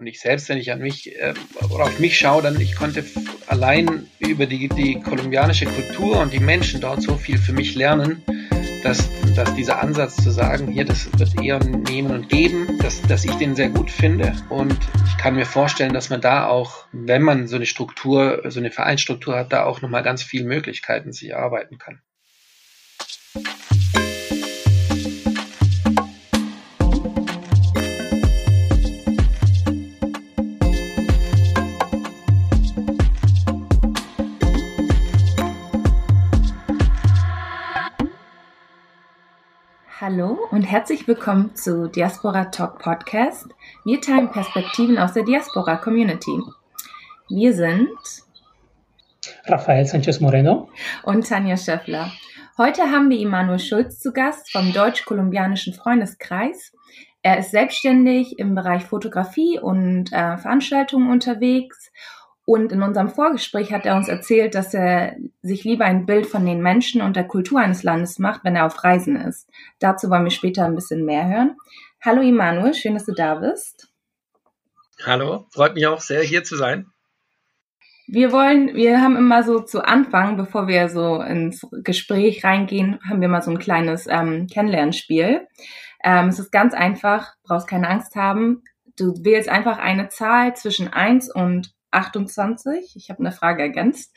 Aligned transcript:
Und 0.00 0.06
ich 0.06 0.18
selbst, 0.18 0.48
wenn 0.48 0.56
ich 0.56 0.72
an 0.72 0.80
mich 0.80 1.14
äh, 1.14 1.34
oder 1.68 1.84
auf 1.84 1.98
mich 1.98 2.18
schaue, 2.18 2.40
dann 2.40 2.58
ich 2.58 2.74
konnte 2.74 3.04
allein 3.48 4.06
über 4.18 4.46
die, 4.46 4.66
die 4.68 4.98
kolumbianische 4.98 5.66
Kultur 5.66 6.20
und 6.20 6.32
die 6.32 6.40
Menschen 6.40 6.80
dort 6.80 7.02
so 7.02 7.18
viel 7.18 7.36
für 7.36 7.52
mich 7.52 7.74
lernen, 7.74 8.22
dass, 8.82 9.10
dass 9.36 9.54
dieser 9.56 9.82
Ansatz 9.82 10.16
zu 10.16 10.30
sagen, 10.30 10.68
hier, 10.68 10.86
das 10.86 11.06
wird 11.18 11.38
eher 11.42 11.58
nehmen 11.62 12.12
und 12.12 12.30
geben, 12.30 12.78
dass, 12.78 13.02
dass 13.02 13.26
ich 13.26 13.34
den 13.34 13.54
sehr 13.54 13.68
gut 13.68 13.90
finde. 13.90 14.34
Und 14.48 14.78
ich 15.06 15.18
kann 15.18 15.34
mir 15.34 15.44
vorstellen, 15.44 15.92
dass 15.92 16.08
man 16.08 16.22
da 16.22 16.46
auch, 16.46 16.86
wenn 16.92 17.22
man 17.22 17.46
so 17.46 17.56
eine 17.56 17.66
Struktur, 17.66 18.42
so 18.46 18.58
eine 18.58 18.70
Vereinsstruktur 18.70 19.36
hat, 19.36 19.52
da 19.52 19.64
auch 19.64 19.82
nochmal 19.82 20.02
ganz 20.02 20.22
viele 20.22 20.46
Möglichkeiten 20.46 21.12
sich 21.12 21.28
erarbeiten 21.28 21.76
kann. 21.76 22.00
Und 40.60 40.66
herzlich 40.66 41.08
willkommen 41.08 41.56
zu 41.56 41.88
Diaspora 41.88 42.44
Talk 42.44 42.80
Podcast. 42.80 43.46
Wir 43.86 43.98
teilen 43.98 44.30
Perspektiven 44.30 44.98
aus 44.98 45.14
der 45.14 45.22
Diaspora 45.22 45.76
Community. 45.76 46.38
Wir 47.30 47.54
sind 47.54 47.88
Rafael 49.46 49.86
Sanchez 49.86 50.20
Moreno 50.20 50.68
und 51.02 51.26
Tanja 51.26 51.56
Schöffler. 51.56 52.12
Heute 52.58 52.82
haben 52.82 53.08
wir 53.08 53.18
Immanuel 53.18 53.58
Schulz 53.58 54.00
zu 54.00 54.12
Gast 54.12 54.52
vom 54.52 54.74
Deutsch-Kolumbianischen 54.74 55.72
Freundeskreis. 55.72 56.74
Er 57.22 57.38
ist 57.38 57.52
selbstständig 57.52 58.38
im 58.38 58.54
Bereich 58.54 58.84
Fotografie 58.84 59.58
und 59.58 60.12
äh, 60.12 60.36
Veranstaltungen 60.36 61.10
unterwegs 61.10 61.90
und 62.50 62.72
in 62.72 62.82
unserem 62.82 63.10
Vorgespräch 63.10 63.72
hat 63.72 63.86
er 63.86 63.94
uns 63.94 64.08
erzählt, 64.08 64.56
dass 64.56 64.74
er 64.74 65.14
sich 65.40 65.62
lieber 65.62 65.84
ein 65.84 66.04
Bild 66.04 66.26
von 66.26 66.44
den 66.44 66.60
Menschen 66.60 67.00
und 67.00 67.14
der 67.14 67.28
Kultur 67.28 67.60
eines 67.60 67.84
Landes 67.84 68.18
macht, 68.18 68.42
wenn 68.42 68.56
er 68.56 68.66
auf 68.66 68.82
Reisen 68.82 69.14
ist. 69.14 69.48
Dazu 69.78 70.10
wollen 70.10 70.24
wir 70.24 70.32
später 70.32 70.64
ein 70.64 70.74
bisschen 70.74 71.04
mehr 71.04 71.28
hören. 71.28 71.56
Hallo 72.00 72.22
Immanuel, 72.22 72.74
schön, 72.74 72.94
dass 72.94 73.04
du 73.04 73.12
da 73.12 73.36
bist. 73.36 73.92
Hallo, 75.06 75.46
freut 75.52 75.74
mich 75.74 75.86
auch 75.86 76.00
sehr, 76.00 76.22
hier 76.22 76.42
zu 76.42 76.56
sein. 76.56 76.86
Wir 78.08 78.32
wollen, 78.32 78.74
wir 78.74 79.00
haben 79.00 79.14
immer 79.14 79.44
so 79.44 79.60
zu 79.60 79.84
Anfang, 79.84 80.36
bevor 80.36 80.66
wir 80.66 80.88
so 80.88 81.22
ins 81.22 81.64
Gespräch 81.84 82.42
reingehen, 82.42 82.98
haben 83.08 83.20
wir 83.20 83.28
mal 83.28 83.42
so 83.42 83.52
ein 83.52 83.60
kleines 83.60 84.08
ähm, 84.08 84.48
Kennenlernspiel. 84.48 85.46
Ähm, 86.02 86.26
es 86.26 86.40
ist 86.40 86.50
ganz 86.50 86.74
einfach, 86.74 87.32
brauchst 87.44 87.68
keine 87.68 87.88
Angst 87.88 88.16
haben. 88.16 88.64
Du 88.96 89.14
wählst 89.22 89.48
einfach 89.48 89.78
eine 89.78 90.08
Zahl 90.08 90.56
zwischen 90.56 90.92
1 90.92 91.32
und 91.32 91.72
28. 91.90 92.94
Ich 92.96 93.10
habe 93.10 93.20
eine 93.20 93.32
Frage 93.32 93.62
ergänzt. 93.62 94.14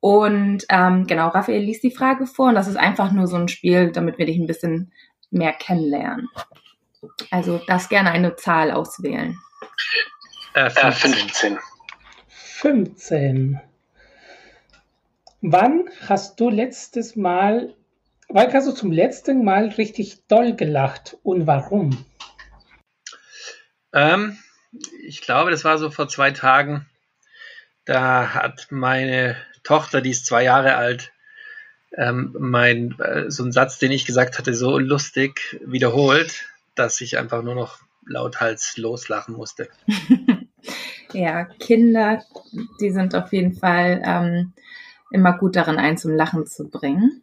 Und 0.00 0.64
ähm, 0.68 1.06
genau, 1.06 1.28
Raphael 1.28 1.62
liest 1.62 1.84
die 1.84 1.94
Frage 1.94 2.26
vor 2.26 2.48
und 2.48 2.54
das 2.56 2.66
ist 2.66 2.76
einfach 2.76 3.12
nur 3.12 3.28
so 3.28 3.36
ein 3.36 3.48
Spiel, 3.48 3.92
damit 3.92 4.18
wir 4.18 4.26
dich 4.26 4.36
ein 4.36 4.46
bisschen 4.46 4.92
mehr 5.30 5.52
kennenlernen. 5.52 6.28
Also 7.30 7.58
darfst 7.66 7.88
gerne 7.88 8.10
eine 8.10 8.36
Zahl 8.36 8.70
auswählen. 8.70 9.38
Äh, 10.54 10.70
15. 10.70 11.58
15. 12.28 13.60
Wann 15.40 15.88
hast 16.06 16.38
du 16.38 16.50
letztes 16.50 17.16
Mal, 17.16 17.74
wann 18.28 18.52
hast 18.52 18.68
du 18.68 18.72
zum 18.72 18.92
letzten 18.92 19.44
Mal 19.44 19.68
richtig 19.68 20.26
doll 20.28 20.54
gelacht 20.54 21.16
und 21.22 21.46
warum? 21.46 22.04
Ähm, 23.92 24.38
ich 25.02 25.20
glaube, 25.22 25.50
das 25.50 25.64
war 25.64 25.78
so 25.78 25.90
vor 25.90 26.08
zwei 26.08 26.30
Tagen. 26.30 26.86
Da 27.84 28.34
hat 28.34 28.68
meine 28.70 29.36
Tochter, 29.64 30.00
die 30.00 30.10
ist 30.10 30.26
zwei 30.26 30.44
Jahre 30.44 30.76
alt, 30.76 31.12
ähm, 31.96 32.34
mein, 32.38 32.98
äh, 33.00 33.30
so 33.30 33.42
einen 33.42 33.52
Satz, 33.52 33.78
den 33.78 33.92
ich 33.92 34.06
gesagt 34.06 34.38
hatte, 34.38 34.54
so 34.54 34.78
lustig 34.78 35.60
wiederholt, 35.64 36.46
dass 36.74 37.00
ich 37.00 37.18
einfach 37.18 37.42
nur 37.42 37.54
noch 37.54 37.80
lauthals 38.06 38.76
loslachen 38.76 39.34
musste. 39.34 39.68
ja, 41.12 41.44
Kinder, 41.44 42.22
die 42.80 42.90
sind 42.90 43.14
auf 43.14 43.32
jeden 43.32 43.54
Fall 43.54 44.02
ähm, 44.04 44.52
immer 45.10 45.36
gut 45.36 45.56
darin, 45.56 45.76
einen 45.76 45.98
zum 45.98 46.12
Lachen 46.12 46.46
zu 46.46 46.68
bringen. 46.68 47.22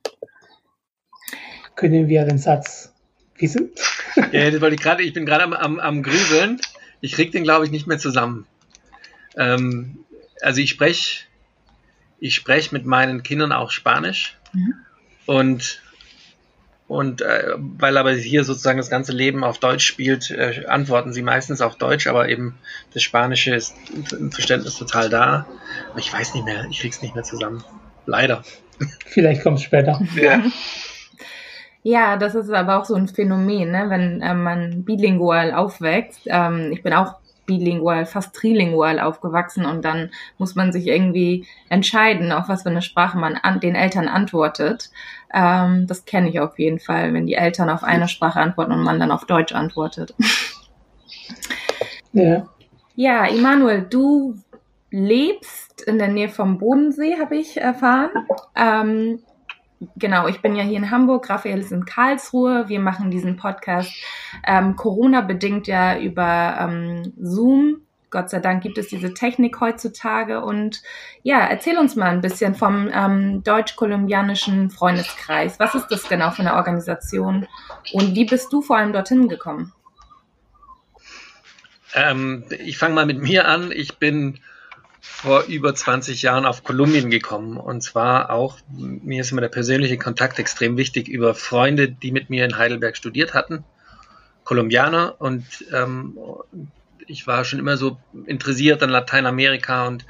Können 1.76 2.08
wir 2.08 2.26
den 2.26 2.38
Satz 2.38 2.94
wissen? 3.38 3.72
ja, 4.32 4.52
das 4.52 4.62
wollte 4.62 4.76
ich 4.76 4.82
gerade, 4.82 5.04
ich 5.04 5.14
bin 5.14 5.26
gerade 5.26 5.44
am, 5.44 5.54
am, 5.54 5.80
am 5.80 6.04
Grübeln. 6.04 6.60
Ich 7.02 7.14
krieg 7.14 7.32
den, 7.32 7.44
glaube 7.44 7.66
ich, 7.66 7.72
nicht 7.72 7.88
mehr 7.88 7.98
zusammen. 7.98 8.46
Ähm, 9.38 10.06
also 10.42 10.62
ich 10.62 10.70
spreche 10.70 11.26
ich 12.20 12.36
sprech 12.36 12.72
mit 12.72 12.86
meinen 12.86 13.24
Kindern 13.24 13.52
auch 13.52 13.72
Spanisch 13.72 14.38
mhm. 14.54 14.74
und 15.26 15.82
und 16.88 17.22
äh, 17.22 17.54
weil 17.56 17.98
aber 17.98 18.14
hier 18.14 18.44
sozusagen 18.44 18.80
das 18.80 18.90
ganze 18.90 19.12
Leben 19.12 19.44
auf 19.44 19.60
Deutsch 19.60 19.86
spielt, 19.86 20.32
äh, 20.32 20.66
antworten 20.68 21.14
sie 21.14 21.22
meistens 21.22 21.62
auf 21.62 21.76
Deutsch, 21.76 22.08
aber 22.08 22.30
eben 22.30 22.58
das 22.96 23.04
Spanische 23.04 23.54
ist 23.54 23.76
im 24.12 24.32
Verständnis 24.32 24.76
total 24.76 25.08
da. 25.08 25.46
Aber 25.92 26.00
ich 26.00 26.12
weiß 26.12 26.34
nicht 26.34 26.46
mehr, 26.46 26.66
ich 26.72 26.80
krieg's 26.80 27.04
nicht 27.04 27.14
mehr 27.14 27.24
zusammen. 27.24 27.64
Leider. 28.08 28.44
Vielleicht 29.06 29.44
kommt 29.44 29.60
es 29.60 29.66
später. 29.66 30.02
Ja. 30.16 30.44
Ja, 31.82 32.18
das 32.18 32.36
ist 32.36 32.50
aber 32.50 32.78
auch 32.78 32.84
so 32.84 32.96
ein 32.96 33.08
Phänomen, 33.08 33.72
ne? 33.72 33.86
wenn 33.88 34.22
äh, 34.22 34.34
man 34.34 34.84
bilingual 34.84 35.54
aufwächst. 35.54 36.22
Ähm, 36.26 36.74
ich 36.74 36.84
bin 36.84 36.92
auch 36.92 37.16
bilingual, 37.50 38.06
fast 38.06 38.36
trilingual 38.36 39.00
aufgewachsen 39.00 39.66
und 39.66 39.84
dann 39.84 40.12
muss 40.38 40.54
man 40.54 40.72
sich 40.72 40.86
irgendwie 40.86 41.48
entscheiden, 41.68 42.32
auf 42.32 42.48
was 42.48 42.62
für 42.62 42.70
eine 42.70 42.84
Sprache 42.84 43.18
man 43.18 43.36
an, 43.36 43.60
den 43.60 43.74
Eltern 43.74 44.08
antwortet. 44.08 44.92
Ähm, 45.34 45.88
das 45.88 46.06
kenne 46.06 46.30
ich 46.30 46.40
auf 46.40 46.60
jeden 46.60 46.80
Fall, 46.80 47.12
wenn 47.16 47.26
die 47.26 47.34
Eltern 47.34 47.72
auf 47.72 47.84
eine 47.84 48.08
Sprache 48.08 48.40
antworten 48.40 48.72
und 48.72 48.84
man 48.84 49.00
dann 49.00 49.12
auf 49.12 49.26
Deutsch 49.26 49.54
antwortet. 49.54 50.14
Ja. 52.12 52.48
Ja, 52.96 53.26
Immanuel, 53.26 53.86
du 53.90 54.36
lebst 54.92 55.82
in 55.84 56.00
der 56.00 56.08
Nähe 56.08 56.30
vom 56.30 56.58
Bodensee, 56.58 57.18
habe 57.20 57.38
ich 57.38 57.58
erfahren. 57.58 58.10
Ähm, 58.56 59.20
genau, 59.96 60.28
ich 60.28 60.42
bin 60.42 60.56
ja 60.56 60.64
hier 60.64 60.78
in 60.78 60.92
Hamburg, 60.92 61.30
Raphael 61.30 61.60
ist 61.60 61.72
in 61.72 61.86
Karlsruhe. 61.86 62.68
Wir 62.68 62.80
machen 62.80 63.12
diesen 63.12 63.38
Podcast 63.38 63.92
ähm, 64.46 64.76
Corona-bedingt 64.76 65.68
ja 65.68 66.00
über 66.00 66.58
ähm, 66.60 67.14
Zoom. 67.20 67.82
Gott 68.10 68.30
sei 68.30 68.40
Dank 68.40 68.64
gibt 68.64 68.78
es 68.78 68.88
diese 68.88 69.14
Technik 69.14 69.60
heutzutage. 69.60 70.42
Und 70.42 70.82
ja, 71.22 71.46
erzähl 71.46 71.78
uns 71.78 71.96
mal 71.96 72.10
ein 72.10 72.22
bisschen 72.22 72.56
vom 72.56 72.90
ähm, 72.92 73.44
deutsch-kolumbianischen 73.44 74.72
Freundeskreis. 74.72 75.60
Was 75.60 75.76
ist 75.76 75.88
das 75.90 76.10
genau 76.10 76.32
für 76.32 76.42
eine 76.42 76.56
Organisation? 76.56 77.48
Und 77.94 78.16
wie 78.16 78.26
bist 78.26 78.52
du 78.52 78.62
vor 78.62 78.78
allem 78.78 78.94
dorthin 78.94 79.28
gekommen? 79.28 79.74
Ähm, 81.94 82.46
ich 82.50 82.78
fange 82.78 82.96
mal 82.96 83.06
mit 83.06 83.22
mir 83.22 83.48
an. 83.48 83.72
Ich 83.72 83.98
bin 83.98 84.40
vor 85.02 85.44
über 85.44 85.74
20 85.74 86.22
Jahren 86.22 86.46
auf 86.46 86.64
Kolumbien 86.64 87.10
gekommen. 87.10 87.58
Und 87.58 87.82
zwar 87.82 88.30
auch, 88.32 88.58
mir 88.70 89.22
ist 89.22 89.32
immer 89.32 89.42
der 89.42 89.50
persönliche 89.50 89.98
Kontakt 89.98 90.40
extrem 90.40 90.78
wichtig 90.78 91.08
über 91.08 91.36
Freunde, 91.36 91.90
die 91.90 92.12
mit 92.12 92.30
mir 92.30 92.46
in 92.46 92.58
Heidelberg 92.58 92.98
studiert 92.98 93.34
hatten, 93.34 93.64
Kolumbianer. 94.44 95.16
Und 95.20 95.46
ähm, 95.74 96.18
ich 97.08 97.28
war 97.28 97.44
schon 97.46 97.60
immer 97.60 97.78
so 97.78 97.98
interessiert 98.26 98.84
an 98.84 98.90
Lateinamerika 98.90 99.88
und 99.88 100.06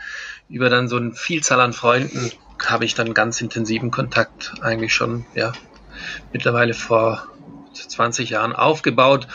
über 0.50 0.70
dann 0.70 0.88
so 0.88 0.98
eine 0.98 1.14
Vielzahl 1.14 1.62
an 1.62 1.74
Freunden 1.74 2.32
habe 2.66 2.86
ich 2.86 2.94
dann 2.94 3.14
ganz 3.14 3.40
intensiven 3.42 3.92
Kontakt 3.92 4.54
eigentlich 4.62 4.94
schon, 4.94 5.26
ja, 5.34 5.54
mittlerweile 6.34 6.74
vor 6.74 7.28
20 7.74 8.30
Jahren 8.32 8.54
aufgebaut 8.54 9.28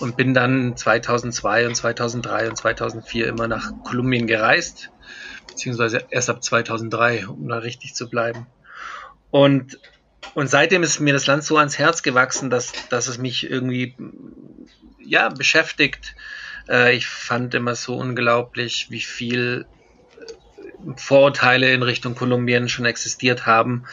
und 0.00 0.16
bin 0.16 0.34
dann 0.34 0.76
2002 0.76 1.66
und 1.66 1.74
2003 1.74 2.48
und 2.48 2.56
2004 2.56 3.26
immer 3.28 3.48
nach 3.48 3.70
Kolumbien 3.84 4.26
gereist 4.26 4.90
beziehungsweise 5.52 6.06
erst 6.10 6.30
ab 6.30 6.42
2003, 6.42 7.26
um 7.26 7.48
da 7.48 7.58
richtig 7.58 7.94
zu 7.94 8.08
bleiben. 8.08 8.46
Und, 9.30 9.78
und 10.34 10.48
seitdem 10.48 10.82
ist 10.82 11.00
mir 11.00 11.12
das 11.12 11.26
Land 11.26 11.44
so 11.44 11.56
ans 11.58 11.78
Herz 11.78 12.02
gewachsen, 12.02 12.50
dass, 12.50 12.72
dass 12.88 13.06
es 13.06 13.18
mich 13.18 13.48
irgendwie 13.48 13.94
ja, 14.98 15.28
beschäftigt. 15.28 16.14
Äh, 16.68 16.96
ich 16.96 17.06
fand 17.06 17.54
immer 17.54 17.74
so 17.74 17.96
unglaublich, 17.96 18.88
wie 18.90 19.00
viel 19.00 19.66
Vorurteile 20.96 21.72
in 21.72 21.82
Richtung 21.82 22.14
Kolumbien 22.14 22.68
schon 22.68 22.84
existiert 22.84 23.46
haben. 23.46 23.84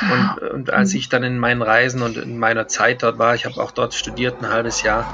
Und, 0.00 0.50
und 0.50 0.70
als 0.70 0.94
ich 0.94 1.08
dann 1.08 1.22
in 1.22 1.38
meinen 1.38 1.62
Reisen 1.62 2.02
und 2.02 2.16
in 2.16 2.38
meiner 2.38 2.68
Zeit 2.68 3.02
dort 3.02 3.18
war, 3.18 3.34
ich 3.34 3.44
habe 3.46 3.60
auch 3.62 3.70
dort 3.70 3.94
studiert 3.94 4.40
ein 4.40 4.50
halbes 4.50 4.82
Jahr, 4.82 5.06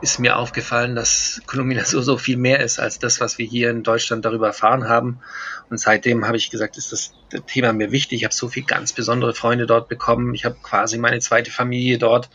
ist 0.00 0.18
mir 0.18 0.36
aufgefallen, 0.36 0.94
dass 0.94 1.40
Kolumbien 1.46 1.84
so, 1.84 2.02
so 2.02 2.18
viel 2.18 2.36
mehr 2.36 2.60
ist 2.60 2.78
als 2.78 2.98
das, 2.98 3.20
was 3.20 3.38
wir 3.38 3.46
hier 3.46 3.70
in 3.70 3.82
Deutschland 3.82 4.24
darüber 4.24 4.48
erfahren 4.48 4.88
haben. 4.88 5.20
Und 5.70 5.78
seitdem 5.78 6.26
habe 6.26 6.36
ich 6.36 6.50
gesagt, 6.50 6.76
ist 6.76 6.92
das 6.92 7.12
Thema 7.46 7.72
mir 7.72 7.92
wichtig. 7.92 8.18
Ich 8.18 8.24
habe 8.24 8.34
so 8.34 8.48
viele 8.48 8.66
ganz 8.66 8.92
besondere 8.92 9.34
Freunde 9.34 9.66
dort 9.66 9.88
bekommen. 9.88 10.34
Ich 10.34 10.44
habe 10.44 10.56
quasi 10.62 10.98
meine 10.98 11.20
zweite 11.20 11.50
Familie 11.50 11.98
dort. 11.98 12.28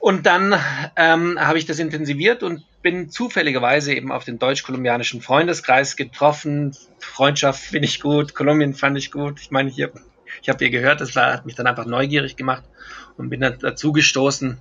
Und 0.00 0.26
dann 0.26 0.54
ähm, 0.96 1.38
habe 1.38 1.58
ich 1.58 1.66
das 1.66 1.78
intensiviert 1.78 2.42
und 2.42 2.64
bin 2.82 3.10
zufälligerweise 3.10 3.92
eben 3.92 4.12
auf 4.12 4.24
den 4.24 4.38
deutsch-kolumbianischen 4.38 5.20
Freundeskreis 5.20 5.96
getroffen. 5.96 6.76
Freundschaft 6.98 7.60
finde 7.60 7.86
ich 7.86 8.00
gut, 8.00 8.34
Kolumbien 8.34 8.74
fand 8.74 8.96
ich 8.98 9.10
gut. 9.10 9.40
Ich 9.40 9.50
meine, 9.50 9.70
hier, 9.70 9.92
ich 10.42 10.48
habe 10.48 10.58
hier 10.58 10.70
gehört, 10.70 11.00
das 11.00 11.16
war, 11.16 11.32
hat 11.32 11.46
mich 11.46 11.54
dann 11.54 11.66
einfach 11.66 11.86
neugierig 11.86 12.36
gemacht 12.36 12.64
und 13.16 13.30
bin 13.30 13.40
dann 13.40 13.58
dazu 13.58 13.92
gestoßen. 13.92 14.58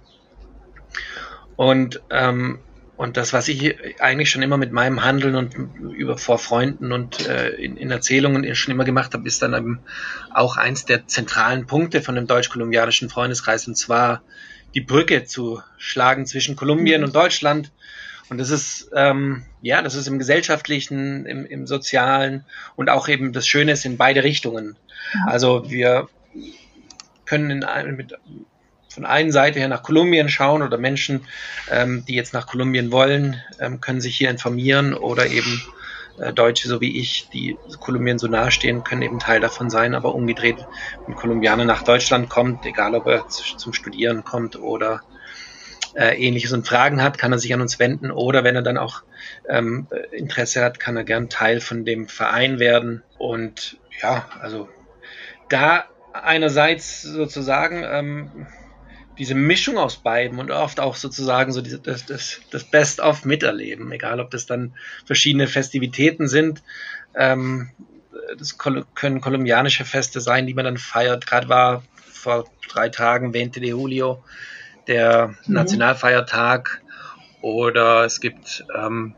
Und 1.55 2.01
ähm, 2.09 2.59
und 2.97 3.15
das, 3.15 3.31
was 3.31 3.47
ich 3.47 3.75
eigentlich 4.01 4.31
schon 4.31 4.41
immer 4.41 4.57
mit 4.57 4.71
meinem 4.71 5.03
Handeln 5.03 5.35
und 5.35 5.53
über 5.93 6.17
vor 6.17 6.39
Freunden 6.39 6.91
und 6.91 7.27
äh, 7.27 7.49
in, 7.49 7.77
in, 7.77 7.91
Erzählungen 7.91 8.55
schon 8.55 8.73
immer 8.73 8.85
gemacht 8.85 9.13
habe, 9.13 9.27
ist 9.27 9.43
dann 9.43 9.53
eben 9.53 9.81
auch 10.33 10.57
eins 10.57 10.85
der 10.85 11.05
zentralen 11.05 11.67
Punkte 11.67 12.01
von 12.01 12.15
dem 12.15 12.25
deutsch-kolumbianischen 12.25 13.09
Freundeskreis, 13.09 13.67
und 13.67 13.75
zwar 13.77 14.23
die 14.73 14.81
Brücke 14.81 15.25
zu 15.25 15.61
schlagen 15.77 16.25
zwischen 16.25 16.55
Kolumbien 16.55 17.03
und 17.03 17.15
Deutschland. 17.15 17.71
Und 18.29 18.39
das 18.39 18.49
ist, 18.49 18.89
ähm, 18.93 19.43
ja, 19.61 19.81
das 19.81 19.95
ist 19.95 20.07
im 20.07 20.19
gesellschaftlichen, 20.19 21.25
im, 21.25 21.45
im 21.45 21.67
sozialen 21.67 22.45
und 22.75 22.89
auch 22.89 23.07
eben 23.07 23.31
das 23.31 23.47
Schöne 23.47 23.71
ist 23.71 23.85
in 23.85 23.97
beide 23.97 24.23
Richtungen. 24.23 24.75
Also 25.25 25.69
wir 25.69 26.09
können 27.25 27.49
in, 27.49 27.95
mit, 27.95 28.13
von 28.89 29.05
einer 29.05 29.31
Seite 29.31 29.59
her 29.59 29.67
nach 29.67 29.83
Kolumbien 29.83 30.29
schauen 30.29 30.61
oder 30.61 30.77
Menschen, 30.77 31.21
ähm, 31.69 32.03
die 32.07 32.15
jetzt 32.15 32.33
nach 32.33 32.47
Kolumbien 32.47 32.91
wollen, 32.91 33.41
ähm, 33.59 33.79
können 33.79 34.01
sich 34.01 34.17
hier 34.17 34.29
informieren 34.29 34.93
oder 34.93 35.27
eben 35.27 35.61
äh, 36.19 36.33
Deutsche, 36.33 36.67
so 36.67 36.81
wie 36.81 36.99
ich, 36.99 37.29
die 37.29 37.57
Kolumbien 37.79 38.19
so 38.19 38.27
nahestehen, 38.27 38.83
können 38.83 39.03
eben 39.03 39.19
Teil 39.19 39.39
davon 39.39 39.69
sein. 39.69 39.93
Aber 39.93 40.15
umgedreht, 40.15 40.57
wenn 41.05 41.13
ein 41.13 41.17
Kolumbianer 41.17 41.65
nach 41.65 41.83
Deutschland 41.83 42.29
kommt, 42.29 42.65
egal 42.65 42.95
ob 42.95 43.07
er 43.07 43.27
zum 43.27 43.71
Studieren 43.71 44.23
kommt 44.23 44.57
oder 44.57 45.01
äh, 45.97 46.15
ähnliches 46.15 46.53
und 46.53 46.67
Fragen 46.67 47.01
hat, 47.01 47.17
kann 47.17 47.31
er 47.31 47.39
sich 47.39 47.53
an 47.53 47.61
uns 47.61 47.79
wenden 47.79 48.11
oder 48.11 48.43
wenn 48.43 48.55
er 48.55 48.61
dann 48.61 48.77
auch 48.77 49.01
ähm, 49.49 49.87
Interesse 50.11 50.63
hat, 50.63 50.79
kann 50.79 50.95
er 50.95 51.03
gern 51.03 51.27
Teil 51.27 51.59
von 51.59 51.85
dem 51.85 52.07
Verein 52.07 52.59
werden. 52.59 53.01
Und 53.17 53.79
ja, 53.99 54.29
also 54.39 54.69
da 55.49 55.85
einerseits 56.13 57.01
sozusagen 57.01 57.83
ähm, 57.83 58.47
diese 59.17 59.33
Mischung 59.33 59.79
aus 59.79 59.97
beiden 59.97 60.37
und 60.37 60.51
oft 60.51 60.79
auch 60.79 60.95
sozusagen 60.95 61.51
so 61.51 61.61
diese, 61.61 61.79
das, 61.79 62.05
das, 62.05 62.41
das 62.51 62.63
Best-of 62.65 63.25
miterleben, 63.25 63.91
egal 63.91 64.19
ob 64.19 64.29
das 64.29 64.45
dann 64.45 64.75
verschiedene 65.05 65.47
Festivitäten 65.47 66.27
sind. 66.27 66.61
Ähm, 67.15 67.71
das 68.37 68.59
können 68.59 69.21
kolumbianische 69.21 69.83
Feste 69.85 70.21
sein, 70.21 70.45
die 70.45 70.53
man 70.53 70.65
dann 70.65 70.77
feiert. 70.77 71.25
Gerade 71.25 71.49
war 71.49 71.83
vor 71.97 72.45
drei 72.69 72.89
Tagen 72.89 73.31
20 73.31 73.63
de 73.63 73.71
Julio 73.71 74.23
der 74.87 75.29
mhm. 75.45 75.53
Nationalfeiertag 75.53 76.81
oder 77.41 78.03
es 78.03 78.19
gibt 78.19 78.65
ähm, 78.75 79.13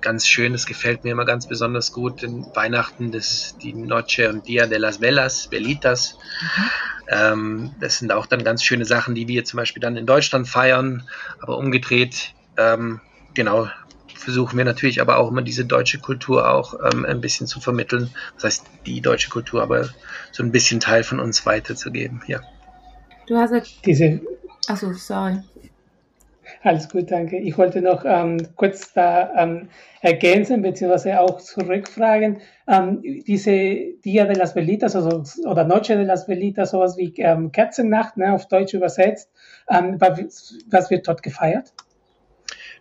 ganz 0.00 0.26
schön, 0.26 0.52
das 0.52 0.66
gefällt 0.66 1.04
mir 1.04 1.12
immer 1.12 1.24
ganz 1.24 1.46
besonders 1.46 1.92
gut, 1.92 2.22
in 2.22 2.44
Weihnachten 2.54 3.12
das, 3.12 3.56
die 3.62 3.72
Noche 3.72 4.28
und 4.28 4.48
Dia 4.48 4.66
de 4.66 4.78
las 4.78 5.00
Velas, 5.00 5.50
Velitas. 5.50 6.18
Mhm. 6.42 6.70
Ähm, 7.08 7.74
das 7.80 7.98
sind 7.98 8.12
auch 8.12 8.26
dann 8.26 8.44
ganz 8.44 8.64
schöne 8.64 8.84
Sachen, 8.84 9.14
die 9.14 9.28
wir 9.28 9.44
zum 9.44 9.58
Beispiel 9.58 9.80
dann 9.80 9.96
in 9.96 10.06
Deutschland 10.06 10.48
feiern, 10.48 11.08
aber 11.40 11.58
umgedreht, 11.58 12.34
ähm, 12.56 13.00
genau, 13.34 13.68
versuchen 14.14 14.58
wir 14.58 14.64
natürlich 14.64 15.00
aber 15.00 15.16
auch 15.18 15.30
immer 15.30 15.42
diese 15.42 15.64
deutsche 15.64 15.98
Kultur 15.98 16.48
auch 16.50 16.74
ähm, 16.92 17.04
ein 17.04 17.20
bisschen 17.20 17.46
zu 17.46 17.60
vermitteln. 17.60 18.10
Das 18.34 18.44
heißt, 18.44 18.66
die 18.86 19.00
deutsche 19.00 19.30
Kultur, 19.30 19.62
aber 19.62 19.88
so 20.30 20.42
ein 20.42 20.52
bisschen 20.52 20.78
Teil 20.80 21.02
von 21.02 21.20
uns 21.20 21.46
weiterzugeben. 21.46 22.22
Ja. 22.26 22.40
Du 23.26 23.36
hast 23.36 23.52
ja 23.52 23.62
diese. 23.84 24.20
Achso, 24.68 24.92
sorry. 24.92 25.42
Alles 26.62 26.88
gut, 26.88 27.10
danke. 27.10 27.38
Ich 27.38 27.56
wollte 27.56 27.80
noch 27.80 28.04
ähm, 28.04 28.38
kurz 28.56 28.92
da 28.92 29.32
ähm, 29.36 29.68
ergänzen 30.02 30.62
beziehungsweise 30.62 31.20
auch 31.20 31.40
zurückfragen. 31.40 32.40
Ähm, 32.66 33.02
diese 33.02 33.50
Dia 34.04 34.26
de 34.26 34.36
las 34.36 34.54
Velitas 34.54 34.96
also, 34.96 35.24
oder 35.48 35.64
Noche 35.64 35.96
de 35.96 36.04
las 36.04 36.28
Velitas, 36.28 36.72
sowas 36.72 36.96
wie 36.96 37.14
ähm, 37.18 37.52
Kerzennacht, 37.52 38.16
ne, 38.16 38.32
auf 38.32 38.48
Deutsch 38.48 38.74
übersetzt, 38.74 39.30
ähm, 39.70 39.98
was 40.00 40.90
wird 40.90 41.08
dort 41.08 41.22
gefeiert? 41.22 41.72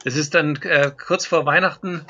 Das 0.03 0.15
ist 0.15 0.33
dann 0.33 0.57
äh, 0.63 0.91
kurz 0.91 1.25
vor 1.25 1.45
Weihnachten, 1.45 2.05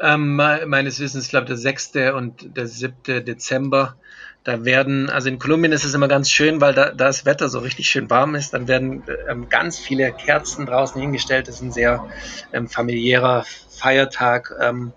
ähm, 0.00 0.36
meines 0.36 1.00
Wissens, 1.00 1.28
glaube 1.28 1.46
der 1.46 1.56
6. 1.56 1.92
und 2.14 2.56
der 2.56 2.66
7. 2.66 3.24
Dezember 3.24 3.96
da 4.44 4.64
werden, 4.64 5.10
also 5.10 5.28
in 5.28 5.38
Kolumbien 5.38 5.72
ist 5.72 5.84
es 5.84 5.94
immer 5.94 6.08
ganz 6.08 6.30
schön, 6.30 6.60
weil 6.60 6.72
da, 6.72 6.86
da 6.86 7.06
das 7.06 7.26
Wetter 7.26 7.48
so 7.48 7.58
richtig 7.58 7.90
schön 7.90 8.08
warm 8.08 8.34
ist. 8.34 8.54
Dann 8.54 8.68
werden 8.68 9.02
ähm, 9.28 9.48
ganz 9.48 9.78
viele 9.78 10.12
Kerzen 10.12 10.64
draußen 10.64 10.98
hingestellt. 11.00 11.48
Das 11.48 11.56
ist 11.56 11.62
ein 11.62 11.72
sehr 11.72 12.08
ähm, 12.52 12.68
familiärer 12.68 13.44
Feiertag 13.68 14.54
ähm, 14.60 14.92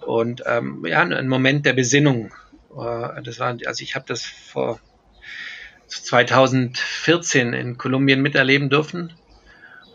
und 0.00 0.44
ähm, 0.46 0.84
ja, 0.86 1.00
ein 1.00 1.28
Moment 1.28 1.66
der 1.66 1.72
Besinnung. 1.72 2.32
Äh, 2.78 3.22
das 3.22 3.40
war, 3.40 3.56
also 3.66 3.82
ich 3.82 3.96
habe 3.96 4.04
das 4.06 4.22
vor 4.22 4.78
2014 5.88 7.52
in 7.52 7.78
Kolumbien 7.78 8.22
miterleben 8.22 8.70
dürfen 8.70 9.12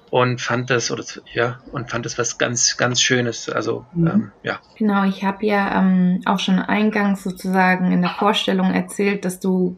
und 0.09 0.41
fand 0.41 0.69
das 0.69 0.91
oder 0.91 1.03
ja 1.33 1.59
und 1.71 1.89
fand 1.89 2.05
das 2.05 2.17
was 2.17 2.37
ganz 2.37 2.77
ganz 2.77 3.01
Schönes. 3.01 3.49
Also 3.49 3.85
mhm. 3.93 4.07
ähm, 4.07 4.31
ja. 4.43 4.59
Genau, 4.77 5.03
ich 5.03 5.23
habe 5.23 5.45
ja 5.45 5.79
ähm, 5.79 6.21
auch 6.25 6.39
schon 6.39 6.59
eingangs 6.59 7.23
sozusagen 7.23 7.91
in 7.91 8.01
der 8.01 8.11
Vorstellung 8.11 8.73
erzählt, 8.73 9.25
dass 9.25 9.39
du 9.39 9.77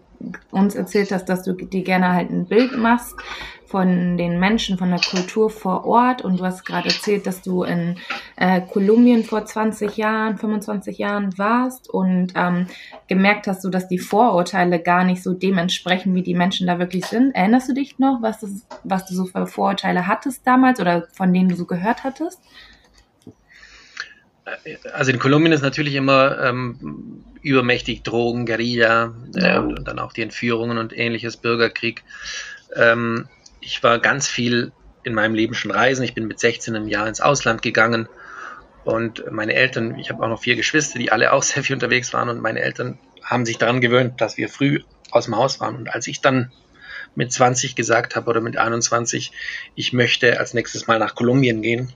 uns 0.52 0.76
erzählt 0.76 1.12
hast, 1.12 1.26
dass 1.26 1.44
du 1.44 1.54
dir 1.54 1.84
gerne 1.84 2.14
halt 2.14 2.30
ein 2.30 2.46
Bild 2.46 2.78
machst 2.78 3.16
von 3.72 4.18
den 4.18 4.38
Menschen, 4.38 4.78
von 4.78 4.90
der 4.90 5.00
Kultur 5.00 5.50
vor 5.50 5.86
Ort. 5.86 6.22
Und 6.22 6.40
du 6.40 6.44
hast 6.44 6.66
gerade 6.66 6.90
erzählt, 6.90 7.26
dass 7.26 7.42
du 7.42 7.64
in 7.64 7.98
äh, 8.36 8.60
Kolumbien 8.62 9.24
vor 9.24 9.46
20 9.46 9.96
Jahren, 9.96 10.38
25 10.38 10.98
Jahren 10.98 11.38
warst 11.38 11.90
und 11.90 12.34
ähm, 12.36 12.68
gemerkt 13.08 13.48
hast, 13.48 13.62
so 13.62 13.70
dass 13.70 13.88
die 13.88 13.98
Vorurteile 13.98 14.80
gar 14.80 15.06
nicht 15.06 15.24
so 15.24 15.34
dementsprechend, 15.34 16.14
wie 16.16 16.22
die 16.22 16.36
Menschen 16.36 16.68
da 16.68 16.80
wirklich 16.80 17.06
sind. 17.06 17.34
Erinnerst 17.34 17.70
du 17.70 17.74
dich 17.74 17.98
noch, 17.98 18.22
was, 18.22 18.42
das, 18.42 18.68
was 18.84 19.06
du 19.06 19.16
so 19.16 19.26
für 19.26 19.48
Vorurteile 19.48 20.06
hattest 20.06 20.46
damals 20.46 20.82
oder 20.82 21.08
von 21.14 21.34
denen 21.34 21.50
du 21.50 21.56
so 21.56 21.66
gehört 21.66 22.04
hattest? 22.04 22.42
Also 24.94 25.12
in 25.12 25.20
Kolumbien 25.20 25.54
ist 25.54 25.62
natürlich 25.62 25.96
immer 25.96 26.44
ähm, 26.44 27.24
übermächtig 27.42 28.04
Drogen, 28.04 28.46
Guerilla 28.46 29.14
äh, 29.36 29.58
und, 29.58 29.80
und, 29.80 29.88
dann 29.88 30.00
auch 30.00 30.12
die 30.12 30.24
Entführungen 30.24 30.78
und 30.78 30.98
ähnliches, 30.98 31.38
Bürgerkrieg. 31.38 32.04
Ähm, 32.76 33.30
ich 33.62 33.82
war 33.84 34.00
ganz 34.00 34.28
viel 34.28 34.72
in 35.04 35.14
meinem 35.14 35.36
Leben 35.36 35.54
schon 35.54 35.72
reisen. 35.72 36.04
Ich 36.04 36.14
bin 36.14 36.28
mit 36.28 36.40
16 36.40 36.76
im 36.76 36.88
Jahr 36.88 37.08
ins 37.08 37.22
Ausland 37.22 37.62
gegangen 37.62 38.08
und 38.84 39.32
meine 39.32 39.54
Eltern, 39.54 39.98
ich 39.98 40.10
habe 40.10 40.24
auch 40.24 40.30
noch 40.30 40.42
vier 40.42 40.56
Geschwister, 40.56 41.00
die 41.00 41.12
alle 41.12 41.32
auch 41.34 41.44
sehr 41.44 41.64
viel 41.64 41.76
unterwegs 41.76 42.14
waren 42.14 42.30
und 42.30 42.42
meine 42.42 42.62
Eltern 42.62 42.98
haben 43.24 43.46
sich 43.46 43.58
daran 43.58 43.82
gewöhnt, 43.82 44.20
dass 44.20 44.38
wir 44.38 44.50
früh 44.50 44.82
aus 45.12 45.26
dem 45.26 45.36
Haus 45.36 45.60
waren. 45.60 45.76
Und 45.76 45.94
als 45.94 46.08
ich 46.08 46.22
dann 46.22 46.52
mit 47.16 47.32
20 47.32 47.76
gesagt 47.76 48.16
habe 48.16 48.30
oder 48.30 48.42
mit 48.42 48.58
21, 48.58 49.32
ich 49.76 49.94
möchte 49.94 50.40
als 50.40 50.54
nächstes 50.54 50.88
mal 50.88 51.00
nach 51.00 51.16
Kolumbien 51.16 51.62
gehen, 51.62 51.94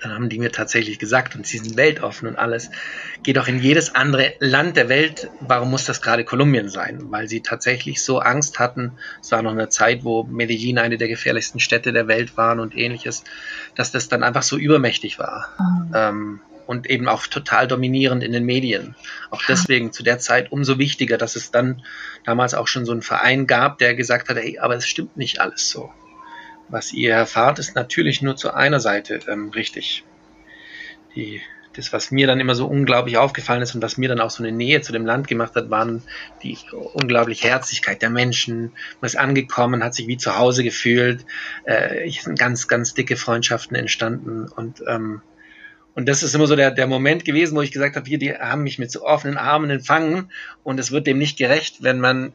dann 0.00 0.12
haben 0.12 0.28
die 0.28 0.38
mir 0.38 0.52
tatsächlich 0.52 0.98
gesagt, 0.98 1.34
und 1.34 1.46
sie 1.46 1.58
sind 1.58 1.76
weltoffen 1.76 2.28
und 2.28 2.36
alles, 2.36 2.70
geh 3.22 3.32
doch 3.32 3.48
in 3.48 3.60
jedes 3.60 3.94
andere 3.94 4.34
Land 4.38 4.76
der 4.76 4.88
Welt, 4.88 5.30
warum 5.40 5.70
muss 5.70 5.84
das 5.84 6.02
gerade 6.02 6.24
Kolumbien 6.24 6.68
sein? 6.68 6.98
Weil 7.10 7.28
sie 7.28 7.40
tatsächlich 7.40 8.02
so 8.02 8.18
Angst 8.18 8.58
hatten, 8.58 8.92
es 9.20 9.32
war 9.32 9.42
noch 9.42 9.52
eine 9.52 9.68
Zeit, 9.68 10.04
wo 10.04 10.24
Medellin 10.24 10.78
eine 10.78 10.98
der 10.98 11.08
gefährlichsten 11.08 11.60
Städte 11.60 11.92
der 11.92 12.08
Welt 12.08 12.36
waren 12.36 12.60
und 12.60 12.76
ähnliches, 12.76 13.24
dass 13.74 13.90
das 13.90 14.08
dann 14.08 14.22
einfach 14.22 14.42
so 14.42 14.56
übermächtig 14.56 15.18
war. 15.18 15.48
Mhm. 15.58 15.92
Ähm, 15.94 16.40
und 16.64 16.88
eben 16.88 17.08
auch 17.08 17.26
total 17.26 17.66
dominierend 17.66 18.22
in 18.22 18.32
den 18.32 18.44
Medien. 18.44 18.94
Auch 19.30 19.42
deswegen 19.46 19.92
zu 19.92 20.04
der 20.04 20.20
Zeit 20.20 20.52
umso 20.52 20.78
wichtiger, 20.78 21.18
dass 21.18 21.34
es 21.34 21.50
dann 21.50 21.82
damals 22.24 22.54
auch 22.54 22.68
schon 22.68 22.86
so 22.86 22.92
einen 22.92 23.02
Verein 23.02 23.48
gab, 23.48 23.78
der 23.78 23.94
gesagt 23.94 24.28
hat, 24.28 24.36
hey, 24.36 24.58
aber 24.60 24.76
es 24.76 24.86
stimmt 24.86 25.16
nicht 25.16 25.40
alles 25.40 25.68
so 25.68 25.92
was 26.72 26.92
ihr 26.92 27.12
erfahrt, 27.12 27.58
ist 27.58 27.76
natürlich 27.76 28.22
nur 28.22 28.36
zu 28.36 28.54
einer 28.54 28.80
Seite 28.80 29.20
ähm, 29.28 29.50
richtig. 29.50 30.04
Die, 31.14 31.40
das, 31.74 31.92
was 31.92 32.10
mir 32.10 32.26
dann 32.26 32.40
immer 32.40 32.54
so 32.54 32.66
unglaublich 32.66 33.18
aufgefallen 33.18 33.62
ist 33.62 33.74
und 33.74 33.82
was 33.82 33.98
mir 33.98 34.08
dann 34.08 34.20
auch 34.20 34.30
so 34.30 34.42
eine 34.42 34.52
Nähe 34.52 34.80
zu 34.80 34.92
dem 34.92 35.06
Land 35.06 35.28
gemacht 35.28 35.54
hat, 35.54 35.70
waren 35.70 36.02
die 36.42 36.56
unglaubliche 36.94 37.48
Herzlichkeit 37.48 38.02
der 38.02 38.10
Menschen. 38.10 38.72
Man 39.00 39.06
ist 39.06 39.16
angekommen, 39.16 39.84
hat 39.84 39.94
sich 39.94 40.06
wie 40.06 40.16
zu 40.16 40.36
Hause 40.36 40.64
gefühlt. 40.64 41.24
Äh, 41.64 42.10
sind 42.10 42.38
ganz, 42.38 42.68
ganz 42.68 42.94
dicke 42.94 43.16
Freundschaften 43.16 43.76
entstanden 43.76 44.48
und 44.48 44.82
ähm, 44.86 45.22
und 45.94 46.08
das 46.08 46.22
ist 46.22 46.34
immer 46.34 46.46
so 46.46 46.56
der, 46.56 46.70
der 46.70 46.86
Moment 46.86 47.26
gewesen, 47.26 47.54
wo 47.54 47.60
ich 47.60 47.70
gesagt 47.70 47.96
habe, 47.96 48.08
hier, 48.08 48.18
die 48.18 48.32
haben 48.32 48.62
mich 48.62 48.78
mit 48.78 48.90
so 48.90 49.04
offenen 49.04 49.36
Armen 49.36 49.68
empfangen 49.68 50.30
und 50.62 50.80
es 50.80 50.90
wird 50.90 51.06
dem 51.06 51.18
nicht 51.18 51.36
gerecht, 51.36 51.82
wenn 51.82 52.00
man 52.00 52.32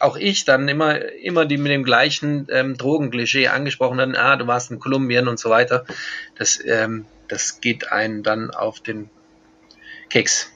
auch 0.00 0.16
ich 0.16 0.44
dann 0.44 0.68
immer, 0.68 1.00
immer 1.12 1.46
die 1.46 1.56
mit 1.56 1.72
dem 1.72 1.84
gleichen 1.84 2.46
ähm, 2.50 2.76
Drogenklischee 2.76 3.48
angesprochen 3.48 3.98
dann, 3.98 4.14
ah, 4.14 4.36
du 4.36 4.46
warst 4.46 4.70
in 4.70 4.78
Kolumbien 4.78 5.28
und 5.28 5.38
so 5.38 5.50
weiter. 5.50 5.84
Das, 6.36 6.58
ähm, 6.64 7.06
das 7.28 7.60
geht 7.60 7.90
einen 7.90 8.22
dann 8.22 8.50
auf 8.50 8.80
den 8.80 9.08
Keks. 10.10 10.52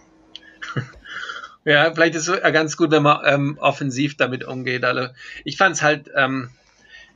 ja, 1.65 1.93
vielleicht 1.95 2.15
ist 2.17 2.29
es 2.29 2.43
ganz 2.53 2.77
gut, 2.77 2.91
wenn 2.91 3.03
man 3.03 3.21
ähm, 3.25 3.59
offensiv 3.61 4.17
damit 4.17 4.45
umgeht. 4.45 4.85
Also 4.85 5.09
ich 5.45 5.57
fand 5.57 5.77
es 5.77 5.83
halt, 5.83 6.11
ähm, 6.15 6.51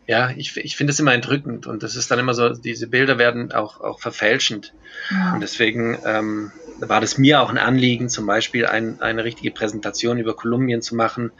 ja, 0.06 0.30
ich, 0.30 0.56
ich 0.56 0.76
finde 0.76 0.92
es 0.92 1.00
immer 1.00 1.12
entrückend 1.12 1.66
und 1.66 1.82
das 1.82 1.94
ist 1.94 2.10
dann 2.10 2.18
immer 2.18 2.32
so, 2.32 2.48
diese 2.48 2.86
Bilder 2.86 3.18
werden 3.18 3.52
auch, 3.52 3.80
auch 3.82 4.00
verfälschend. 4.00 4.72
Ja. 5.10 5.34
Und 5.34 5.40
deswegen 5.40 5.98
ähm, 6.06 6.52
war 6.80 7.00
das 7.00 7.18
mir 7.18 7.40
auch 7.40 7.50
ein 7.50 7.58
Anliegen, 7.58 8.08
zum 8.08 8.26
Beispiel 8.26 8.66
ein, 8.66 9.00
eine 9.00 9.24
richtige 9.24 9.50
Präsentation 9.50 10.18
über 10.18 10.34
Kolumbien 10.34 10.82
zu 10.82 10.94
machen. 10.94 11.32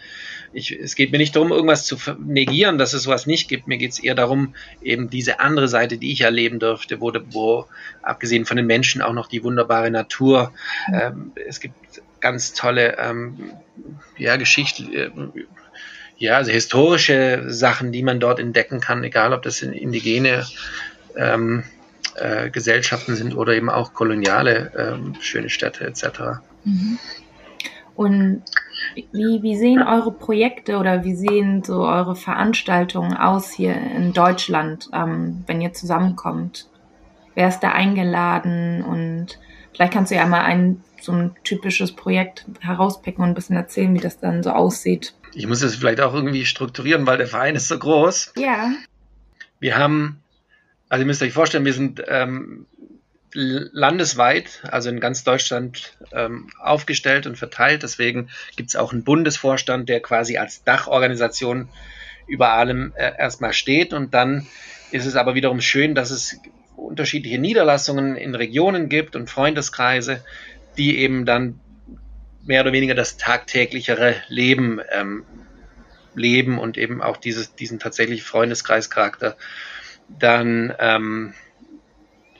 Ich, 0.52 0.72
es 0.72 0.94
geht 0.94 1.12
mir 1.12 1.18
nicht 1.18 1.36
darum, 1.36 1.52
irgendwas 1.52 1.84
zu 1.84 1.96
negieren, 2.18 2.78
dass 2.78 2.92
es 2.92 3.02
sowas 3.02 3.26
nicht 3.26 3.48
gibt. 3.48 3.68
Mir 3.68 3.78
geht 3.78 3.92
es 3.92 3.98
eher 3.98 4.14
darum, 4.14 4.54
eben 4.82 5.10
diese 5.10 5.40
andere 5.40 5.68
Seite, 5.68 5.98
die 5.98 6.12
ich 6.12 6.22
erleben 6.22 6.58
durfte, 6.58 7.00
wo, 7.00 7.12
wo 7.30 7.66
abgesehen 8.02 8.46
von 8.46 8.56
den 8.56 8.66
Menschen 8.66 9.02
auch 9.02 9.12
noch 9.12 9.28
die 9.28 9.44
wunderbare 9.44 9.90
Natur. 9.90 10.52
Ähm, 10.92 11.32
es 11.46 11.60
gibt 11.60 11.74
ganz 12.20 12.52
tolle 12.52 12.96
ähm, 12.98 13.52
ja, 14.16 14.36
Geschichte, 14.36 14.82
äh, 14.84 15.10
ja, 16.16 16.36
also 16.36 16.50
historische 16.50 17.44
Sachen, 17.46 17.92
die 17.92 18.02
man 18.02 18.18
dort 18.18 18.40
entdecken 18.40 18.80
kann, 18.80 19.04
egal 19.04 19.32
ob 19.32 19.42
das 19.42 19.62
indigene 19.62 20.44
ähm, 21.16 21.62
äh, 22.20 22.50
Gesellschaften 22.50 23.14
sind 23.16 23.36
oder 23.36 23.54
eben 23.54 23.70
auch 23.70 23.94
koloniale 23.94 24.72
ähm, 24.76 25.14
schöne 25.20 25.48
Städte 25.48 25.84
etc. 25.84 26.40
Mhm. 26.64 26.98
Und 27.94 28.42
wie, 28.94 29.42
wie 29.42 29.56
sehen 29.56 29.82
eure 29.82 30.12
Projekte 30.12 30.78
oder 30.78 31.04
wie 31.04 31.14
sehen 31.16 31.64
so 31.64 31.84
eure 31.84 32.14
Veranstaltungen 32.14 33.16
aus 33.16 33.50
hier 33.50 33.74
in 33.74 34.12
Deutschland, 34.12 34.88
ähm, 34.92 35.42
wenn 35.46 35.60
ihr 35.60 35.72
zusammenkommt? 35.72 36.68
Wer 37.34 37.48
ist 37.48 37.60
da 37.60 37.72
eingeladen? 37.72 38.84
Und 38.84 39.38
vielleicht 39.72 39.92
kannst 39.92 40.12
du 40.12 40.16
ja 40.16 40.26
mal 40.26 40.42
ein 40.42 40.82
so 41.00 41.12
ein 41.12 41.34
typisches 41.44 41.92
Projekt 41.92 42.44
herauspicken 42.60 43.22
und 43.22 43.30
ein 43.30 43.34
bisschen 43.34 43.56
erzählen, 43.56 43.94
wie 43.94 44.00
das 44.00 44.18
dann 44.18 44.42
so 44.42 44.50
aussieht. 44.50 45.14
Ich 45.34 45.46
muss 45.46 45.60
das 45.60 45.76
vielleicht 45.76 46.00
auch 46.00 46.14
irgendwie 46.14 46.44
strukturieren, 46.44 47.06
weil 47.06 47.18
der 47.18 47.26
Verein 47.26 47.54
ist 47.54 47.68
so 47.68 47.78
groß. 47.78 48.32
Ja. 48.36 48.72
Wir 49.60 49.76
haben, 49.76 50.20
also 50.88 51.02
ihr 51.02 51.06
müsst 51.06 51.22
euch 51.22 51.32
vorstellen, 51.32 51.64
wir 51.64 51.72
sind 51.72 52.02
ähm, 52.06 52.66
landesweit, 53.32 54.62
also 54.70 54.88
in 54.88 55.00
ganz 55.00 55.22
Deutschland 55.24 55.96
ähm, 56.12 56.50
aufgestellt 56.60 57.26
und 57.26 57.36
verteilt. 57.36 57.82
Deswegen 57.82 58.30
gibt 58.56 58.70
es 58.70 58.76
auch 58.76 58.92
einen 58.92 59.04
Bundesvorstand, 59.04 59.88
der 59.88 60.00
quasi 60.00 60.38
als 60.38 60.64
Dachorganisation 60.64 61.68
über 62.26 62.52
allem 62.52 62.92
äh, 62.96 63.12
erstmal 63.18 63.52
steht. 63.52 63.92
Und 63.92 64.14
dann 64.14 64.46
ist 64.90 65.06
es 65.06 65.16
aber 65.16 65.34
wiederum 65.34 65.60
schön, 65.60 65.94
dass 65.94 66.10
es 66.10 66.40
unterschiedliche 66.76 67.38
Niederlassungen 67.38 68.16
in 68.16 68.34
Regionen 68.34 68.88
gibt 68.88 69.16
und 69.16 69.28
Freundeskreise, 69.28 70.24
die 70.76 70.98
eben 70.98 71.26
dann 71.26 71.60
mehr 72.44 72.62
oder 72.62 72.72
weniger 72.72 72.94
das 72.94 73.18
tagtäglichere 73.18 74.14
Leben 74.28 74.80
ähm, 74.90 75.24
leben 76.14 76.58
und 76.58 76.76
eben 76.78 77.02
auch 77.02 77.16
dieses, 77.16 77.54
diesen 77.54 77.78
tatsächlich 77.78 78.22
Freundeskreischarakter 78.22 79.36
dann 80.08 80.74
ähm, 80.78 81.34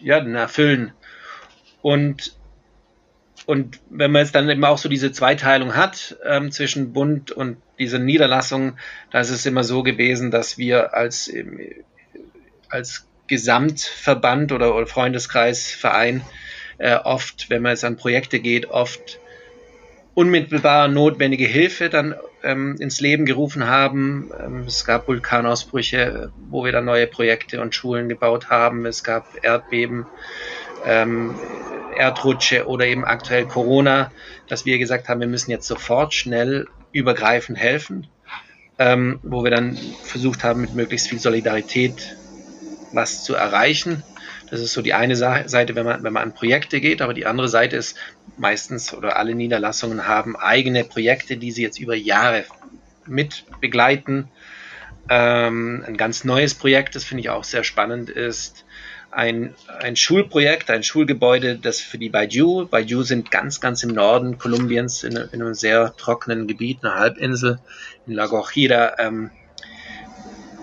ja, 0.01 0.21
dann 0.21 0.35
erfüllen. 0.35 0.93
Und, 1.83 2.37
und 3.47 3.81
wenn 3.91 4.13
man 4.13 4.23
jetzt 4.23 4.35
dann 4.35 4.49
eben 4.49 4.65
auch 4.65 4.79
so 4.79 4.89
diese 4.89 5.13
Zweiteilung 5.13 5.77
hat 5.77 6.17
ähm, 6.25 6.51
zwischen 6.51 6.93
Bund 6.93 7.31
und 7.31 7.59
diese 7.79 7.99
Niederlassung, 7.99 8.77
da 9.11 9.21
ist 9.21 9.31
es 9.31 9.47
immer 9.47 9.65
so 9.65 9.83
gewesen, 9.83 10.31
dass 10.31 10.59
wir 10.59 10.95
als, 10.95 11.33
als 12.69 13.07
Gesamtverband 13.27 14.53
oder, 14.53 14.75
oder 14.75 14.87
Freundeskreisverein 14.87 16.23
äh, 16.79 16.95
oft, 16.97 17.51
wenn 17.51 17.63
man 17.63 17.71
jetzt 17.71 17.85
an 17.85 17.97
Projekte 17.97 18.41
geht, 18.41 18.67
oft 18.67 19.21
unmittelbar 20.19 20.89
notwendige 20.89 21.47
Hilfe 21.47 21.91
dann 21.91 22.17
ähm, 22.43 22.75
ins 22.81 23.01
Leben 23.01 23.25
gerufen 23.25 23.69
haben. 23.69 24.33
Ähm, 24.37 24.65
es 24.67 24.85
gab 24.85 25.07
Vulkanausbrüche, 25.07 26.33
wo 26.51 26.65
wir 26.65 26.73
dann 26.73 26.87
neue 26.87 27.07
Projekte 27.07 27.61
und 27.61 27.73
Schulen 27.73 28.09
gebaut 28.09 28.51
haben. 28.51 28.85
Es 28.85 29.05
gab 29.05 29.25
Erdbeben, 29.45 30.07
ähm, 30.85 31.37
Erdrutsche 31.97 32.67
oder 32.67 32.87
eben 32.87 33.05
aktuell 33.05 33.47
Corona, 33.47 34.11
dass 34.49 34.67
wir 34.67 34.79
gesagt 34.79 35.09
haben, 35.09 35.21
wir 35.21 35.29
müssen 35.29 35.53
jetzt 35.53 35.69
sofort 35.69 36.13
schnell 36.15 36.67
übergreifend 36.91 37.57
helfen, 37.57 38.09
ähm, 38.81 39.21
wo 39.23 39.45
wir 39.45 39.53
dann 39.53 39.79
versucht 40.03 40.43
haben, 40.43 40.63
mit 40.63 40.75
möglichst 40.75 41.07
viel 41.07 41.21
Solidarität 41.21 42.17
was 42.93 43.23
zu 43.23 43.37
erreichen. 43.37 44.03
Das 44.50 44.61
ist 44.61 44.73
so 44.73 44.83
die 44.83 44.95
eine 44.95 45.17
Seite, 45.17 45.75
wenn 45.75 45.85
man, 45.85 46.02
wenn 46.02 46.12
man 46.12 46.23
an 46.23 46.35
Projekte 46.35 46.81
geht, 46.81 47.02
aber 47.02 47.14
die 47.14 47.26
andere 47.26 47.49
Seite 47.49 47.76
ist 47.76 47.97
meistens 48.37 48.95
oder 48.95 49.17
alle 49.17 49.35
Niederlassungen 49.35 50.07
haben 50.07 50.37
eigene 50.37 50.85
Projekte, 50.85 51.37
die 51.37 51.50
sie 51.50 51.62
jetzt 51.62 51.78
über 51.78 51.95
Jahre 51.95 52.45
mit 53.07 53.45
begleiten. 53.61 54.28
Ähm, 55.11 55.85
ein 55.87 55.97
ganz 55.97 56.25
neues 56.25 56.55
Projekt, 56.55 56.95
das 56.95 57.05
finde 57.05 57.23
ich 57.23 57.31
auch 57.31 57.45
sehr 57.45 57.64
spannend, 57.64 58.11
ist 58.11 58.64
ein, 59.11 59.55
ein 59.81 59.97
Schulprojekt, 59.97 60.71
ein 60.71 60.83
Schulgebäude, 60.83 61.57
das 61.57 61.81
für 61.81 61.99
die 61.99 62.11
Baijiu, 62.11 62.67
Baijiu 62.67 63.02
sind 63.02 63.31
ganz, 63.31 63.61
ganz 63.61 63.83
im 63.83 63.90
Norden 63.90 64.38
Kolumbiens 64.38 65.02
in, 65.02 65.17
in 65.17 65.43
einem 65.43 65.55
sehr 65.55 65.95
trockenen 65.97 66.47
Gebiet, 66.47 66.85
einer 66.85 66.97
Halbinsel 66.97 67.59
in 68.07 68.12
La 68.12 68.26
Guajira, 68.26 68.99
ähm, 68.99 69.31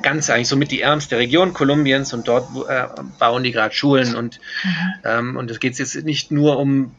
ganz 0.06 0.30
eigentlich 0.30 0.48
somit 0.48 0.70
die 0.70 0.82
ärmste 0.82 1.18
Region 1.18 1.54
Kolumbiens 1.54 2.14
und 2.14 2.28
dort 2.28 2.48
äh, 2.70 2.86
bauen 3.18 3.42
die 3.42 3.52
gerade 3.52 3.74
Schulen 3.74 4.16
und 4.16 4.40
mhm. 4.64 4.94
ähm, 5.04 5.36
und 5.36 5.50
es 5.50 5.60
geht 5.60 5.80
jetzt 5.80 5.96
nicht 6.06 6.30
nur 6.30 6.60
um 6.60 6.96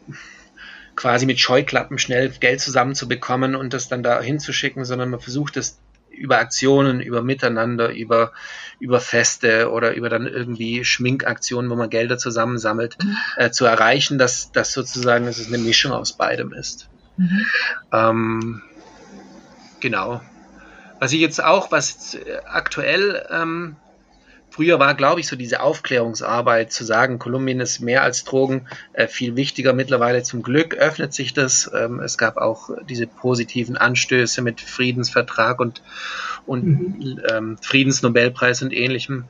quasi 0.96 1.24
mit 1.24 1.38
Scheuklappen 1.38 1.98
schnell 1.98 2.30
Geld 2.30 2.60
zusammenzubekommen 2.60 3.54
und 3.54 3.74
das 3.74 3.86
dann 3.86 4.02
da 4.02 4.20
hinzuschicken, 4.20 4.84
sondern 4.84 5.10
man 5.10 5.20
versucht 5.20 5.56
es 5.56 5.78
über 6.10 6.38
Aktionen, 6.38 7.00
über 7.00 7.22
Miteinander, 7.22 7.90
über, 7.90 8.32
über 8.80 8.98
Feste 8.98 9.70
oder 9.70 9.94
über 9.94 10.08
dann 10.08 10.26
irgendwie 10.26 10.84
Schminkaktionen, 10.84 11.70
wo 11.70 11.76
man 11.76 11.90
Gelder 11.90 12.18
zusammensammelt, 12.18 12.96
mhm. 13.00 13.16
äh, 13.36 13.50
zu 13.50 13.66
erreichen, 13.66 14.18
dass 14.18 14.50
das 14.50 14.72
sozusagen 14.72 15.26
dass 15.26 15.38
es 15.38 15.46
eine 15.46 15.58
Mischung 15.58 15.92
aus 15.92 16.14
beidem 16.14 16.52
ist. 16.52 16.88
Mhm. 17.18 17.46
Ähm, 17.92 18.62
genau. 19.78 20.22
Was 20.98 21.12
ich 21.12 21.20
jetzt 21.20 21.42
auch, 21.42 21.70
was 21.70 22.16
aktuell 22.46 23.26
ähm, 23.30 23.76
früher 24.56 24.78
war, 24.78 24.94
glaube 24.94 25.20
ich, 25.20 25.28
so 25.28 25.36
diese 25.36 25.60
Aufklärungsarbeit 25.60 26.72
zu 26.72 26.84
sagen, 26.84 27.18
Kolumbien 27.18 27.60
ist 27.60 27.80
mehr 27.80 28.02
als 28.02 28.24
Drogen, 28.24 28.66
äh, 28.94 29.06
viel 29.06 29.36
wichtiger. 29.36 29.74
Mittlerweile 29.74 30.22
zum 30.22 30.42
Glück 30.42 30.74
öffnet 30.74 31.12
sich 31.12 31.34
das. 31.34 31.70
Ähm, 31.74 32.00
es 32.00 32.16
gab 32.16 32.38
auch 32.38 32.70
diese 32.88 33.06
positiven 33.06 33.76
Anstöße 33.76 34.40
mit 34.40 34.62
Friedensvertrag 34.62 35.60
und, 35.60 35.82
und 36.46 36.64
mhm. 36.64 37.20
ähm, 37.30 37.58
Friedensnobelpreis 37.60 38.62
und 38.62 38.72
ähnlichem. 38.72 39.24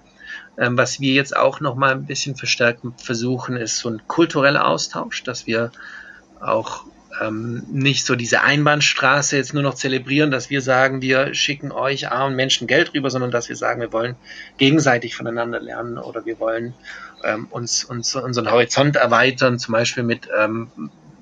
Ähm, 0.59 0.79
was 0.79 1.01
wir 1.01 1.13
jetzt 1.13 1.37
auch 1.37 1.59
noch 1.59 1.75
mal 1.75 1.91
ein 1.91 2.07
bisschen 2.07 2.37
verstärken 2.37 2.95
versuchen, 2.97 3.57
ist 3.57 3.79
so 3.79 3.89
ein 3.89 4.03
kultureller 4.07 4.69
Austausch, 4.69 5.25
dass 5.25 5.49
wir 5.49 5.73
auch 6.41 6.85
ähm, 7.23 7.65
nicht 7.71 8.07
so 8.07 8.15
diese 8.15 8.43
Einbahnstraße 8.43 9.37
jetzt 9.37 9.55
nur 9.55 9.63
noch 9.63 9.75
zelebrieren, 9.75 10.31
dass 10.31 10.51
wir 10.51 10.61
sagen, 10.61 11.03
wir 11.03 11.35
schicken 11.35 11.73
euch 11.73 12.11
armen 12.11 12.37
Menschen 12.37 12.67
Geld 12.67 12.95
rüber, 12.95 13.11
sondern 13.11 13.31
dass 13.31 13.49
wir 13.49 13.57
sagen, 13.57 13.81
wir 13.81 13.93
wollen 13.93 14.17
gegenseitig 14.59 15.17
voneinander 15.17 15.61
lernen 15.61 15.99
oder 15.99 16.27
wir 16.27 16.39
wollen 16.39 16.75
ähm, 17.25 17.47
uns, 17.51 17.85
uns 17.85 18.15
unseren 18.15 18.51
Horizont 18.51 18.97
erweitern, 18.97 19.59
zum 19.59 19.73
Beispiel 19.73 20.03
mit 20.03 20.29
ähm, 20.37 20.71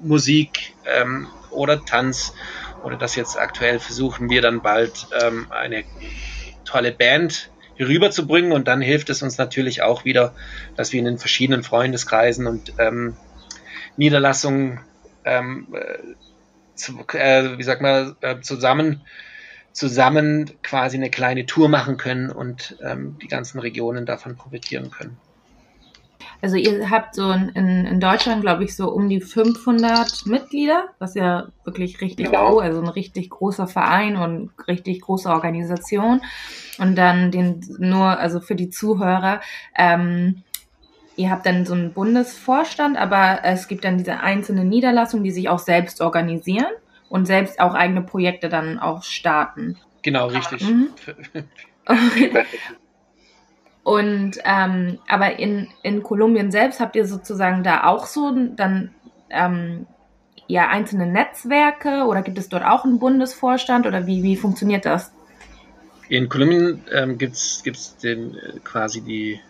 Musik 0.00 0.74
ähm, 0.86 1.28
oder 1.50 1.84
Tanz 1.84 2.34
oder 2.82 2.96
das 2.96 3.16
jetzt 3.16 3.38
aktuell 3.38 3.78
versuchen 3.78 4.28
wir 4.28 4.42
dann 4.42 4.60
bald 4.60 5.06
ähm, 5.22 5.46
eine 5.50 5.84
tolle 6.64 6.92
Band 6.92 7.50
rüberzubringen. 7.78 8.52
Und 8.52 8.68
dann 8.68 8.80
hilft 8.80 9.10
es 9.10 9.22
uns 9.22 9.38
natürlich 9.38 9.82
auch 9.82 10.04
wieder, 10.04 10.34
dass 10.76 10.92
wir 10.92 10.98
in 10.98 11.06
den 11.06 11.18
verschiedenen 11.18 11.62
Freundeskreisen 11.62 12.46
und 12.46 12.74
ähm, 12.78 13.16
Niederlassungen 13.96 14.80
ähm, 15.24 15.68
äh, 15.72 17.18
äh, 17.18 17.58
wie 17.58 17.62
sagt 17.62 17.82
man, 17.82 18.16
äh, 18.20 18.40
zusammen, 18.40 19.02
zusammen 19.72 20.50
quasi 20.62 20.96
eine 20.96 21.10
kleine 21.10 21.46
Tour 21.46 21.68
machen 21.68 21.96
können 21.96 22.30
und 22.30 22.76
ähm, 22.82 23.16
die 23.22 23.28
ganzen 23.28 23.58
Regionen 23.58 24.06
davon 24.06 24.36
profitieren 24.36 24.90
können. 24.90 25.16
Also 26.44 26.56
ihr 26.56 26.90
habt 26.90 27.14
so 27.14 27.30
in, 27.30 27.48
in 27.54 28.00
Deutschland, 28.00 28.42
glaube 28.42 28.64
ich, 28.64 28.76
so 28.76 28.90
um 28.90 29.08
die 29.08 29.20
500 29.20 30.26
Mitglieder, 30.26 30.88
was 30.98 31.14
ja 31.14 31.48
wirklich 31.64 32.00
richtig 32.00 32.26
genau. 32.26 32.50
groß, 32.50 32.62
also 32.62 32.80
ein 32.80 32.88
richtig 32.88 33.30
großer 33.30 33.66
Verein 33.66 34.16
und 34.16 34.50
richtig 34.68 35.00
große 35.00 35.28
Organisation. 35.28 36.20
Und 36.78 36.96
dann 36.96 37.30
den 37.30 37.64
nur, 37.78 38.18
also 38.18 38.40
für 38.40 38.56
die 38.56 38.68
Zuhörer, 38.68 39.40
ähm, 39.74 40.42
ihr 41.16 41.30
habt 41.30 41.46
dann 41.46 41.66
so 41.66 41.74
einen 41.74 41.92
Bundesvorstand, 41.92 42.96
aber 42.96 43.40
es 43.44 43.68
gibt 43.68 43.84
dann 43.84 43.98
diese 43.98 44.20
einzelnen 44.20 44.68
Niederlassungen, 44.68 45.24
die 45.24 45.30
sich 45.30 45.48
auch 45.48 45.58
selbst 45.58 46.00
organisieren 46.00 46.72
und 47.08 47.26
selbst 47.26 47.60
auch 47.60 47.74
eigene 47.74 48.02
Projekte 48.02 48.48
dann 48.48 48.78
auch 48.78 49.02
starten. 49.02 49.76
Genau, 50.02 50.26
richtig. 50.26 50.68
Mhm. 50.68 50.88
und 53.84 54.38
ähm, 54.44 54.98
aber 55.08 55.38
in, 55.38 55.68
in 55.82 56.02
Kolumbien 56.02 56.50
selbst 56.50 56.80
habt 56.80 56.96
ihr 56.96 57.06
sozusagen 57.06 57.62
da 57.62 57.84
auch 57.84 58.06
so 58.06 58.32
dann 58.56 58.90
ähm, 59.30 59.86
ja 60.46 60.68
einzelne 60.68 61.06
Netzwerke 61.06 62.04
oder 62.04 62.22
gibt 62.22 62.38
es 62.38 62.48
dort 62.48 62.64
auch 62.64 62.84
einen 62.84 62.98
Bundesvorstand 62.98 63.86
oder 63.86 64.06
wie, 64.06 64.22
wie 64.22 64.36
funktioniert 64.36 64.84
das? 64.84 65.12
In 66.08 66.28
Kolumbien 66.28 66.82
ähm, 66.92 67.16
gibt 67.16 67.36
es 67.36 67.96
den 68.02 68.34
äh, 68.34 68.58
quasi 68.62 69.00
die 69.00 69.40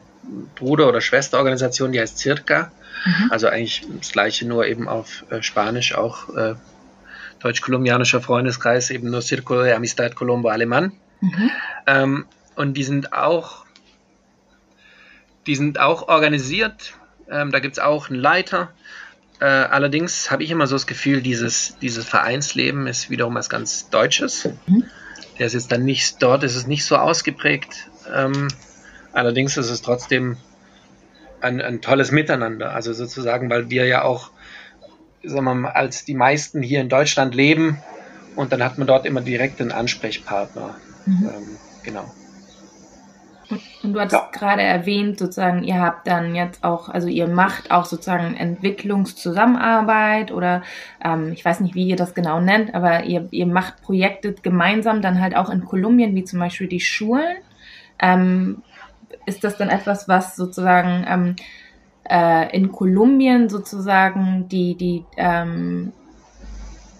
Bruder- 0.54 0.88
oder 0.88 1.00
Schwesterorganisation, 1.00 1.92
die 1.92 2.00
heißt 2.00 2.18
Circa. 2.18 2.72
Mhm. 3.04 3.30
Also 3.30 3.48
eigentlich 3.48 3.86
das 4.00 4.12
gleiche, 4.12 4.46
nur 4.46 4.66
eben 4.66 4.88
auf 4.88 5.24
äh, 5.30 5.42
Spanisch, 5.42 5.94
auch 5.94 6.34
äh, 6.34 6.54
deutsch-kolumbianischer 7.40 8.20
Freundeskreis, 8.20 8.90
eben 8.90 9.10
nur 9.10 9.20
Círculo 9.20 9.62
de 9.62 9.72
Amistad 9.72 10.14
Colombo 10.14 10.48
Alemán. 10.48 10.92
Mhm. 11.20 11.50
Ähm, 11.86 12.26
und 12.56 12.74
die 12.74 12.84
sind 12.84 13.12
auch, 13.12 13.64
die 15.46 15.56
sind 15.56 15.78
auch 15.78 16.08
organisiert. 16.08 16.94
Ähm, 17.30 17.52
da 17.52 17.58
gibt 17.58 17.74
es 17.74 17.78
auch 17.82 18.08
einen 18.08 18.18
Leiter. 18.18 18.70
Äh, 19.40 19.46
allerdings 19.46 20.30
habe 20.30 20.42
ich 20.42 20.50
immer 20.50 20.66
so 20.66 20.76
das 20.76 20.86
Gefühl, 20.86 21.20
dieses, 21.20 21.76
dieses 21.80 22.06
Vereinsleben 22.06 22.86
ist 22.86 23.10
wiederum 23.10 23.34
was 23.34 23.50
ganz 23.50 23.90
Deutsches. 23.90 24.48
Mhm. 24.66 24.84
Der 25.38 25.46
ist 25.46 25.54
jetzt 25.54 25.72
dann 25.72 25.84
nicht 25.84 26.22
dort, 26.22 26.44
ist 26.44 26.54
es 26.54 26.66
nicht 26.66 26.84
so 26.84 26.96
ausgeprägt. 26.96 27.88
Ähm, 28.14 28.48
allerdings 29.14 29.56
ist 29.56 29.70
es 29.70 29.82
trotzdem 29.82 30.36
ein, 31.40 31.60
ein 31.60 31.80
tolles 31.80 32.10
Miteinander. 32.10 32.74
Also 32.74 32.92
sozusagen, 32.92 33.50
weil 33.50 33.70
wir 33.70 33.86
ja 33.86 34.02
auch, 34.02 34.30
sagen 35.22 35.44
wir 35.44 35.54
mal, 35.54 35.72
als 35.72 36.04
die 36.04 36.14
meisten 36.14 36.62
hier 36.62 36.80
in 36.80 36.88
Deutschland 36.88 37.34
leben 37.34 37.78
und 38.36 38.52
dann 38.52 38.62
hat 38.62 38.78
man 38.78 38.86
dort 38.86 39.06
immer 39.06 39.20
direkt 39.20 39.60
einen 39.60 39.72
Ansprechpartner. 39.72 40.74
Mhm. 41.06 41.30
Ähm, 41.34 41.58
genau. 41.82 42.12
Und 43.82 43.92
du 43.92 44.00
hattest 44.00 44.14
ja. 44.14 44.30
gerade 44.32 44.62
erwähnt, 44.62 45.18
sozusagen, 45.18 45.64
ihr 45.64 45.80
habt 45.80 46.06
dann 46.06 46.34
jetzt 46.34 46.64
auch, 46.64 46.88
also 46.88 47.08
ihr 47.08 47.28
macht 47.28 47.70
auch 47.70 47.84
sozusagen 47.84 48.34
Entwicklungszusammenarbeit 48.34 50.32
oder 50.32 50.62
ähm, 51.04 51.32
ich 51.32 51.44
weiß 51.44 51.60
nicht, 51.60 51.74
wie 51.74 51.86
ihr 51.86 51.96
das 51.96 52.14
genau 52.14 52.40
nennt, 52.40 52.74
aber 52.74 53.04
ihr, 53.04 53.28
ihr 53.30 53.46
macht 53.46 53.82
Projekte 53.82 54.32
gemeinsam 54.32 55.02
dann 55.02 55.20
halt 55.20 55.36
auch 55.36 55.50
in 55.50 55.64
Kolumbien, 55.64 56.14
wie 56.14 56.24
zum 56.24 56.40
Beispiel 56.40 56.68
die 56.68 56.80
Schulen. 56.80 57.36
Ähm, 58.00 58.62
ist 59.26 59.44
das 59.44 59.56
dann 59.56 59.68
etwas, 59.68 60.08
was 60.08 60.36
sozusagen 60.36 61.04
ähm, 61.08 61.36
äh, 62.08 62.54
in 62.56 62.72
Kolumbien 62.72 63.48
sozusagen 63.48 64.48
die, 64.48 64.74
die 64.74 65.04
ähm, 65.16 65.92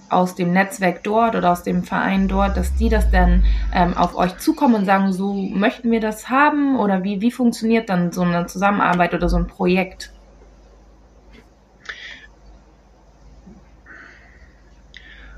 aus 0.09 0.35
dem 0.35 0.53
Netzwerk 0.53 1.03
dort 1.03 1.35
oder 1.35 1.53
aus 1.53 1.63
dem 1.63 1.83
Verein 1.83 2.29
dort, 2.29 2.57
dass 2.57 2.75
die 2.75 2.89
das 2.89 3.11
dann 3.11 3.45
ähm, 3.73 3.97
auf 3.97 4.17
euch 4.17 4.37
zukommen 4.39 4.77
und 4.77 4.85
sagen, 4.85 5.13
so 5.13 5.35
möchten 5.35 5.91
wir 5.91 6.01
das 6.01 6.31
haben 6.31 6.79
oder 6.79 7.03
wie, 7.03 7.21
wie 7.21 7.31
funktioniert 7.31 7.89
dann 7.89 8.13
so 8.13 8.23
eine 8.23 8.47
Zusammenarbeit 8.47 9.15
oder 9.15 9.29
so 9.29 9.37
ein 9.37 9.47
Projekt? 9.47 10.13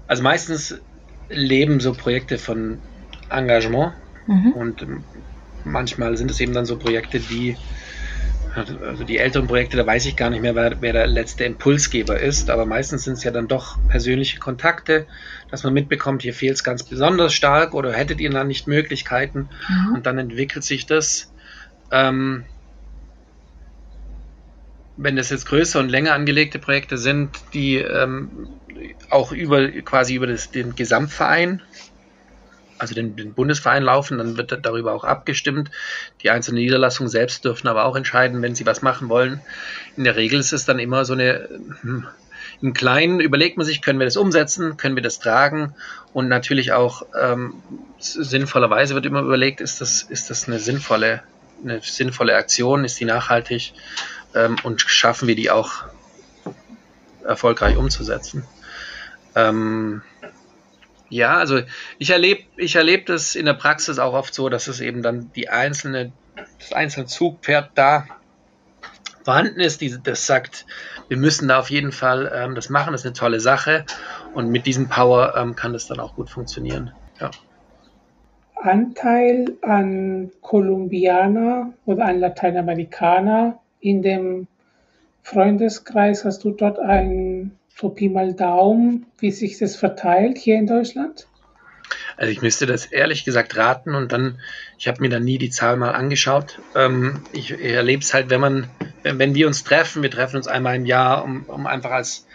Also 0.07 0.23
meistens 0.23 0.81
leben 1.28 1.81
so 1.81 1.93
Projekte 1.93 2.38
von 2.38 2.78
Engagement 3.31 3.95
mhm. 4.26 4.52
und 4.52 4.87
manchmal 5.67 6.17
sind 6.17 6.31
es 6.31 6.41
eben 6.41 6.53
dann 6.53 6.67
so 6.67 6.79
Projekte, 6.79 7.21
die, 7.21 7.57
also 8.55 9.05
die 9.05 9.19
älteren 9.19 9.47
Projekte, 9.47 9.77
da 9.77 9.87
weiß 9.87 10.07
ich 10.07 10.17
gar 10.17 10.31
nicht 10.31 10.41
mehr, 10.41 10.55
wer, 10.55 10.81
wer 10.81 10.93
der 10.93 11.07
letzte 11.07 11.45
Impulsgeber 11.45 12.19
ist, 12.19 12.49
aber 12.49 12.65
meistens 12.65 13.05
sind 13.05 13.15
es 13.15 13.25
ja 13.25 13.31
dann 13.31 13.49
doch 13.49 13.79
persönliche 13.89 14.39
Kontakte, 14.39 15.07
dass 15.51 15.65
man 15.65 15.75
mitbekommt, 15.75 16.23
hier 16.23 16.35
fehlt 16.35 16.55
es 16.55 16.65
ganz 16.65 16.83
besonders 16.83 17.35
stark 17.35 17.75
oder 17.75 17.93
hättet 17.93 18.21
ihr 18.21 18.31
dann 18.31 18.49
nicht 18.49 18.67
Möglichkeiten 18.67 19.49
mhm. 19.69 19.95
und 19.95 20.07
dann 20.07 20.19
entwickelt 20.19 20.65
sich 20.65 20.87
das. 20.87 21.33
Ähm, 21.91 22.45
wenn 24.97 25.17
das 25.17 25.31
jetzt 25.31 25.47
größer 25.47 25.79
und 25.79 25.91
länger 25.91 26.15
angelegte 26.15 26.59
Projekte 26.59 26.97
sind, 26.97 27.31
die 27.53 27.77
ähm, 27.77 28.49
auch 29.11 29.33
über 29.33 29.69
quasi 29.69 30.15
über 30.15 30.27
das, 30.27 30.51
den 30.51 30.75
Gesamtverein 30.75 31.63
also 32.78 32.95
den, 32.95 33.16
den 33.16 33.35
Bundesverein 33.35 33.83
laufen, 33.83 34.18
dann 34.18 34.37
wird 34.37 34.59
darüber 34.64 34.92
auch 34.92 35.04
abgestimmt. 35.04 35.71
Die 36.23 36.30
einzelnen 36.30 36.62
Niederlassungen 36.62 37.11
selbst 37.11 37.45
dürfen 37.45 37.68
aber 37.68 37.85
auch 37.85 37.97
entscheiden, 37.97 38.42
wenn 38.42 38.54
sie 38.54 38.66
was 38.66 38.83
machen 38.83 39.09
wollen. 39.09 39.40
In 39.97 40.04
der 40.04 40.16
Regel 40.16 40.40
ist 40.40 40.52
es 40.52 40.64
dann 40.64 40.78
immer 40.78 41.04
so 41.04 41.14
eine, 41.14 41.49
hm, 41.83 42.06
im 42.62 42.73
Kleinen 42.73 43.21
überlegt 43.21 43.56
man 43.56 43.66
sich, 43.66 43.83
können 43.83 43.99
wir 43.99 44.06
das 44.06 44.16
umsetzen, 44.16 44.76
können 44.76 44.97
wir 44.97 45.02
das 45.02 45.18
tragen 45.18 45.75
und 46.12 46.28
natürlich 46.28 46.73
auch 46.73 47.02
ähm, 47.21 47.54
sinnvollerweise 47.99 48.95
wird 48.95 49.06
immer 49.06 49.21
überlegt, 49.21 49.60
ist 49.60 49.80
das, 49.80 50.02
ist 50.02 50.30
das 50.30 50.49
eine 50.49 50.58
sinnvolle, 50.58 51.23
eine 51.62 51.80
sinnvolle 51.82 52.34
Aktion, 52.34 52.84
ist 52.84 52.99
die 52.99 53.04
nachhaltig 53.04 53.75
ähm, 54.34 54.56
und 54.62 54.80
schaffen 54.80 55.28
wir 55.28 55.36
die 55.36 55.50
auch 55.50 55.84
erfolgreich 57.25 57.76
umzusetzen. 57.76 58.45
Ähm, 59.34 60.02
ja, 61.08 61.36
also 61.36 61.60
ich 61.99 62.10
erlebe 62.10 62.42
ich 62.56 62.76
erleb 62.76 63.06
das 63.06 63.34
in 63.34 63.47
der 63.47 63.54
Praxis 63.54 63.99
auch 63.99 64.14
oft 64.14 64.34
so, 64.34 64.49
dass 64.49 64.66
es 64.66 64.80
eben 64.80 65.02
dann 65.02 65.30
die 65.34 65.49
einzelne, 65.49 66.12
das 66.58 66.73
einzelne 66.73 67.06
Zugpferd 67.06 67.71
da 67.75 68.06
vorhanden 69.25 69.60
ist, 69.60 69.80
die, 69.80 69.97
das 70.02 70.26
sagt, 70.26 70.66
wir 71.08 71.16
müssen 71.16 71.49
da 71.49 71.58
auf 71.58 71.71
jeden 71.71 71.92
Fall 71.92 72.30
ähm, 72.34 72.54
das 72.54 72.71
machen, 72.71 72.92
das 72.92 73.02
ist 73.02 73.06
eine 73.06 73.14
tolle 73.14 73.40
Sache 73.40 73.84
und 74.34 74.50
mit 74.50 74.66
diesem 74.66 74.88
Power 74.88 75.34
ähm, 75.36 75.56
kann 75.56 75.73
das 75.73 75.86
dann 75.86 76.00
auch 76.00 76.14
gut 76.14 76.30
funktionieren. 76.30 76.92
Ja. 77.21 77.30
Anteil 78.54 79.56
an 79.62 80.30
Kolumbianer 80.40 81.73
oder 81.84 82.04
an 82.06 82.21
Lateinamerikaner 82.21 83.58
in 83.80 84.02
dem 84.02 84.47
Freundeskreis, 85.23 86.25
hast 86.25 86.45
du 86.45 86.52
dort 86.52 86.78
ein 86.78 87.58
so 87.78 87.91
Pi 87.91 88.08
mal 88.08 88.32
Daumen, 88.34 89.06
wie 89.19 89.30
sich 89.30 89.58
das 89.58 89.76
verteilt 89.76 90.39
hier 90.39 90.56
in 90.56 90.67
Deutschland? 90.67 91.26
Also 92.17 92.32
ich 92.32 92.41
müsste 92.41 92.67
das 92.67 92.86
ehrlich 92.86 93.25
gesagt 93.25 93.56
raten 93.56 93.95
und 93.95 94.10
dann, 94.10 94.39
ich 94.78 94.89
habe 94.89 95.02
mir 95.02 95.10
dann 95.10 95.25
nie 95.25 95.39
die 95.39 95.50
Zahl 95.50 95.76
mal 95.76 95.93
angeschaut. 95.93 96.60
Ähm, 96.75 97.23
ich, 97.32 97.52
ich 97.52 97.73
erlebe 97.73 98.02
es 98.02 98.15
halt, 98.15 98.30
wenn 98.30 98.41
man, 98.41 98.69
wenn, 99.02 99.19
wenn, 99.19 99.34
wir 99.34 99.47
uns 99.47 99.62
treffen, 99.62 100.02
wir 100.02 100.10
treffen 100.10 100.36
uns 100.36 100.49
einmal 100.49 100.76
im 100.76 100.86
Jahr, 100.86 101.23
um, 101.23 101.45
um 101.45 101.67
einfach 101.67 101.91
als 101.91 102.26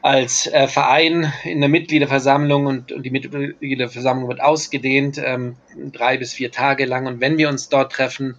als 0.00 0.46
äh, 0.46 0.68
Verein 0.68 1.32
in 1.42 1.60
der 1.60 1.68
Mitgliederversammlung 1.68 2.66
und, 2.66 2.92
und 2.92 3.02
die 3.02 3.10
Mitgliederversammlung 3.10 4.28
wird 4.28 4.40
ausgedehnt, 4.40 5.18
ähm, 5.18 5.56
drei 5.92 6.16
bis 6.18 6.32
vier 6.32 6.52
Tage 6.52 6.84
lang. 6.84 7.06
Und 7.06 7.20
wenn 7.20 7.36
wir 7.36 7.48
uns 7.48 7.68
dort 7.68 7.92
treffen, 7.92 8.38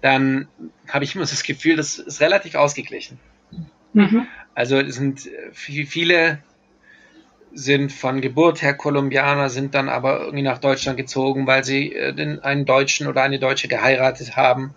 dann 0.00 0.48
habe 0.88 1.04
ich 1.04 1.14
immer 1.14 1.26
das 1.26 1.42
Gefühl, 1.42 1.76
das 1.76 1.98
ist 1.98 2.22
relativ 2.22 2.54
ausgeglichen. 2.54 3.18
Mhm. 3.92 4.26
Also 4.54 4.82
sind 4.90 5.26
äh, 5.26 5.52
viele 5.52 6.42
sind 7.52 7.92
von 7.92 8.20
Geburt 8.20 8.60
her 8.62 8.74
Kolumbianer, 8.74 9.48
sind 9.48 9.74
dann 9.74 9.88
aber 9.88 10.20
irgendwie 10.20 10.42
nach 10.42 10.58
Deutschland 10.58 10.96
gezogen, 10.96 11.46
weil 11.46 11.64
sie 11.64 11.92
äh, 11.92 12.38
einen 12.42 12.66
Deutschen 12.66 13.06
oder 13.06 13.22
eine 13.22 13.38
Deutsche 13.38 13.68
geheiratet 13.68 14.36
haben. 14.36 14.74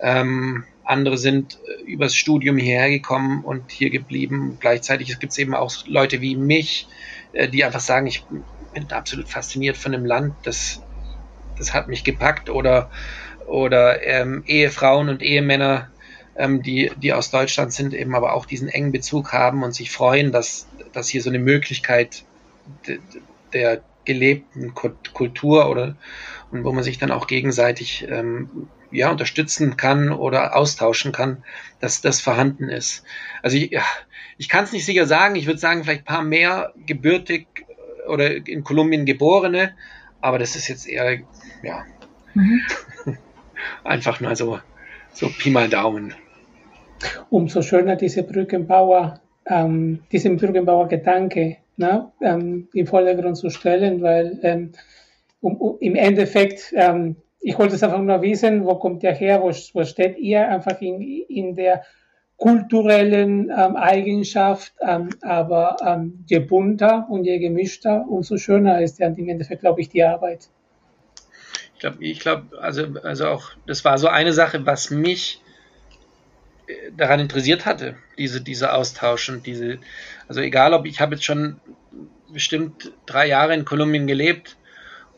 Ähm, 0.00 0.64
andere 0.84 1.18
sind 1.18 1.58
äh, 1.66 1.82
übers 1.84 2.14
Studium 2.14 2.56
hierher 2.56 2.90
gekommen 2.90 3.44
und 3.44 3.70
hier 3.70 3.90
geblieben. 3.90 4.56
Gleichzeitig 4.60 5.18
gibt 5.20 5.32
es 5.32 5.38
eben 5.38 5.54
auch 5.54 5.72
Leute 5.86 6.20
wie 6.20 6.36
mich, 6.36 6.88
die 7.52 7.64
einfach 7.64 7.78
sagen, 7.78 8.08
ich 8.08 8.24
bin 8.26 8.90
absolut 8.90 9.28
fasziniert 9.28 9.76
von 9.76 9.92
dem 9.92 10.04
Land, 10.04 10.34
das, 10.42 10.82
das 11.56 11.74
hat 11.74 11.88
mich 11.88 12.04
gepackt. 12.04 12.50
Oder, 12.50 12.90
oder 13.46 14.02
ähm, 14.04 14.42
Ehefrauen 14.46 15.08
und 15.08 15.22
Ehemänner, 15.22 15.90
ähm, 16.40 16.62
die, 16.62 16.90
die 16.96 17.12
aus 17.12 17.30
Deutschland 17.30 17.72
sind, 17.72 17.92
eben 17.92 18.14
aber 18.14 18.32
auch 18.32 18.46
diesen 18.46 18.68
engen 18.68 18.92
Bezug 18.92 19.32
haben 19.32 19.62
und 19.62 19.72
sich 19.72 19.90
freuen, 19.90 20.32
dass, 20.32 20.66
dass 20.92 21.08
hier 21.08 21.22
so 21.22 21.28
eine 21.28 21.38
Möglichkeit 21.38 22.24
de, 22.86 22.98
der 23.52 23.82
gelebten 24.06 24.74
Kultur 24.74 25.68
oder 25.68 25.96
und 26.50 26.64
wo 26.64 26.72
man 26.72 26.82
sich 26.82 26.98
dann 26.98 27.12
auch 27.12 27.26
gegenseitig 27.26 28.06
ähm, 28.08 28.68
ja, 28.90 29.10
unterstützen 29.10 29.76
kann 29.76 30.10
oder 30.10 30.56
austauschen 30.56 31.12
kann, 31.12 31.44
dass 31.78 32.00
das 32.00 32.20
vorhanden 32.20 32.68
ist. 32.68 33.04
Also 33.42 33.56
ich, 33.56 33.70
ja, 33.70 33.84
ich 34.38 34.48
kann 34.48 34.64
es 34.64 34.72
nicht 34.72 34.86
sicher 34.86 35.06
sagen, 35.06 35.36
ich 35.36 35.46
würde 35.46 35.60
sagen, 35.60 35.84
vielleicht 35.84 36.02
ein 36.02 36.12
paar 36.12 36.24
mehr 36.24 36.72
gebürtig 36.86 37.46
oder 38.08 38.34
in 38.48 38.64
Kolumbien 38.64 39.04
geborene, 39.04 39.76
aber 40.20 40.38
das 40.38 40.56
ist 40.56 40.68
jetzt 40.68 40.88
eher, 40.88 41.20
ja, 41.62 41.84
mhm. 42.34 42.62
einfach 43.84 44.20
nur 44.20 44.34
so, 44.34 44.58
so 45.12 45.28
Pi 45.28 45.50
mal 45.50 45.68
Daumen 45.68 46.14
umso 47.30 47.62
schöner 47.62 47.96
diese 47.96 48.22
Brückenbauer, 48.22 49.20
ähm, 49.46 50.00
diesen 50.12 50.36
Brückenbauer-Gedanke 50.36 51.56
ne, 51.76 52.10
ähm, 52.20 52.68
im 52.72 52.86
Vordergrund 52.86 53.36
zu 53.36 53.50
stellen, 53.50 54.02
weil 54.02 54.38
ähm, 54.42 54.72
um, 55.40 55.56
um, 55.56 55.78
im 55.80 55.96
Endeffekt, 55.96 56.72
ähm, 56.76 57.16
ich 57.40 57.58
wollte 57.58 57.74
es 57.74 57.82
einfach 57.82 58.00
nur 58.00 58.20
wissen, 58.20 58.66
wo 58.66 58.74
kommt 58.74 59.02
ihr 59.02 59.12
her, 59.12 59.40
wo, 59.42 59.50
wo 59.50 59.84
steht 59.84 60.18
ihr 60.18 60.46
einfach 60.46 60.80
in, 60.80 61.00
in 61.00 61.54
der 61.54 61.82
kulturellen 62.36 63.50
ähm, 63.50 63.76
Eigenschaft, 63.76 64.72
ähm, 64.80 65.10
aber 65.20 65.76
je 66.26 66.38
bunter 66.38 67.06
und 67.10 67.24
je 67.24 67.38
gemischter, 67.38 68.06
umso 68.08 68.38
schöner 68.38 68.80
ist 68.80 68.98
ja 68.98 69.08
im 69.08 69.28
Endeffekt, 69.28 69.60
glaube 69.60 69.80
ich, 69.80 69.90
die 69.90 70.02
Arbeit. 70.02 70.48
Ich 71.74 71.80
glaube, 71.80 72.04
ich 72.04 72.20
glaube, 72.20 72.58
also, 72.60 72.86
also 73.02 73.26
auch, 73.28 73.52
das 73.66 73.84
war 73.84 73.96
so 73.96 74.08
eine 74.08 74.34
Sache, 74.34 74.64
was 74.66 74.90
mich 74.90 75.42
daran 76.96 77.20
interessiert 77.20 77.66
hatte, 77.66 77.96
diese, 78.18 78.40
dieser 78.40 78.74
Austausch 78.74 79.28
und 79.28 79.46
diese, 79.46 79.78
also 80.28 80.40
egal 80.40 80.74
ob 80.74 80.86
ich 80.86 81.00
habe 81.00 81.14
jetzt 81.14 81.24
schon 81.24 81.60
bestimmt 82.32 82.92
drei 83.06 83.26
Jahre 83.26 83.54
in 83.54 83.64
Kolumbien 83.64 84.06
gelebt 84.06 84.56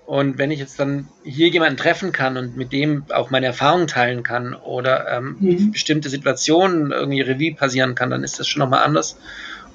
Und 0.05 0.37
wenn 0.37 0.51
ich 0.51 0.59
jetzt 0.59 0.79
dann 0.81 1.09
hier 1.23 1.49
jemanden 1.49 1.77
treffen 1.77 2.13
kann 2.13 2.37
und 2.37 2.57
mit 2.57 2.73
dem 2.73 3.05
auch 3.13 3.31
meine 3.31 3.47
Erfahrungen 3.47 3.87
teilen 3.87 4.23
kann 4.23 4.55
oder 4.55 5.09
ähm, 5.09 5.37
mhm. 5.39 5.73
bestimmte 5.73 6.11
Situationen 6.11 6.91
irgendwie 6.91 7.21
Revue 7.21 7.55
passieren 7.55 7.95
kann, 7.95 8.11
dann 8.11 8.25
ist 8.25 8.41
das 8.41 8.49
schon 8.49 8.61
nochmal 8.61 8.85
anders. 8.85 9.19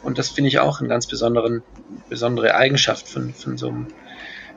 Und 0.04 0.18
das 0.18 0.30
finde 0.30 0.50
ich 0.50 0.60
auch 0.60 0.80
eine 0.80 0.90
ganz 0.90 1.08
besonderen, 1.08 1.64
besondere 2.10 2.56
Eigenschaft 2.56 3.08
von, 3.08 3.34
von, 3.34 3.58
so 3.58 3.70
einem, 3.70 3.88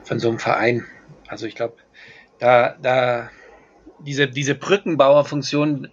von 0.02 0.18
so 0.18 0.28
einem 0.28 0.38
Verein. 0.38 0.84
Also 1.28 1.46
ich 1.46 1.54
glaube, 1.54 1.76
da, 2.40 2.76
da 2.82 3.30
diese, 4.00 4.26
diese 4.26 4.56
Brückenbauerfunktion, 4.56 5.88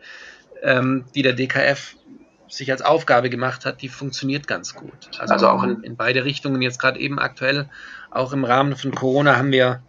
ähm, 0.64 1.06
die 1.16 1.22
der 1.22 1.34
DKF 1.34 1.96
sich 2.50 2.72
als 2.72 2.82
Aufgabe 2.82 3.30
gemacht 3.30 3.66
hat, 3.66 3.82
die 3.82 3.90
funktioniert 3.90 4.48
ganz 4.48 4.74
gut. 4.74 5.10
Also, 5.20 5.34
also 5.34 5.48
auch 5.50 5.64
in, 5.64 5.84
in 5.84 5.96
beide 5.96 6.24
Richtungen. 6.24 6.62
Jetzt 6.62 6.80
gerade 6.80 7.00
eben 7.00 7.20
aktuell, 7.20 7.70
auch 8.10 8.34
im 8.34 8.46
Rahmen 8.46 8.76
von 8.76 8.96
Corona 8.96 9.36
haben 9.36 9.52
wir, 9.52 9.82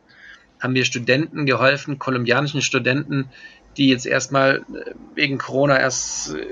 haben 0.60 0.74
wir 0.74 0.84
Studenten 0.84 1.46
geholfen, 1.46 1.98
kolumbianischen 1.98 2.62
Studenten, 2.62 3.30
die 3.76 3.88
jetzt 3.88 4.06
erstmal 4.06 4.56
äh, 4.74 4.94
wegen 5.14 5.38
Corona 5.38 5.78
erst 5.78 6.34
äh, 6.34 6.46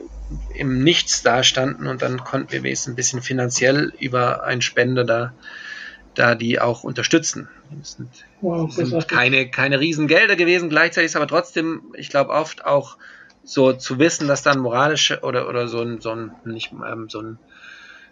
im 0.54 0.82
Nichts 0.82 1.22
dastanden 1.22 1.86
und 1.86 2.02
dann 2.02 2.22
konnten 2.24 2.52
wir 2.52 2.62
wenigstens 2.62 2.92
ein 2.92 2.96
bisschen 2.96 3.22
finanziell 3.22 3.92
über 3.98 4.44
einen 4.44 4.62
Spender 4.62 5.04
da, 5.04 5.32
da 6.14 6.34
die 6.34 6.60
auch 6.60 6.84
unterstützen. 6.84 7.48
Das 7.78 7.92
sind, 7.92 8.08
wow, 8.40 8.72
das 8.74 8.88
sind 8.88 9.08
keine, 9.08 9.50
keine 9.50 9.80
Riesengelder 9.80 10.36
gewesen, 10.36 10.68
gleichzeitig 10.68 11.06
ist 11.06 11.16
aber 11.16 11.26
trotzdem, 11.26 11.82
ich 11.94 12.10
glaube, 12.10 12.30
oft 12.30 12.64
auch 12.64 12.96
so 13.46 13.72
zu 13.72 13.98
wissen, 13.98 14.28
dass 14.28 14.42
dann 14.42 14.58
moralische 14.58 15.20
oder, 15.20 15.48
oder 15.48 15.68
so 15.68 15.80
ein, 15.80 16.00
so 16.00 16.10
ein, 16.10 16.32
nicht, 16.44 16.72
ähm, 16.72 17.08
so 17.08 17.22
ein, 17.22 17.38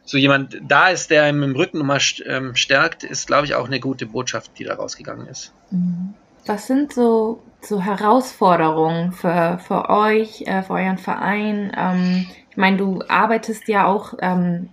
so 0.05 0.16
jemand 0.16 0.61
da 0.62 0.88
ist, 0.88 1.11
der 1.11 1.29
ihm 1.29 1.42
im 1.42 1.57
Rücken 1.57 1.79
nochmal 1.79 2.01
stärkt, 2.01 3.05
ist, 3.05 3.27
glaube 3.27 3.47
ich, 3.47 3.55
auch 3.55 3.66
eine 3.66 3.81
gute 3.81 4.07
Botschaft, 4.07 4.53
die 4.59 4.64
da 4.64 4.75
rausgegangen 4.75 5.27
ist. 5.27 5.53
Mhm. 5.70 6.14
Was 6.47 6.66
sind 6.66 6.92
so, 6.92 7.42
so 7.62 7.81
Herausforderungen 7.81 9.12
für, 9.12 9.59
für 9.66 9.88
euch, 9.88 10.42
äh, 10.42 10.62
für 10.62 10.75
euren 10.75 10.99
Verein? 10.99 11.73
Ähm, 11.77 12.27
ich 12.51 12.57
meine, 12.57 12.77
du 12.77 13.03
arbeitest 13.09 13.66
ja 13.66 13.87
auch 13.87 14.14
ähm, 14.20 14.68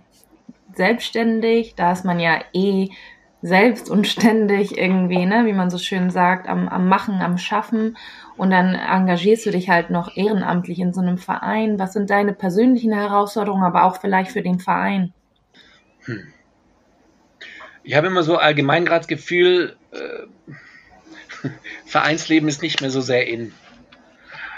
selbstständig, 0.74 1.74
da 1.76 1.92
ist 1.92 2.04
man 2.04 2.20
ja 2.20 2.40
eh 2.52 2.90
selbst 3.40 3.90
und 3.90 4.06
ständig 4.06 4.78
irgendwie, 4.78 5.26
ne, 5.26 5.46
wie 5.46 5.52
man 5.52 5.70
so 5.70 5.78
schön 5.78 6.10
sagt, 6.10 6.48
am, 6.48 6.68
am 6.68 6.88
Machen, 6.88 7.20
am 7.20 7.38
Schaffen. 7.38 7.96
Und 8.36 8.50
dann 8.50 8.74
engagierst 8.74 9.44
du 9.46 9.50
dich 9.50 9.68
halt 9.68 9.90
noch 9.90 10.16
ehrenamtlich 10.16 10.78
in 10.78 10.92
so 10.92 11.00
einem 11.00 11.18
Verein. 11.18 11.78
Was 11.78 11.92
sind 11.92 12.10
deine 12.10 12.32
persönlichen 12.32 12.92
Herausforderungen, 12.92 13.64
aber 13.64 13.84
auch 13.84 14.00
vielleicht 14.00 14.32
für 14.32 14.42
den 14.42 14.58
Verein? 14.58 15.12
Hm. 16.04 16.32
Ich 17.84 17.94
habe 17.94 18.06
immer 18.06 18.22
so 18.22 18.36
allgemein 18.36 18.84
gerade 18.84 19.00
das 19.00 19.08
Gefühl, 19.08 19.76
äh, 19.92 21.48
Vereinsleben 21.86 22.48
ist 22.48 22.62
nicht 22.62 22.80
mehr 22.80 22.90
so 22.90 23.00
sehr 23.00 23.26
in. 23.26 23.52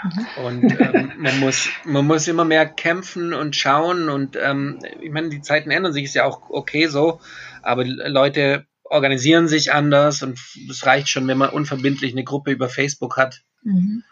Mhm. 0.03 0.45
Und 0.45 0.79
ähm, 0.79 1.11
man, 1.17 1.39
muss, 1.39 1.69
man 1.83 2.05
muss 2.05 2.27
immer 2.27 2.45
mehr 2.45 2.65
kämpfen 2.65 3.33
und 3.33 3.55
schauen. 3.55 4.09
Und 4.09 4.37
ähm, 4.41 4.79
ich 5.01 5.11
meine, 5.11 5.29
die 5.29 5.41
Zeiten 5.41 5.71
ändern 5.71 5.93
sich, 5.93 6.05
ist 6.05 6.15
ja 6.15 6.25
auch 6.25 6.49
okay 6.49 6.87
so. 6.87 7.19
Aber 7.61 7.83
Leute 7.83 8.65
organisieren 8.85 9.47
sich 9.47 9.73
anders 9.73 10.21
und 10.21 10.39
es 10.69 10.85
reicht 10.85 11.09
schon, 11.09 11.27
wenn 11.27 11.37
man 11.37 11.49
unverbindlich 11.49 12.13
eine 12.13 12.23
Gruppe 12.23 12.51
über 12.51 12.69
Facebook 12.69 13.17
hat. 13.17 13.41
Mhm. 13.63 14.03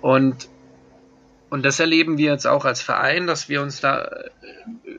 Und, 0.00 0.48
und 1.50 1.64
das 1.64 1.78
erleben 1.78 2.18
wir 2.18 2.30
jetzt 2.30 2.46
auch 2.46 2.64
als 2.64 2.80
Verein, 2.80 3.26
dass 3.26 3.48
wir 3.48 3.62
uns 3.62 3.80
da 3.80 4.04
äh, 4.04 4.28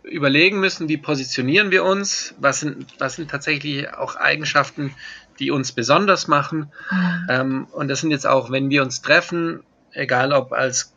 überlegen 0.04 0.60
müssen, 0.60 0.90
wie 0.90 0.98
positionieren 0.98 1.72
wir 1.72 1.84
uns, 1.84 2.36
was 2.40 2.60
sind, 2.60 2.86
was 3.00 3.16
sind 3.16 3.32
tatsächlich 3.32 3.92
auch 3.94 4.16
Eigenschaften, 4.16 4.94
die 5.40 5.52
uns 5.52 5.72
besonders 5.72 6.28
machen. 6.28 6.72
Mhm. 6.92 7.28
Ähm, 7.30 7.68
und 7.72 7.88
das 7.88 8.02
sind 8.02 8.12
jetzt 8.12 8.28
auch, 8.28 8.52
wenn 8.52 8.70
wir 8.70 8.84
uns 8.84 9.02
treffen, 9.02 9.64
egal 9.92 10.34
ob 10.34 10.52
als 10.52 10.94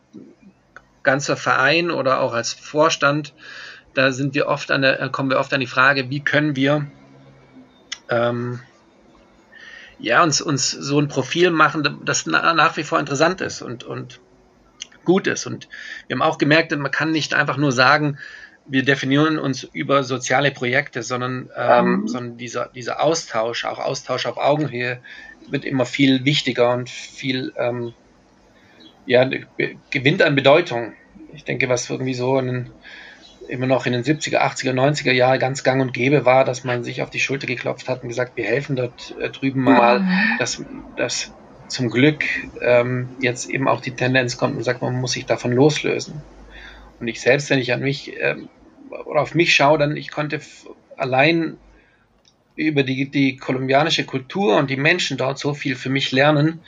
ganzer 1.01 1.35
Verein 1.35 1.89
oder 1.91 2.19
auch 2.19 2.33
als 2.33 2.53
Vorstand, 2.53 3.33
da 3.93 4.11
sind 4.11 4.35
wir 4.35 4.47
oft 4.47 4.71
an 4.71 4.81
der, 4.81 5.09
kommen 5.09 5.29
wir 5.29 5.39
oft 5.39 5.53
an 5.53 5.59
die 5.59 5.67
Frage, 5.67 6.09
wie 6.09 6.21
können 6.21 6.55
wir 6.55 6.87
ähm, 8.13 8.59
ja, 9.99 10.23
uns, 10.23 10.41
uns 10.41 10.71
so 10.71 10.99
ein 10.99 11.07
Profil 11.07 11.51
machen, 11.51 12.01
das 12.03 12.25
nach 12.25 12.77
wie 12.77 12.83
vor 12.83 12.99
interessant 12.99 13.41
ist 13.41 13.61
und, 13.61 13.83
und 13.83 14.19
gut 15.05 15.27
ist. 15.27 15.45
Und 15.45 15.69
wir 16.07 16.15
haben 16.15 16.21
auch 16.21 16.37
gemerkt, 16.37 16.75
man 16.75 16.91
kann 16.91 17.11
nicht 17.11 17.33
einfach 17.33 17.57
nur 17.57 17.71
sagen, 17.71 18.17
wir 18.65 18.83
definieren 18.83 19.39
uns 19.39 19.63
über 19.63 20.03
soziale 20.03 20.51
Projekte, 20.51 21.03
sondern, 21.03 21.49
ähm, 21.55 21.85
mhm. 21.85 22.07
sondern 22.07 22.37
dieser, 22.37 22.67
dieser 22.67 23.01
Austausch, 23.01 23.65
auch 23.65 23.79
Austausch 23.79 24.25
auf 24.25 24.37
Augenhöhe, 24.37 24.99
wird 25.49 25.65
immer 25.65 25.85
viel 25.85 26.23
wichtiger 26.23 26.71
und 26.73 26.89
viel 26.89 27.53
ähm, 27.57 27.93
ja, 29.05 29.29
gewinnt 29.89 30.21
an 30.21 30.35
Bedeutung. 30.35 30.93
Ich 31.33 31.43
denke, 31.43 31.67
was 31.67 31.89
irgendwie 31.89 32.13
so 32.13 32.37
ein 32.37 32.71
immer 33.53 33.67
noch 33.67 33.85
in 33.85 33.93
den 33.93 34.03
70er, 34.03 34.39
80er, 34.39 34.73
90er 34.73 35.11
Jahren 35.11 35.37
ganz 35.37 35.63
gang 35.63 35.79
und 35.79 35.93
gäbe 35.93 36.25
war, 36.25 36.43
dass 36.43 36.63
man 36.63 36.83
sich 36.83 37.03
auf 37.03 37.11
die 37.11 37.19
Schulter 37.19 37.45
geklopft 37.45 37.87
hat 37.87 38.01
und 38.01 38.09
gesagt, 38.09 38.35
wir 38.35 38.45
helfen 38.45 38.75
dort 38.75 39.15
äh, 39.19 39.29
drüben 39.29 39.61
mal, 39.61 39.99
mhm. 39.99 40.09
dass, 40.39 40.63
dass 40.97 41.31
zum 41.67 41.91
Glück 41.91 42.23
ähm, 42.61 43.09
jetzt 43.19 43.47
eben 43.47 43.67
auch 43.67 43.79
die 43.79 43.91
Tendenz 43.91 44.37
kommt 44.37 44.57
und 44.57 44.63
sagt, 44.63 44.81
man 44.81 44.99
muss 44.99 45.11
sich 45.11 45.27
davon 45.27 45.51
loslösen. 45.51 46.23
Und 46.99 47.07
ich 47.07 47.21
selbst, 47.21 47.51
wenn 47.51 47.59
ich 47.59 47.71
an 47.73 47.81
mich 47.81 48.13
ähm, 48.19 48.49
oder 49.05 49.21
auf 49.21 49.35
mich 49.35 49.53
schaue, 49.53 49.77
dann 49.77 49.97
ich 49.97 50.09
konnte 50.09 50.41
allein 50.97 51.57
über 52.55 52.81
die, 52.81 53.09
die 53.09 53.37
kolumbianische 53.37 54.03
Kultur 54.03 54.57
und 54.57 54.71
die 54.71 54.77
Menschen 54.77 55.17
dort 55.17 55.37
so 55.37 55.53
viel 55.53 55.75
für 55.75 55.89
mich 55.89 56.11
lernen, 56.11 56.59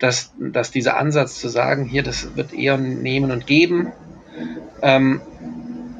dass, 0.00 0.32
dass 0.38 0.72
dieser 0.72 0.96
Ansatz 0.96 1.38
zu 1.38 1.48
sagen, 1.48 1.84
hier, 1.84 2.02
das 2.02 2.36
wird 2.36 2.52
eher 2.52 2.76
nehmen 2.76 3.30
und 3.30 3.46
geben, 3.46 3.92
ähm, 4.82 5.20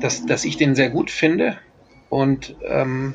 dass, 0.05 0.27
dass 0.27 0.45
ich 0.45 0.59
den 0.59 0.75
sehr 0.75 0.91
gut 0.91 1.11
finde 1.11 1.57
und 2.11 2.55
ähm, 2.69 3.15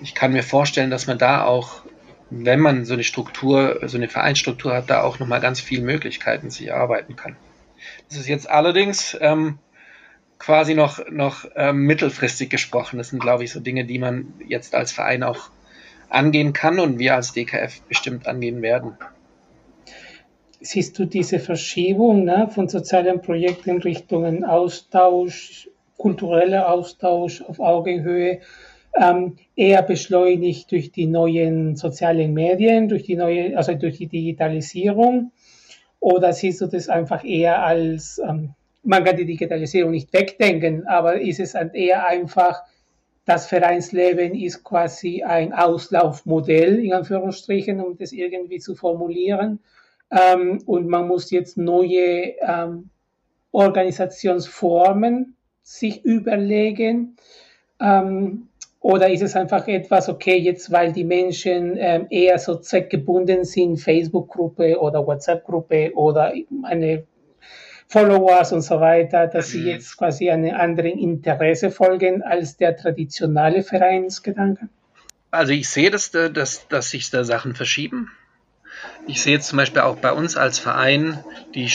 ich 0.00 0.14
kann 0.14 0.32
mir 0.32 0.44
vorstellen, 0.44 0.88
dass 0.88 1.08
man 1.08 1.18
da 1.18 1.44
auch, 1.44 1.82
wenn 2.30 2.60
man 2.60 2.84
so 2.84 2.94
eine 2.94 3.02
Struktur, 3.02 3.80
so 3.86 3.96
eine 3.96 4.06
Vereinsstruktur 4.06 4.72
hat, 4.72 4.88
da 4.88 5.02
auch 5.02 5.18
nochmal 5.18 5.40
ganz 5.40 5.60
viele 5.60 5.82
Möglichkeiten 5.82 6.48
sich 6.48 6.68
erarbeiten 6.68 7.16
kann. 7.16 7.34
Das 8.08 8.18
ist 8.18 8.28
jetzt 8.28 8.48
allerdings 8.48 9.18
ähm, 9.20 9.58
quasi 10.38 10.76
noch, 10.76 11.00
noch 11.10 11.44
ähm, 11.56 11.78
mittelfristig 11.78 12.50
gesprochen. 12.50 12.98
Das 12.98 13.08
sind, 13.08 13.18
glaube 13.18 13.42
ich, 13.42 13.50
so 13.50 13.58
Dinge, 13.58 13.84
die 13.84 13.98
man 13.98 14.32
jetzt 14.46 14.76
als 14.76 14.92
Verein 14.92 15.24
auch 15.24 15.50
angehen 16.08 16.52
kann 16.52 16.78
und 16.78 17.00
wir 17.00 17.16
als 17.16 17.32
DKF 17.32 17.80
bestimmt 17.88 18.28
angehen 18.28 18.62
werden. 18.62 18.92
Siehst 20.60 20.96
du 21.00 21.04
diese 21.04 21.40
Verschiebung 21.40 22.22
ne, 22.24 22.48
von 22.48 22.68
sozialen 22.68 23.22
Projekten 23.22 23.70
in 23.70 23.82
Richtung 23.82 24.44
Austausch, 24.44 25.68
kultureller 25.96 26.70
Austausch 26.70 27.42
auf 27.42 27.60
Augenhöhe 27.60 28.40
ähm, 28.96 29.36
eher 29.54 29.82
beschleunigt 29.82 30.70
durch 30.72 30.90
die 30.92 31.06
neuen 31.06 31.76
sozialen 31.76 32.32
Medien, 32.32 32.88
durch 32.88 33.02
die 33.04 33.16
neue, 33.16 33.56
also 33.56 33.74
durch 33.74 33.98
die 33.98 34.06
Digitalisierung? 34.06 35.32
Oder 36.00 36.32
siehst 36.32 36.60
du 36.60 36.66
das 36.66 36.88
einfach 36.88 37.24
eher 37.24 37.62
als, 37.62 38.20
ähm, 38.26 38.54
man 38.82 39.04
kann 39.04 39.16
die 39.16 39.26
Digitalisierung 39.26 39.90
nicht 39.90 40.12
wegdenken, 40.12 40.86
aber 40.86 41.20
ist 41.20 41.40
es 41.40 41.54
eher 41.54 42.06
einfach, 42.06 42.62
das 43.24 43.46
Vereinsleben 43.46 44.34
ist 44.34 44.62
quasi 44.62 45.24
ein 45.24 45.52
Auslaufmodell, 45.52 46.78
in 46.78 46.92
Anführungsstrichen, 46.92 47.80
um 47.80 47.96
das 47.96 48.12
irgendwie 48.12 48.60
zu 48.60 48.76
formulieren. 48.76 49.58
Ähm, 50.10 50.62
und 50.66 50.86
man 50.86 51.08
muss 51.08 51.32
jetzt 51.32 51.58
neue 51.58 52.34
ähm, 52.40 52.90
Organisationsformen 53.50 55.35
sich 55.66 56.04
überlegen? 56.04 57.16
Ähm, 57.80 58.48
oder 58.80 59.10
ist 59.10 59.22
es 59.22 59.34
einfach 59.34 59.66
etwas, 59.66 60.08
okay, 60.08 60.36
jetzt 60.36 60.70
weil 60.70 60.92
die 60.92 61.02
Menschen 61.02 61.76
ähm, 61.76 62.06
eher 62.08 62.38
so 62.38 62.54
zweckgebunden 62.54 63.44
sind, 63.44 63.78
Facebook-Gruppe 63.78 64.78
oder 64.78 65.04
WhatsApp-Gruppe 65.04 65.92
oder 65.94 66.32
eine 66.62 67.04
Followers 67.88 68.52
und 68.52 68.62
so 68.62 68.80
weiter, 68.80 69.26
dass 69.26 69.48
sie 69.48 69.60
mhm. 69.60 69.66
jetzt 69.66 69.96
quasi 69.96 70.30
einem 70.30 70.54
anderen 70.54 70.98
Interesse 70.98 71.70
folgen 71.70 72.22
als 72.22 72.56
der 72.56 72.76
traditionelle 72.76 73.62
Vereinsgedanke? 73.62 74.68
Also 75.32 75.52
ich 75.52 75.68
sehe, 75.68 75.90
dass, 75.90 76.12
dass, 76.12 76.68
dass 76.68 76.90
sich 76.90 77.10
da 77.10 77.24
Sachen 77.24 77.54
verschieben. 77.54 78.10
Ich 79.06 79.22
sehe 79.22 79.34
jetzt 79.34 79.48
zum 79.48 79.56
Beispiel 79.56 79.82
auch 79.82 79.96
bei 79.96 80.12
uns 80.12 80.36
als 80.36 80.58
Verein, 80.58 81.24
die, 81.54 81.70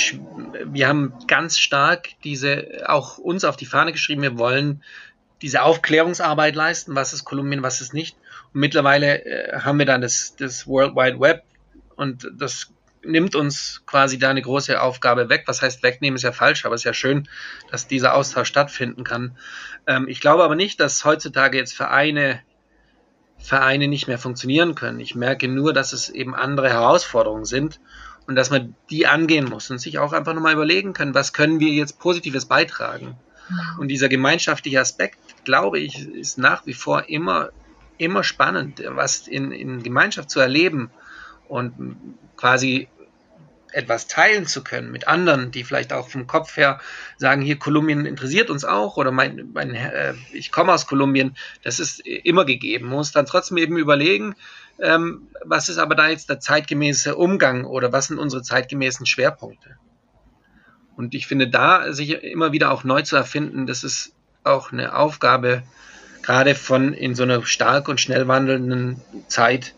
wir 0.66 0.88
haben 0.88 1.14
ganz 1.28 1.58
stark 1.58 2.10
diese, 2.24 2.84
auch 2.88 3.18
uns 3.18 3.46
auf 3.46 3.56
die 3.56 3.66
Fahne 3.66 3.92
geschrieben, 3.94 4.22
wir 4.22 4.38
wollen 4.38 4.84
diese 5.42 5.64
Aufklärungsarbeit 5.64 6.56
leisten, 6.56 6.94
was 6.96 7.14
ist 7.14 7.24
Kolumbien, 7.24 7.64
was 7.64 7.82
ist 7.82 7.94
nicht. 7.94 8.18
Und 8.54 8.60
mittlerweile 8.60 9.26
äh, 9.26 9.60
haben 9.60 9.80
wir 9.80 9.86
dann 9.86 10.02
das, 10.02 10.36
das 10.36 10.68
World 10.68 10.96
Wide 10.96 11.20
Web 11.20 11.44
und 11.96 12.30
das 12.38 12.72
nimmt 13.04 13.36
uns 13.36 13.82
quasi 13.86 14.20
da 14.20 14.30
eine 14.30 14.42
große 14.42 14.80
Aufgabe 14.80 15.30
weg. 15.30 15.44
Was 15.48 15.62
heißt 15.62 15.82
wegnehmen 15.84 16.16
ist 16.16 16.24
ja 16.24 16.32
falsch, 16.32 16.66
aber 16.66 16.76
es 16.76 16.82
ist 16.82 16.86
ja 16.86 16.94
schön, 16.94 17.28
dass 17.72 17.88
dieser 17.88 18.14
Austausch 18.14 18.48
stattfinden 18.48 19.04
kann. 19.04 19.38
Ähm, 19.88 20.08
ich 20.08 20.22
glaube 20.22 20.44
aber 20.44 20.56
nicht, 20.56 20.80
dass 20.80 21.06
heutzutage 21.06 21.58
jetzt 21.58 21.76
Vereine 21.76 22.42
Vereine 23.42 23.88
nicht 23.88 24.08
mehr 24.08 24.20
funktionieren 24.20 24.76
können. 24.76 25.00
Ich 25.00 25.16
merke 25.16 25.48
nur, 25.48 25.74
dass 25.74 25.94
es 25.94 26.10
eben 26.10 26.36
andere 26.36 26.70
Herausforderungen 26.70 27.46
sind 27.46 27.80
und 28.28 28.36
dass 28.36 28.50
man 28.50 28.76
die 28.90 29.08
angehen 29.08 29.46
muss 29.46 29.70
und 29.72 29.80
sich 29.80 30.00
auch 30.00 30.14
einfach 30.14 30.34
nochmal 30.34 30.54
überlegen 30.54 30.94
können, 30.94 31.14
was 31.14 31.34
können 31.34 31.60
wir 31.60 31.70
jetzt 31.70 32.00
Positives 32.00 32.46
beitragen. 32.46 33.16
Und 33.78 33.90
dieser 33.90 34.08
gemeinschaftliche 34.08 34.80
Aspekt, 34.80 35.20
glaube 35.44 35.80
ich, 35.80 36.08
ist 36.08 36.38
nach 36.38 36.66
wie 36.66 36.74
vor 36.74 37.10
immer, 37.10 37.50
immer 37.98 38.24
spannend, 38.24 38.82
was 38.88 39.28
in, 39.28 39.52
in 39.52 39.84
Gemeinschaft 39.84 40.30
zu 40.30 40.40
erleben 40.40 40.90
und 41.50 41.74
quasi 42.38 42.88
etwas 43.72 44.08
teilen 44.08 44.46
zu 44.46 44.64
können 44.64 44.92
mit 44.92 45.08
anderen, 45.08 45.52
die 45.52 45.64
vielleicht 45.64 45.94
auch 45.94 46.10
vom 46.10 46.28
Kopf 46.28 46.58
her 46.58 46.80
sagen, 47.18 47.42
hier 47.42 47.58
Kolumbien 47.58 48.06
interessiert 48.06 48.50
uns 48.50 48.66
auch 48.66 48.98
oder 48.98 49.12
mein, 49.12 49.50
mein 49.54 49.76
äh, 49.76 50.14
ich 50.32 50.52
komme 50.52 50.74
aus 50.74 50.88
Kolumbien, 50.88 51.36
das 51.64 51.80
ist 51.80 52.00
immer 52.00 52.46
gegeben. 52.46 52.88
Man 52.88 52.98
muss 52.98 53.12
dann 53.12 53.26
trotzdem 53.26 53.58
eben 53.58 53.78
überlegen, 53.78 54.36
ähm, 54.80 55.28
was 55.44 55.70
ist 55.70 55.78
aber 55.78 55.96
da 55.96 56.10
jetzt 56.10 56.30
der 56.30 56.40
zeitgemäße 56.40 57.16
Umgang 57.16 57.66
oder 57.66 57.92
was 57.92 58.08
sind 58.08 58.20
unsere 58.20 58.42
zeitgemäßen 58.42 59.06
Schwerpunkte? 59.06 59.78
Und 60.96 61.16
ich 61.16 61.28
finde, 61.28 61.48
da 61.48 61.94
sich 61.94 62.12
immer 62.24 62.52
wieder 62.52 62.72
auch 62.72 62.84
neu 62.84 63.02
zu 63.02 63.16
erfinden, 63.16 63.66
das 63.66 63.84
ist 63.84 64.14
auch 64.44 64.72
eine 64.72 64.96
Aufgabe, 64.96 65.64
gerade 66.22 66.56
von 66.56 66.94
in 66.94 67.16
so 67.16 67.24
einer 67.24 67.46
stark 67.46 67.88
und 67.88 68.00
schnell 68.00 68.28
wandelnden 68.28 69.02
Zeit, 69.28 69.74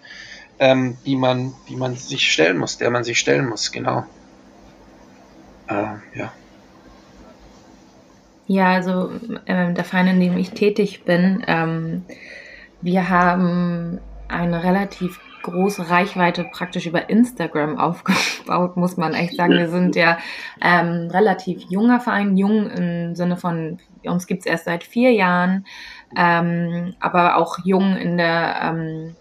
ähm, 0.63 0.97
die, 1.05 1.17
man, 1.17 1.53
die 1.67 1.75
man 1.75 1.95
sich 1.95 2.31
stellen 2.31 2.57
muss, 2.57 2.77
der 2.77 2.89
man 2.89 3.03
sich 3.03 3.19
stellen 3.19 3.49
muss, 3.49 3.73
genau. 3.73 4.05
Äh, 5.67 5.95
ja. 6.15 6.31
Ja, 8.47 8.71
also 8.71 9.11
äh, 9.45 9.73
der 9.73 9.83
Verein, 9.83 10.07
in 10.07 10.19
dem 10.21 10.37
ich 10.37 10.51
tätig 10.51 11.03
bin, 11.03 11.43
ähm, 11.47 12.05
wir 12.81 13.09
haben 13.09 13.99
eine 14.29 14.63
relativ 14.63 15.19
große 15.41 15.89
Reichweite 15.89 16.45
praktisch 16.45 16.85
über 16.85 17.09
Instagram 17.09 17.77
aufgebaut, 17.77 18.77
muss 18.77 18.95
man 18.95 19.13
echt 19.13 19.35
sagen. 19.35 19.57
Wir 19.57 19.67
sind 19.67 19.97
ja 19.97 20.17
ähm, 20.61 21.09
relativ 21.11 21.61
junger 21.69 21.99
Verein, 21.99 22.37
jung 22.37 22.69
im 22.69 23.15
Sinne 23.15 23.35
von, 23.35 23.79
uns 24.05 24.27
gibt's 24.27 24.45
erst 24.45 24.63
seit 24.63 24.85
vier 24.85 25.11
Jahren, 25.11 25.65
ähm, 26.15 26.93
aber 27.01 27.35
auch 27.35 27.59
jung 27.65 27.97
in 27.97 28.17
der, 28.17 28.55
ähm, 28.61 29.15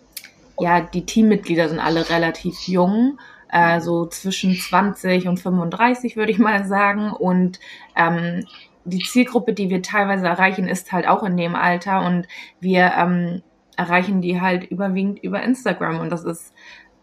ja, 0.62 0.80
die 0.80 1.04
Teammitglieder 1.04 1.68
sind 1.68 1.80
alle 1.80 2.08
relativ 2.08 2.68
jung. 2.68 3.18
Äh, 3.50 3.80
so 3.80 4.06
zwischen 4.06 4.54
20 4.54 5.26
und 5.28 5.40
35 5.40 6.16
würde 6.16 6.30
ich 6.30 6.38
mal 6.38 6.64
sagen. 6.64 7.10
Und 7.10 7.58
ähm, 7.96 8.46
die 8.84 9.00
Zielgruppe, 9.00 9.52
die 9.52 9.70
wir 9.70 9.82
teilweise 9.82 10.26
erreichen, 10.26 10.68
ist 10.68 10.92
halt 10.92 11.08
auch 11.08 11.24
in 11.24 11.36
dem 11.36 11.56
Alter. 11.56 12.06
Und 12.06 12.28
wir 12.60 12.92
ähm, 12.96 13.42
erreichen 13.76 14.22
die 14.22 14.40
halt 14.40 14.64
überwiegend 14.64 15.18
über 15.18 15.42
Instagram. 15.42 15.98
Und 15.98 16.10
das 16.10 16.24
ist 16.24 16.54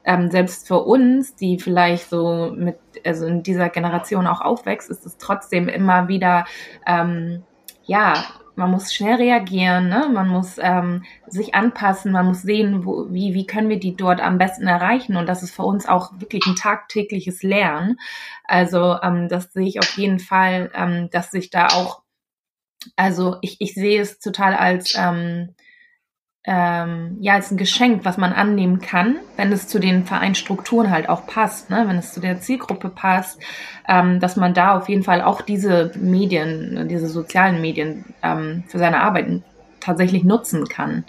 ähm, 0.06 0.32
selbst 0.32 0.66
für 0.66 0.80
uns, 0.80 1.36
die 1.36 1.60
vielleicht 1.60 2.10
so 2.10 2.54
mit, 2.56 2.78
also 3.06 3.26
in 3.26 3.44
dieser 3.44 3.68
Generation 3.68 4.26
auch 4.26 4.40
aufwächst, 4.40 4.90
ist 4.90 5.06
es 5.06 5.18
trotzdem 5.18 5.68
immer 5.68 6.08
wieder, 6.08 6.46
ähm, 6.88 7.44
ja, 7.84 8.24
man 8.60 8.72
muss 8.72 8.94
schnell 8.94 9.16
reagieren, 9.16 9.88
ne? 9.88 10.10
man 10.14 10.28
muss 10.28 10.58
ähm, 10.60 11.04
sich 11.28 11.56
anpassen, 11.56 12.12
man 12.12 12.28
muss 12.28 12.42
sehen, 12.42 12.86
wo, 12.86 13.08
wie, 13.10 13.34
wie 13.34 13.48
können 13.48 13.70
wir 13.70 13.80
die 13.80 13.96
dort 13.96 14.20
am 14.22 14.38
besten 14.38 14.68
erreichen. 14.68 15.16
Und 15.16 15.28
das 15.28 15.42
ist 15.42 15.56
für 15.56 15.64
uns 15.64 15.88
auch 15.88 16.12
wirklich 16.20 16.46
ein 16.46 16.56
tagtägliches 16.56 17.42
Lernen. 17.42 17.98
Also 18.44 18.98
ähm, 19.02 19.30
das 19.30 19.54
sehe 19.54 19.68
ich 19.68 19.80
auf 19.80 19.98
jeden 19.98 20.20
Fall, 20.20 20.72
ähm, 20.76 21.10
dass 21.10 21.32
sich 21.32 21.50
da 21.50 21.68
auch, 21.68 22.04
also 22.98 23.38
ich, 23.42 23.62
ich 23.62 23.74
sehe 23.74 24.02
es 24.02 24.20
total 24.20 24.54
als, 24.54 24.94
ähm, 24.96 25.56
ähm, 26.46 27.18
ja, 27.20 27.34
als 27.34 27.52
ein 27.52 27.58
Geschenk, 27.58 28.06
was 28.06 28.18
man 28.18 28.32
annehmen 28.32 28.80
kann, 28.80 29.18
wenn 29.36 29.52
es 29.52 29.68
zu 29.68 29.78
den 29.80 30.06
Vereinstrukturen 30.06 30.90
halt 30.90 31.10
auch 31.10 31.28
passt, 31.28 31.70
ne? 31.70 31.84
wenn 31.86 31.98
es 31.98 32.14
zu 32.14 32.22
der 32.22 32.40
Zielgruppe 32.40 32.90
passt, 32.90 33.40
ähm, 33.88 34.20
dass 34.20 34.38
man 34.38 34.54
da 34.54 34.78
auf 34.78 34.88
jeden 34.88 35.04
Fall 35.04 35.22
auch 35.22 35.42
diese 35.42 35.92
Medien, 36.00 36.88
diese 36.88 37.08
sozialen 37.08 37.60
Medien 37.60 38.06
ähm, 38.24 38.64
für 38.68 38.80
seine 38.80 39.02
Arbeit 39.02 39.42
tatsächlich 39.82 40.24
nutzen 40.24 40.68
kann. 40.68 41.04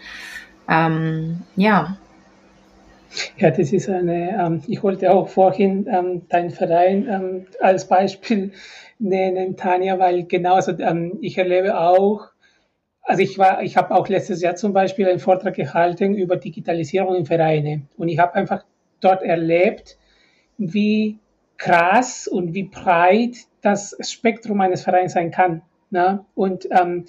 Ähm, 0.69 1.43
ja. 1.55 1.97
Ja, 3.39 3.51
das 3.51 3.73
ist 3.73 3.89
eine, 3.89 4.37
ähm, 4.39 4.63
ich 4.67 4.83
wollte 4.83 5.13
auch 5.13 5.29
vorhin 5.29 5.87
ähm, 5.91 6.29
deinen 6.29 6.51
Verein 6.51 7.47
als 7.61 7.89
Beispiel 7.89 8.53
nennen, 8.99 9.57
Tanja, 9.57 9.99
weil 9.99 10.25
genauso, 10.25 10.73
ich 11.21 11.39
erlebe 11.39 11.79
auch, 11.79 12.31
also 13.11 13.23
ich 13.23 13.39
war, 13.39 13.61
ich 13.65 13.77
habe 13.77 13.93
auch 13.93 14.07
letztes 14.09 14.41
Jahr 14.41 14.55
zum 14.55 14.73
Beispiel 14.73 15.09
einen 15.09 15.19
Vortrag 15.19 15.55
gehalten 15.55 16.15
über 16.15 16.37
Digitalisierung 16.37 17.17
in 17.17 17.27
Vereine 17.27 17.83
und 17.97 18.09
ich 18.09 18.21
habe 18.21 18.35
einfach 18.35 18.65
dort 19.01 19.25
erlebt, 19.25 19.99
wie 20.59 21.19
krass 21.57 22.29
und 22.29 22.55
wie 22.55 22.63
breit 22.63 23.35
das 23.63 23.97
Spektrum 24.01 24.61
eines 24.61 24.85
Vereins 24.85 25.15
sein 25.15 25.33
kann. 25.33 25.63
Ne? 25.91 26.25
Und 26.37 26.69
ähm, 26.71 27.07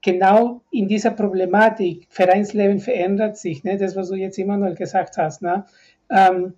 genau 0.00 0.60
in 0.70 0.86
dieser 0.86 1.10
Problematik, 1.10 2.06
Vereinsleben 2.08 2.78
verändert 2.78 3.36
sich, 3.36 3.64
ne? 3.64 3.76
das, 3.76 3.96
was 3.96 4.10
du 4.10 4.14
jetzt 4.14 4.38
immer 4.38 4.56
noch 4.56 4.76
gesagt 4.76 5.16
hast, 5.16 5.42
ne? 5.42 5.64
Ähm, 6.08 6.54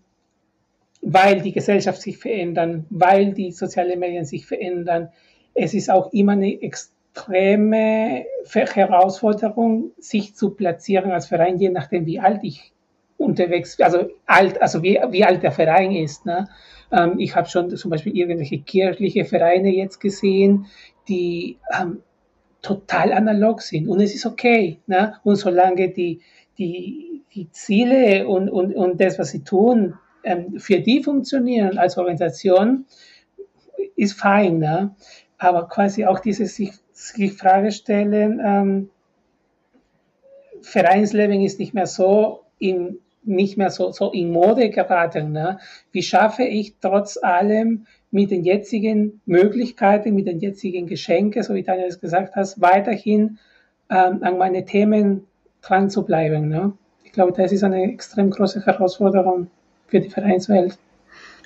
weil 1.01 1.41
die 1.41 1.53
Gesellschaft 1.53 2.03
sich 2.03 2.19
verändern, 2.19 2.85
weil 2.91 3.33
die 3.33 3.51
sozialen 3.51 3.99
Medien 3.99 4.27
sich 4.27 4.45
verändern. 4.45 5.09
Es 5.55 5.73
ist 5.73 5.91
auch 5.91 6.13
immer 6.13 6.33
eine 6.33 6.61
extrem 6.61 6.94
extreme 7.15 8.27
Herausforderung, 8.53 9.93
sich 9.99 10.35
zu 10.35 10.51
platzieren 10.51 11.13
als 11.13 11.27
Verein, 11.27 11.59
je 11.59 11.71
nachdem, 11.71 12.07
wie 12.07 12.19
alt 12.19 12.41
ich 12.43 12.73
unterwegs, 13.17 13.81
also 13.81 14.09
alt, 14.27 14.61
also 14.61 14.83
wie, 14.83 15.01
wie 15.11 15.25
alt 15.25 15.43
der 15.43 15.53
Verein 15.53 15.93
ist. 15.93 16.27
Ne? 16.27 16.49
Ähm, 16.91 17.19
ich 17.19 17.37
habe 17.37 17.49
schon 17.49 17.75
zum 17.77 17.91
Beispiel 17.91 18.17
irgendwelche 18.17 18.59
kirchliche 18.59 19.25
Vereine 19.25 19.71
jetzt 19.71 20.01
gesehen, 20.01 20.67
die 21.09 21.59
ähm, 21.81 22.03
total 22.63 23.13
analog 23.13 23.63
sind 23.63 23.89
und 23.89 24.01
es 24.01 24.15
ist 24.15 24.27
okay. 24.27 24.81
Ne? 24.87 25.15
Und 25.23 25.37
solange 25.37 25.91
die, 25.91 26.21
die, 26.59 27.23
die 27.33 27.51
Ziele 27.53 28.27
und, 28.27 28.49
und, 28.49 28.75
und 28.75 29.01
das, 29.01 29.19
was 29.19 29.31
sie 29.31 29.45
tun, 29.45 29.95
ähm, 30.25 30.59
für 30.59 30.81
die 30.81 31.03
funktionieren 31.03 31.79
als 31.79 31.97
Organisation, 31.97 32.87
ist 33.95 34.19
fein. 34.19 34.59
Ne? 34.59 34.97
Aber 35.39 35.69
quasi 35.69 36.05
auch 36.05 36.19
dieses 36.19 36.57
sich 36.57 36.73
sich 36.95 37.35
Frage 37.35 37.73
stellen, 37.73 38.41
ähm, 38.43 38.91
Vereinsleben 40.63 41.43
ist 41.43 41.59
nicht 41.59 41.75
mehr 41.75 41.87
so 41.87 42.45
in, 42.59 42.99
nicht 43.23 43.59
mehr 43.59 43.71
so, 43.71 43.93
so 43.93 44.13
in 44.13 44.31
Mode 44.31 44.71
geraten. 44.71 45.33
Ne? 45.33 45.59
Wie 45.93 46.03
schaffe 46.03 46.45
ich 46.45 46.77
trotz 46.81 47.19
allem 47.23 47.87
mit 48.11 48.31
den 48.31 48.45
jetzigen 48.45 49.21
Möglichkeiten, 49.27 50.15
mit 50.15 50.27
den 50.27 50.41
jetzigen 50.41 50.87
Geschenken, 50.87 51.43
so 51.43 51.55
wie 51.55 51.65
Daniel 51.65 51.89
es 51.89 52.01
gesagt 52.01 52.37
hast, 52.37 52.61
weiterhin 52.61 53.39
ähm, 53.91 54.23
an 54.23 54.39
meine 54.39 54.65
Themen 54.65 55.27
dran 55.61 55.91
zu 55.91 56.05
bleiben. 56.05 56.49
Ne? 56.49 56.73
Ich 57.03 57.13
glaube, 57.13 57.33
das 57.33 57.53
ist 57.53 57.65
eine 57.65 57.83
extrem 57.83 58.31
große 58.31 58.65
Herausforderung 58.65 59.51
für 59.89 60.01
die 60.01 60.11
Vereinswelt. 60.11 60.79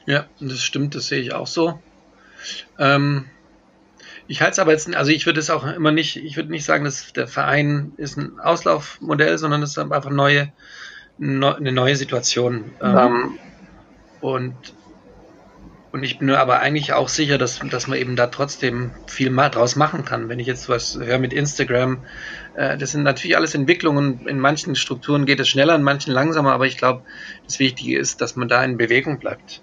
Ja, 0.07 0.27
das 0.41 0.63
stimmt, 0.63 0.95
das 0.95 1.09
sehe 1.09 1.21
ich 1.21 1.35
auch 1.35 1.47
so. 1.47 1.79
Ähm, 2.79 3.25
ich 4.29 4.43
halte 4.43 4.53
es 4.53 4.59
aber 4.59 4.73
jetzt, 4.73 4.95
also 4.95 5.11
ich 5.11 5.25
würde 5.25 5.41
es 5.41 5.49
auch 5.49 5.67
immer 5.67 5.91
nicht, 5.91 6.17
ich 6.17 6.37
würde 6.37 6.51
nicht 6.51 6.65
sagen, 6.65 6.85
dass 6.85 7.13
der 7.15 7.27
Verein 7.27 7.93
ist 7.97 8.19
ein 8.19 8.39
Auslaufmodell, 8.39 9.39
sondern 9.39 9.63
es 9.63 9.71
ist 9.71 9.79
einfach 9.79 10.11
neue, 10.11 10.53
eine 11.19 11.73
neue 11.73 11.97
Situation. 11.97 12.57
Mhm. 12.57 12.71
Ähm, 12.83 13.39
und, 14.21 14.55
und 15.93 16.03
ich 16.03 16.19
bin 16.19 16.29
aber 16.31 16.61
eigentlich 16.61 16.93
auch 16.93 17.09
sicher, 17.09 17.39
dass, 17.39 17.59
dass 17.71 17.87
man 17.87 17.99
eben 17.99 18.17
da 18.17 18.27
trotzdem 18.27 18.91
viel 19.07 19.31
mal 19.31 19.49
draus 19.49 19.77
machen 19.77 20.05
kann. 20.05 20.29
Wenn 20.29 20.41
ich 20.41 20.47
jetzt 20.47 20.69
was 20.69 20.99
höre 20.99 21.19
mit 21.19 21.33
Instagram, 21.33 22.05
äh, 22.55 22.77
das 22.77 22.93
sind 22.93 23.05
natürlich 23.05 23.37
alles 23.37 23.55
Entwicklungen. 23.55 24.29
In 24.29 24.41
manchen 24.41 24.77
Strukturen 24.77 25.25
geht 25.25 25.41
es 25.41 25.49
schneller, 25.49 25.75
in 25.75 25.83
manchen 25.83 26.13
langsamer, 26.13 26.53
aber 26.53 26.67
ich 26.67 26.77
glaube, 26.77 27.03
das 27.47 27.59
Wichtige 27.61 27.99
ist, 27.99 28.21
dass 28.21 28.37
man 28.37 28.49
da 28.49 28.63
in 28.63 28.77
Bewegung 28.77 29.21
bleibt 29.21 29.63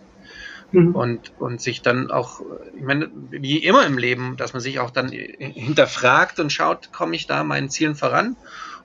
mhm. 0.76 0.96
und, 0.96 1.32
und 1.40 1.62
sich 1.62 1.82
dann 1.82 2.12
auch, 2.12 2.42
ich 2.76 2.84
meine, 2.84 3.10
wie 3.30 3.58
immer 3.58 3.86
im 3.86 3.98
Leben, 3.98 4.38
dass 4.38 4.54
man 4.54 4.62
sich 4.62 4.80
auch 4.80 4.92
dann 4.92 5.10
hinterfragt 5.10 6.40
und 6.40 6.52
schaut, 6.52 6.92
komme 6.92 7.16
ich 7.16 7.28
da 7.28 7.44
meinen 7.44 7.70
Zielen 7.70 7.96
voran 7.96 8.36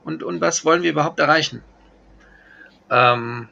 und, 0.05 0.23
und 0.23 0.41
was 0.41 0.65
wollen 0.65 0.83
wir 0.83 0.91
überhaupt 0.91 1.19
erreichen? 1.19 1.63
Ähm, 2.91 3.49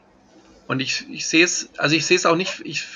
und 0.67 0.81
ich, 0.81 1.07
ich 1.11 1.27
sehe 1.27 1.45
es, 1.45 1.71
also 1.79 1.97
ich 1.97 2.07
sehe 2.07 2.17
es 2.17 2.27
auch 2.27 2.37
nicht, 2.37 2.61
ich, 2.65 2.87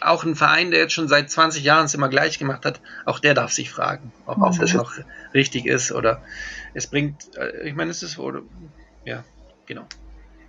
auch 0.00 0.24
ein 0.24 0.36
Verein, 0.36 0.70
der 0.70 0.80
jetzt 0.80 0.92
schon 0.92 1.08
seit 1.08 1.30
20 1.30 1.64
Jahren 1.64 1.86
es 1.86 1.94
immer 1.94 2.08
gleich 2.08 2.38
gemacht 2.38 2.64
hat, 2.64 2.80
auch 3.04 3.18
der 3.18 3.34
darf 3.34 3.52
sich 3.52 3.70
fragen, 3.70 4.12
ob, 4.26 4.40
ob 4.40 4.58
das 4.58 4.72
noch 4.74 4.92
richtig 5.34 5.66
ist 5.66 5.92
oder 5.92 6.22
es 6.74 6.86
bringt, 6.86 7.36
äh, 7.36 7.68
ich 7.68 7.74
meine, 7.74 7.90
es 7.90 8.02
ist, 8.02 8.18
oder, 8.18 8.42
ja, 9.04 9.24
genau 9.66 9.86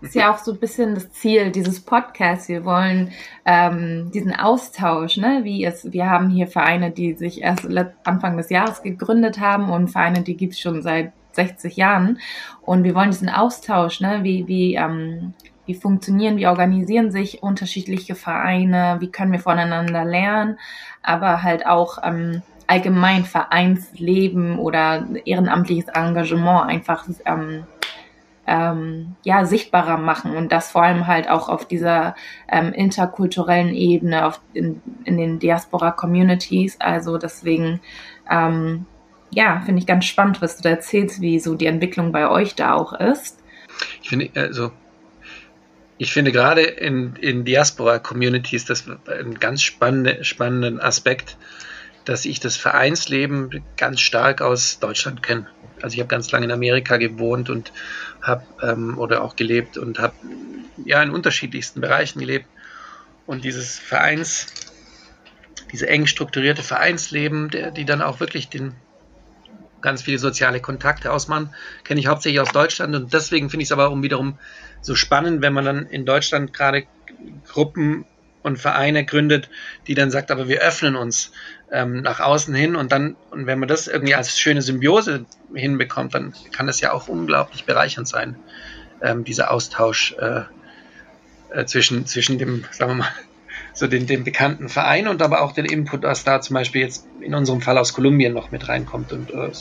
ist 0.02 0.16
ja 0.16 0.34
auch 0.34 0.38
so 0.38 0.54
ein 0.54 0.60
bisschen 0.60 0.96
das 0.96 1.12
Ziel 1.12 1.52
dieses 1.52 1.82
Podcasts. 1.82 2.48
Wir 2.48 2.64
wollen 2.66 3.12
ähm, 3.46 4.12
diesen 4.12 4.34
Austausch, 4.34 5.18
ne? 5.18 5.42
Wie 5.44 5.66
es, 5.66 5.92
wir 5.92 6.10
haben 6.10 6.30
hier 6.30 6.48
Vereine, 6.48 6.92
die 6.92 7.14
sich 7.14 7.42
erst 7.42 7.68
Anfang 8.06 8.38
des 8.38 8.50
Jahres 8.50 8.82
gegründet 8.82 9.40
haben 9.40 9.70
und 9.70 9.90
Vereine, 9.90 10.22
die 10.22 10.38
gibt's 10.38 10.60
schon 10.60 10.82
seit 10.82 11.12
60 11.34 11.76
Jahren. 11.76 12.20
Und 12.62 12.84
wir 12.84 12.96
wollen 12.96 13.12
diesen 13.12 13.30
Austausch, 13.30 14.00
ne, 14.00 14.20
wie, 14.24 14.48
wie, 14.48 14.76
ähm, 14.76 15.34
wie 15.66 15.76
funktionieren, 15.76 16.38
wie 16.38 16.48
organisieren 16.48 17.12
sich 17.12 17.44
unterschiedliche 17.44 18.16
Vereine, 18.16 18.98
wie 19.00 19.12
können 19.12 19.32
wir 19.32 19.40
voneinander 19.40 20.06
lernen, 20.06 20.58
aber 21.04 21.44
halt 21.44 21.66
auch 21.66 22.00
ähm, 22.04 22.42
allgemein 22.68 23.26
Vereinsleben 23.26 24.60
oder 24.60 25.06
ehrenamtliches 25.26 25.88
Engagement 25.90 26.70
einfach 26.70 27.06
ähm, 27.26 27.64
ähm, 28.50 29.16
ja, 29.24 29.46
sichtbarer 29.46 29.98
machen 29.98 30.36
und 30.36 30.52
das 30.52 30.72
vor 30.72 30.82
allem 30.82 31.06
halt 31.06 31.30
auch 31.30 31.50
auf 31.50 31.68
dieser 31.68 32.16
ähm, 32.52 32.74
interkulturellen 32.74 33.76
Ebene, 33.76 34.26
auf, 34.26 34.42
in, 34.54 34.82
in 35.06 35.18
den 35.18 35.38
Diaspora-Communities. 35.38 36.78
Also 36.80 37.20
deswegen, 37.20 37.80
ähm, 38.30 38.88
ja, 39.30 39.62
finde 39.64 39.80
ich 39.80 39.86
ganz 39.86 40.06
spannend, 40.06 40.42
was 40.42 40.58
du 40.58 40.64
da 40.64 40.70
erzählst, 40.72 41.22
wie 41.22 41.40
so 41.40 41.54
die 41.54 41.68
Entwicklung 41.68 42.12
bei 42.12 42.28
euch 42.28 42.56
da 42.56 42.74
auch 42.74 42.94
ist. 42.94 43.40
Ich 44.02 44.10
finde, 44.10 44.32
also 44.34 44.72
ich 46.00 46.12
finde 46.12 46.32
gerade 46.32 46.62
in, 46.62 47.16
in 47.18 47.46
Diaspora-Communities 47.46 48.66
das 48.66 48.86
einen 49.08 49.40
ganz 49.40 49.62
spannende, 49.62 50.24
spannenden 50.24 50.82
Aspekt, 50.82 51.38
dass 52.06 52.26
ich 52.26 52.40
das 52.40 52.58
Vereinsleben 52.58 53.64
ganz 53.78 54.00
stark 54.00 54.42
aus 54.42 54.80
Deutschland 54.80 55.22
kenne. 55.24 55.48
Also 55.82 55.94
ich 55.94 56.00
habe 56.00 56.08
ganz 56.08 56.32
lange 56.32 56.46
in 56.46 56.52
Amerika 56.52 56.98
gewohnt 56.98 57.50
und 57.50 57.72
habe 58.22 58.44
ähm, 58.62 58.98
oder 58.98 59.24
auch 59.24 59.36
gelebt 59.36 59.78
und 59.78 60.00
habe 60.00 60.14
ja 60.86 61.02
in 61.02 61.12
unterschiedlichsten 61.12 61.82
Bereichen 61.82 62.20
gelebt. 62.20 62.48
Und 63.26 63.44
dieses 63.44 63.78
Vereins, 63.78 64.48
diese 65.72 65.88
eng 65.88 66.08
strukturierte 66.08 66.64
Vereinsleben, 66.64 67.50
der, 67.50 67.72
die 67.72 67.86
dann 67.86 68.02
auch 68.02 68.20
wirklich 68.20 68.50
den 68.50 68.74
ganz 69.82 70.02
viele 70.02 70.20
soziale 70.20 70.60
Kontakte 70.60 71.12
ausmachen, 71.12 71.54
kenne 71.84 72.00
ich 72.00 72.08
hauptsächlich 72.08 72.42
aus 72.42 72.52
Deutschland. 72.52 72.96
Und 72.96 73.14
deswegen 73.14 73.50
finde 73.50 73.64
ich 73.64 73.68
es 73.70 73.72
aber 73.72 73.92
um 73.92 74.04
wiederum 74.04 74.38
so 74.82 74.96
spannend, 74.96 75.42
wenn 75.42 75.54
man 75.54 75.66
dann 75.66 75.86
in 75.86 76.06
Deutschland 76.06 76.54
gerade 76.54 76.86
Gruppen 77.48 78.06
und 78.42 78.58
Vereine 78.58 79.06
gründet, 79.06 79.50
die 79.88 79.96
dann 79.96 80.12
sagt, 80.12 80.32
aber 80.32 80.48
wir 80.48 80.62
öffnen 80.62 80.96
uns 80.96 81.32
ähm, 81.72 82.02
nach 82.02 82.20
außen 82.20 82.54
hin 82.54 82.76
und 82.76 82.92
dann, 82.92 83.16
und 83.32 83.46
wenn 83.46 83.60
man 83.60 83.68
das 83.68 83.88
irgendwie 83.88 84.16
als 84.16 84.38
schöne 84.40 84.62
Symbiose 84.62 85.26
hinbekommt, 85.54 86.14
dann 86.14 86.34
kann 86.52 86.68
das 86.68 86.82
ja 86.82 86.94
auch 86.94 87.08
unglaublich 87.08 87.66
bereichernd 87.66 88.08
sein, 88.08 88.36
ähm, 89.02 89.24
dieser 89.24 89.52
Austausch 89.52 90.16
äh, 90.20 90.42
äh, 91.52 91.66
zwischen, 91.66 92.06
zwischen 92.06 92.38
dem, 92.38 92.66
sagen 92.72 92.92
wir 92.92 92.96
mal, 92.96 93.12
so 93.74 93.88
den, 93.88 94.08
den 94.08 94.24
bekannten 94.24 94.70
Verein 94.70 95.08
und 95.08 95.22
aber 95.22 95.42
auch 95.42 95.52
den 95.52 95.66
Input, 95.66 96.04
was 96.04 96.24
da 96.24 96.42
zum 96.42 96.56
Beispiel 96.56 96.82
jetzt 96.82 97.06
in 97.22 97.34
unserem 97.36 97.62
Fall 97.62 97.78
aus 97.78 97.94
Kolumbien 97.94 98.34
noch 98.34 98.52
mit 98.52 98.68
reinkommt 98.68 99.14
und 99.14 99.32
äh, 99.32 99.52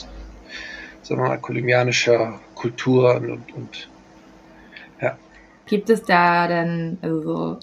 sagen 1.03 1.21
wir 1.21 1.29
mal, 1.29 1.37
kolumbianischer 1.37 2.39
Kultur 2.55 3.15
und, 3.15 3.29
und, 3.29 3.53
und 3.55 3.89
ja. 5.01 5.17
Gibt 5.65 5.89
es 5.89 6.03
da 6.03 6.47
denn, 6.47 6.97
also 7.01 7.59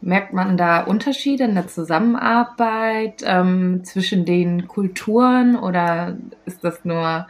Merkt 0.00 0.32
man 0.32 0.56
da 0.56 0.82
Unterschiede 0.82 1.44
in 1.44 1.54
der 1.54 1.66
Zusammenarbeit 1.66 3.22
ähm, 3.24 3.82
zwischen 3.84 4.24
den 4.24 4.68
Kulturen 4.68 5.56
oder 5.56 6.16
ist 6.46 6.62
das 6.62 6.84
nur 6.84 7.26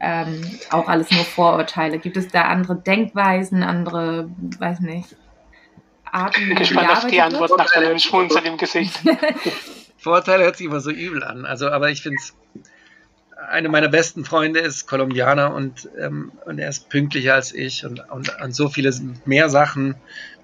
ähm, 0.00 0.40
auch 0.70 0.88
alles 0.88 1.10
nur 1.10 1.24
Vorurteile? 1.24 1.98
Gibt 1.98 2.16
es 2.16 2.28
da 2.28 2.42
andere 2.42 2.76
Denkweisen, 2.76 3.62
andere, 3.62 4.30
weiß 4.58 4.80
nicht, 4.80 5.14
Arten? 6.10 6.40
Ich 6.40 6.48
bin 6.48 6.56
gespannt 6.56 6.90
auf 6.90 7.06
die 7.06 7.20
Antwort 7.20 7.52
nach 7.58 7.70
deinem 7.70 7.98
Schmunzeln 7.98 8.46
im 8.46 8.56
Gesicht. 8.56 8.98
Vorurteile 9.98 10.44
hört 10.44 10.56
sich 10.56 10.66
immer 10.66 10.80
so 10.80 10.90
übel 10.90 11.22
an. 11.22 11.44
Also, 11.44 11.68
aber 11.68 11.90
ich 11.90 12.02
finde 12.02 12.18
es 12.18 12.34
eine 13.48 13.68
meiner 13.68 13.88
besten 13.88 14.24
Freunde 14.24 14.60
ist 14.60 14.86
Kolumbianer 14.86 15.54
und, 15.54 15.88
ähm, 15.98 16.32
und 16.44 16.58
er 16.58 16.68
ist 16.68 16.88
pünktlicher 16.88 17.34
als 17.34 17.52
ich 17.52 17.84
und, 17.84 18.10
und, 18.10 18.30
und 18.42 18.54
so 18.54 18.68
viele 18.68 18.92
mehr 19.24 19.48
Sachen, 19.48 19.94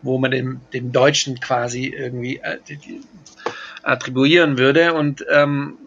wo 0.03 0.19
man 0.19 0.31
dem, 0.31 0.61
dem 0.73 0.93
Deutschen 0.93 1.41
quasi 1.41 1.87
irgendwie 1.87 2.37
äh, 2.39 2.59
attribuieren 3.83 4.59
würde. 4.59 4.95
Und, 4.95 5.25
ähm, 5.31 5.79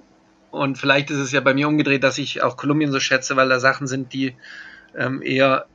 und 0.52 0.78
vielleicht 0.78 1.12
ist 1.12 1.18
es 1.18 1.32
ja 1.32 1.42
bei 1.42 1.54
mir 1.54 1.68
umgedreht, 1.68 2.04
dass 2.04 2.18
ich 2.18 2.44
auch 2.44 2.58
Kolumbien 2.58 2.92
so 2.92 3.00
schätze, 3.00 3.36
weil 3.36 3.50
da 3.50 3.60
Sachen 3.60 3.88
sind, 3.88 4.14
die 4.14 4.36
ähm, 4.96 5.22
eher, 5.22 5.66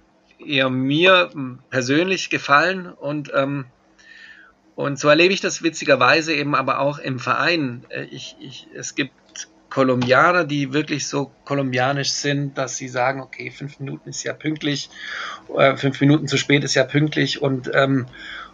eher 0.44 0.70
mir 0.70 1.31
persönlich 1.70 2.31
gefallen 2.31 2.87
und 2.87 3.31
ähm, 3.35 3.66
und 4.76 4.98
so 4.98 5.11
erlebe 5.11 5.35
ich 5.35 5.42
das 5.42 5.62
witzigerweise 5.62 6.33
eben 6.33 6.55
aber 6.55 6.79
auch 6.79 6.98
im 6.98 7.18
Verein. 7.18 7.85
Äh, 7.90 8.05
ich, 8.05 8.37
ich, 8.40 8.66
es 8.74 8.94
gibt 8.94 9.12
Kolumbianer, 9.70 10.44
die 10.44 10.72
wirklich 10.72 11.06
so 11.06 11.30
kolumbianisch 11.44 12.11
sind, 12.11 12.59
dass 12.59 12.76
sie 12.76 12.88
sagen, 12.88 13.20
okay, 13.20 13.50
fünf 13.50 13.78
Minuten 13.78 14.11
ist 14.11 14.24
ja 14.24 14.33
pünktlich, 14.33 14.90
äh, 15.56 15.76
fünf 15.76 16.00
Minuten 16.00 16.26
zu 16.26 16.37
spät 16.37 16.64
ist 16.64 16.74
ja 16.74 16.85
pünktlich 16.85 17.40
und, 17.40 17.70
ähm, 17.72 18.06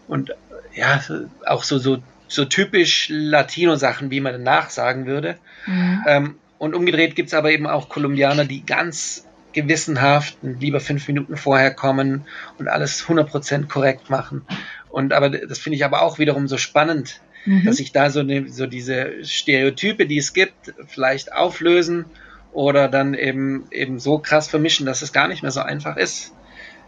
und 0.06 0.34
ja, 0.74 1.00
auch 1.46 1.62
so, 1.64 1.78
so, 1.78 1.98
so 2.28 2.44
typisch 2.44 3.08
Latino-Sachen, 3.10 4.10
wie 4.10 4.20
man 4.20 4.32
danach 4.32 4.68
sagen 4.70 5.06
würde. 5.06 5.38
Mhm. 5.66 6.04
Ähm, 6.06 6.34
und 6.58 6.74
umgedreht 6.74 7.16
gibt 7.16 7.28
es 7.28 7.34
aber 7.34 7.50
eben 7.50 7.66
auch 7.66 7.88
Kolumbianer, 7.88 8.44
die 8.44 8.64
ganz 8.64 9.26
gewissenhaft 9.52 10.36
lieber 10.42 10.80
fünf 10.80 11.08
Minuten 11.08 11.36
vorher 11.36 11.72
kommen 11.72 12.26
und 12.58 12.68
alles 12.68 13.06
100% 13.06 13.68
korrekt 13.68 14.10
machen. 14.10 14.42
Und 14.90 15.14
aber 15.14 15.30
das 15.30 15.58
finde 15.58 15.76
ich 15.76 15.84
aber 15.84 16.02
auch 16.02 16.18
wiederum 16.18 16.46
so 16.46 16.58
spannend, 16.58 17.20
mhm. 17.46 17.64
dass 17.64 17.76
sich 17.76 17.92
da 17.92 18.10
so, 18.10 18.22
ne, 18.22 18.48
so 18.48 18.66
diese 18.66 19.24
Stereotype, 19.24 20.06
die 20.06 20.18
es 20.18 20.32
gibt, 20.32 20.74
vielleicht 20.86 21.32
auflösen 21.32 22.04
oder 22.52 22.88
dann 22.88 23.14
eben, 23.14 23.66
eben 23.70 23.98
so 23.98 24.18
krass 24.18 24.48
vermischen, 24.48 24.86
dass 24.86 25.02
es 25.02 25.12
gar 25.12 25.28
nicht 25.28 25.42
mehr 25.42 25.52
so 25.52 25.60
einfach 25.60 25.96
ist. 25.96 26.32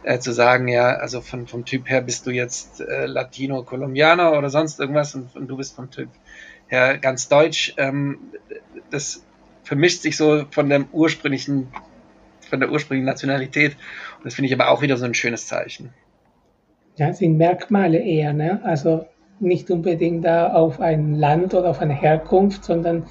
Äh, 0.04 0.20
zu 0.20 0.32
sagen, 0.32 0.68
ja, 0.68 0.94
also 0.94 1.20
von, 1.20 1.48
vom 1.48 1.64
Typ 1.64 1.90
her 1.90 2.00
bist 2.00 2.24
du 2.26 2.30
jetzt 2.30 2.80
äh, 2.80 3.06
Latino, 3.06 3.64
Kolumbianer 3.64 4.38
oder 4.38 4.48
sonst 4.48 4.78
irgendwas 4.78 5.14
und, 5.16 5.34
und, 5.34 5.48
du 5.48 5.56
bist 5.56 5.74
vom 5.74 5.90
Typ 5.90 6.08
her 6.68 6.98
ganz 6.98 7.28
deutsch. 7.28 7.74
Ähm, 7.78 8.18
das 8.90 9.24
vermischt 9.64 10.02
sich 10.02 10.16
so 10.16 10.44
von 10.50 10.70
dem 10.70 10.86
ursprünglichen, 10.92 11.68
von 12.48 12.60
der 12.60 12.70
ursprünglichen 12.70 13.06
Nationalität. 13.06 13.76
Und 14.18 14.26
das 14.26 14.34
finde 14.34 14.46
ich 14.46 14.54
aber 14.54 14.70
auch 14.70 14.82
wieder 14.82 14.96
so 14.96 15.04
ein 15.04 15.14
schönes 15.14 15.48
Zeichen. 15.48 15.92
Ja, 16.96 17.12
sind 17.12 17.36
Merkmale 17.36 17.98
eher, 17.98 18.32
ne? 18.32 18.60
Also 18.64 19.06
nicht 19.40 19.70
unbedingt 19.70 20.24
da 20.24 20.52
auf 20.52 20.80
ein 20.80 21.14
Land 21.14 21.54
oder 21.54 21.70
auf 21.70 21.80
eine 21.80 21.94
Herkunft, 21.94 22.64
sondern 22.64 23.06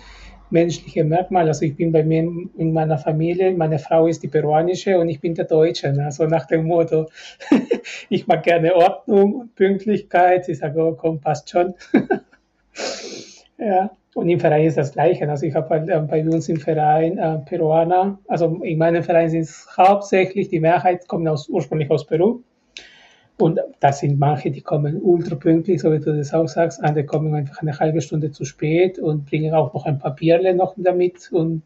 menschliche 0.49 1.03
Merkmale. 1.03 1.49
Also 1.49 1.65
ich 1.65 1.75
bin 1.75 1.91
bei 1.91 2.03
mir 2.03 2.19
in 2.57 2.73
meiner 2.73 2.97
Familie, 2.97 3.51
meine 3.51 3.79
Frau 3.79 4.07
ist 4.07 4.23
die 4.23 4.27
peruanische 4.27 4.97
und 4.99 5.09
ich 5.09 5.19
bin 5.19 5.35
der 5.35 5.45
Deutsche. 5.45 5.93
Also 6.03 6.25
nach 6.25 6.45
dem 6.45 6.65
Motto, 6.65 7.09
ich 8.09 8.27
mag 8.27 8.43
gerne 8.43 8.75
Ordnung 8.75 9.35
und 9.35 9.55
Pünktlichkeit. 9.55 10.45
Sie 10.45 10.55
sage, 10.55 10.81
oh 10.81 10.93
komm, 10.93 11.19
passt 11.19 11.49
schon. 11.49 11.73
ja, 13.57 13.91
und 14.15 14.29
im 14.29 14.39
Verein 14.39 14.65
ist 14.65 14.77
das 14.77 14.93
Gleiche. 14.93 15.29
Also 15.29 15.45
ich 15.45 15.53
habe 15.53 15.75
äh, 15.75 15.99
bei 15.99 16.23
uns 16.23 16.49
im 16.49 16.57
Verein 16.57 17.17
äh, 17.17 17.39
Peruaner, 17.39 18.19
also 18.27 18.59
in 18.63 18.77
meinem 18.77 19.03
Verein 19.03 19.29
sind 19.29 19.41
es 19.41 19.67
hauptsächlich, 19.77 20.49
die 20.49 20.59
Mehrheit 20.59 21.07
kommen 21.07 21.27
aus, 21.27 21.49
ursprünglich 21.49 21.91
aus 21.91 22.05
Peru. 22.05 22.41
Und 23.37 23.59
das 23.79 23.99
sind 23.99 24.17
manche, 24.17 24.49
die 24.49 24.61
kommen 24.61 24.99
ultra 24.99 25.35
pünktlich, 25.35 25.81
so 25.81 25.91
wie 25.91 25.99
du 25.99 26.15
das 26.15 26.33
auch 26.33 26.47
sagst. 26.47 26.83
Andere 26.83 27.05
kommen 27.05 27.35
einfach 27.35 27.61
eine 27.61 27.77
halbe 27.77 28.01
Stunde 28.01 28.31
zu 28.31 28.45
spät 28.45 28.97
und 28.97 29.25
bringen 29.25 29.53
auch 29.53 29.73
noch 29.73 29.85
ein 29.85 29.99
Papierle 29.99 30.55
noch 30.55 30.73
damit 30.75 31.31
und 31.31 31.61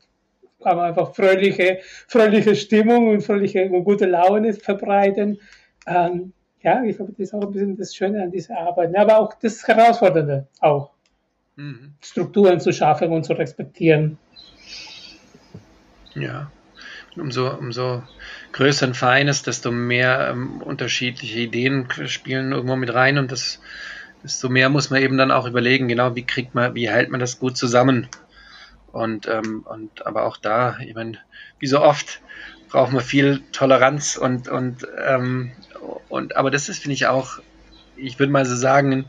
kann 0.62 0.78
man 0.78 0.88
einfach 0.88 1.16
fröhliche, 1.16 1.80
fröhliche 2.08 2.56
Stimmung 2.56 3.08
und 3.08 3.22
fröhliche 3.22 3.70
und 3.70 3.86
gute 3.86 4.06
Laune 4.06 4.54
verbreiten. 4.54 5.40
Ähm, 5.88 6.34
ja, 6.62 6.84
ich 6.84 6.98
glaube, 6.98 7.12
das 7.14 7.20
ist 7.20 7.34
auch 7.34 7.42
ein 7.42 7.52
bisschen 7.52 7.78
das 7.78 7.96
Schöne 7.96 8.22
an 8.22 8.32
dieser 8.32 8.58
Arbeit. 8.58 8.96
Aber 8.96 9.20
auch 9.20 9.34
das 9.36 9.68
Herausfordernde 9.68 10.48
auch. 10.60 10.92
Mhm. 11.56 11.94
Strukturen 12.02 12.60
zu 12.60 12.72
schaffen 12.72 13.12
und 13.12 13.24
zu 13.24 13.34
respektieren. 13.34 14.18
Ja, 16.16 16.52
umso, 17.16 17.50
umso 17.58 18.04
größeren 18.54 18.94
Verein 18.94 19.28
ist, 19.28 19.48
desto 19.48 19.72
mehr 19.72 20.30
ähm, 20.32 20.62
unterschiedliche 20.62 21.40
Ideen 21.40 21.88
spielen 22.08 22.52
irgendwo 22.52 22.76
mit 22.76 22.94
rein 22.94 23.18
und 23.18 23.32
das, 23.32 23.60
desto 24.24 24.50
mehr 24.50 24.70
muss 24.70 24.90
man 24.90 25.02
eben 25.02 25.18
dann 25.18 25.32
auch 25.32 25.48
überlegen, 25.48 25.88
genau, 25.88 26.16
wie 26.16 26.26
kriegt 26.26 26.54
man, 26.56 26.76
wie 26.76 26.90
hält 26.90 27.10
man 27.10 27.20
das 27.20 27.40
gut 27.40 27.58
zusammen. 27.58 28.08
Und, 28.92 29.28
ähm, 29.28 29.64
und 29.64 30.06
aber 30.06 30.26
auch 30.26 30.38
da, 30.38 30.78
ich 30.80 30.94
meine, 30.96 31.18
wie 31.60 31.68
so 31.68 31.82
oft 31.82 32.20
braucht 32.70 32.92
man 32.92 33.04
viel 33.04 33.42
Toleranz 33.52 34.18
und, 34.18 34.48
und, 34.48 34.86
ähm, 34.98 35.52
und 36.10 36.36
aber 36.36 36.52
das 36.52 36.70
ist, 36.70 36.80
finde 36.80 36.94
ich, 36.96 37.08
auch, 37.08 37.40
ich 37.96 38.20
würde 38.20 38.32
mal 38.34 38.46
so 38.46 38.56
sagen, 38.56 38.92
in, 38.92 39.06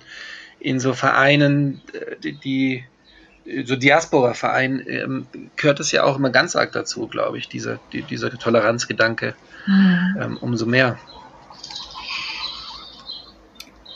in 0.61 0.81
so 0.81 0.95
Vereinen, 0.95 1.81
äh, 1.93 2.17
die, 2.23 2.39
die 2.39 2.85
so 3.65 3.77
Diaspora-Verein 3.77 4.83
ähm, 4.87 5.27
gehört 5.57 5.81
es 5.81 5.93
ja 5.93 6.05
auch 6.05 6.17
immer 6.17 6.31
ganz 6.31 6.57
arg 6.57 6.73
dazu, 6.73 7.07
glaube 7.07 7.39
ich, 7.39 7.49
diese, 7.49 7.81
die, 7.93 8.03
dieser 8.03 8.31
Toleranzgedanke. 8.31 9.35
Mhm. 9.67 10.17
Ähm, 10.21 10.39
umso 10.41 10.67
mehr. 10.67 10.99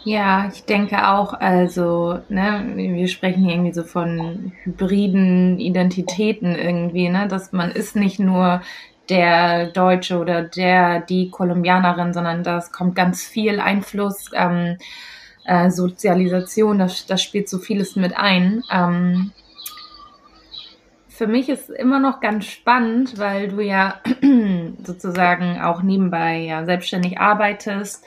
Ja, 0.05 0.49
ich 0.55 0.65
denke 0.65 1.09
auch, 1.09 1.33
also, 1.33 2.21
ne, 2.29 2.63
wir 2.77 3.09
sprechen 3.09 3.43
hier 3.43 3.55
irgendwie 3.55 3.75
so 3.75 3.83
von 3.83 4.53
hybriden 4.63 5.59
Identitäten 5.59 6.55
irgendwie, 6.55 7.09
ne, 7.09 7.27
dass 7.27 7.51
man 7.53 7.73
ist 7.73 7.97
nicht 7.97 8.21
nur 8.21 8.63
der 9.09 9.67
Deutsche 9.67 10.19
oder 10.19 10.43
der, 10.43 11.01
die 11.01 11.31
Kolumbianerin, 11.31 12.13
sondern 12.13 12.45
das 12.45 12.71
kommt 12.71 12.95
ganz 12.95 13.25
viel 13.25 13.59
Einfluss, 13.59 14.31
ähm, 14.33 14.77
äh, 15.47 15.71
Sozialisation, 15.71 16.79
das, 16.79 17.07
das 17.07 17.23
spielt 17.23 17.49
so 17.49 17.59
vieles 17.59 17.97
mit 17.97 18.17
ein. 18.17 18.63
Ähm, 18.71 19.33
für 21.09 21.27
mich 21.27 21.49
ist 21.49 21.71
immer 21.71 21.99
noch 21.99 22.21
ganz 22.21 22.45
spannend, 22.45 23.19
weil 23.19 23.49
du 23.49 23.61
ja 23.61 24.01
sozusagen 24.85 25.61
auch 25.61 25.83
nebenbei 25.83 26.41
ja 26.41 26.65
selbstständig 26.65 27.19
arbeitest. 27.19 28.05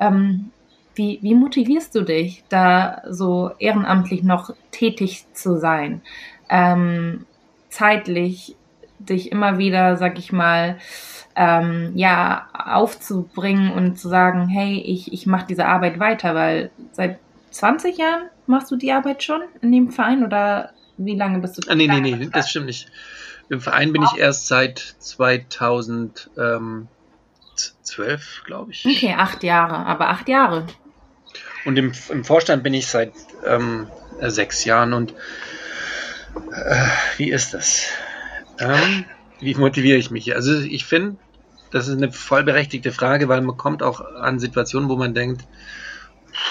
Ähm, 0.00 0.50
wie, 0.94 1.20
wie 1.22 1.34
motivierst 1.34 1.94
du 1.94 2.02
dich, 2.02 2.42
da 2.48 3.02
so 3.08 3.52
ehrenamtlich 3.60 4.24
noch 4.24 4.50
tätig 4.72 5.26
zu 5.32 5.56
sein? 5.56 6.02
Ähm, 6.50 7.26
zeitlich 7.68 8.56
dich 8.98 9.30
immer 9.30 9.58
wieder, 9.58 9.96
sag 9.96 10.18
ich 10.18 10.32
mal, 10.32 10.78
ähm, 11.38 11.92
ja, 11.94 12.48
aufzubringen 12.52 13.72
und 13.72 13.96
zu 13.96 14.08
sagen, 14.08 14.48
hey, 14.48 14.82
ich, 14.84 15.12
ich 15.12 15.24
mache 15.24 15.46
diese 15.46 15.66
Arbeit 15.66 16.00
weiter, 16.00 16.34
weil 16.34 16.72
seit 16.90 17.20
20 17.52 17.96
Jahren 17.96 18.28
machst 18.46 18.72
du 18.72 18.76
die 18.76 18.90
Arbeit 18.90 19.22
schon 19.22 19.42
in 19.62 19.70
dem 19.70 19.92
Verein 19.92 20.24
oder 20.24 20.72
wie 20.96 21.14
lange 21.14 21.38
bist 21.38 21.56
du? 21.56 21.70
Ah, 21.70 21.76
nee, 21.76 21.86
nee, 21.86 22.00
nee, 22.00 22.28
das 22.32 22.50
stimmt 22.50 22.66
nicht. 22.66 22.90
Im 23.50 23.60
Verein 23.60 23.92
bin 23.92 24.02
ich 24.02 24.18
erst 24.18 24.48
seit 24.48 24.78
2012, 24.98 26.88
glaube 28.44 28.72
ich. 28.72 28.84
Okay, 28.84 29.14
acht 29.16 29.44
Jahre, 29.44 29.86
aber 29.86 30.08
acht 30.08 30.28
Jahre. 30.28 30.66
Und 31.64 31.78
im, 31.78 31.92
im 32.08 32.24
Vorstand 32.24 32.64
bin 32.64 32.74
ich 32.74 32.88
seit 32.88 33.12
ähm, 33.46 33.86
sechs 34.20 34.64
Jahren 34.64 34.92
und 34.92 35.12
äh, 36.52 36.86
wie 37.16 37.30
ist 37.30 37.54
das? 37.54 37.86
Ähm, 38.58 39.04
wie 39.38 39.54
motiviere 39.54 39.98
ich 39.98 40.10
mich? 40.10 40.34
Also 40.34 40.58
ich 40.58 40.84
finde, 40.84 41.16
das 41.70 41.88
ist 41.88 41.96
eine 41.96 42.12
vollberechtigte 42.12 42.92
Frage, 42.92 43.28
weil 43.28 43.40
man 43.40 43.56
kommt 43.56 43.82
auch 43.82 44.00
an 44.00 44.38
Situationen, 44.38 44.88
wo 44.88 44.96
man 44.96 45.14
denkt, 45.14 45.44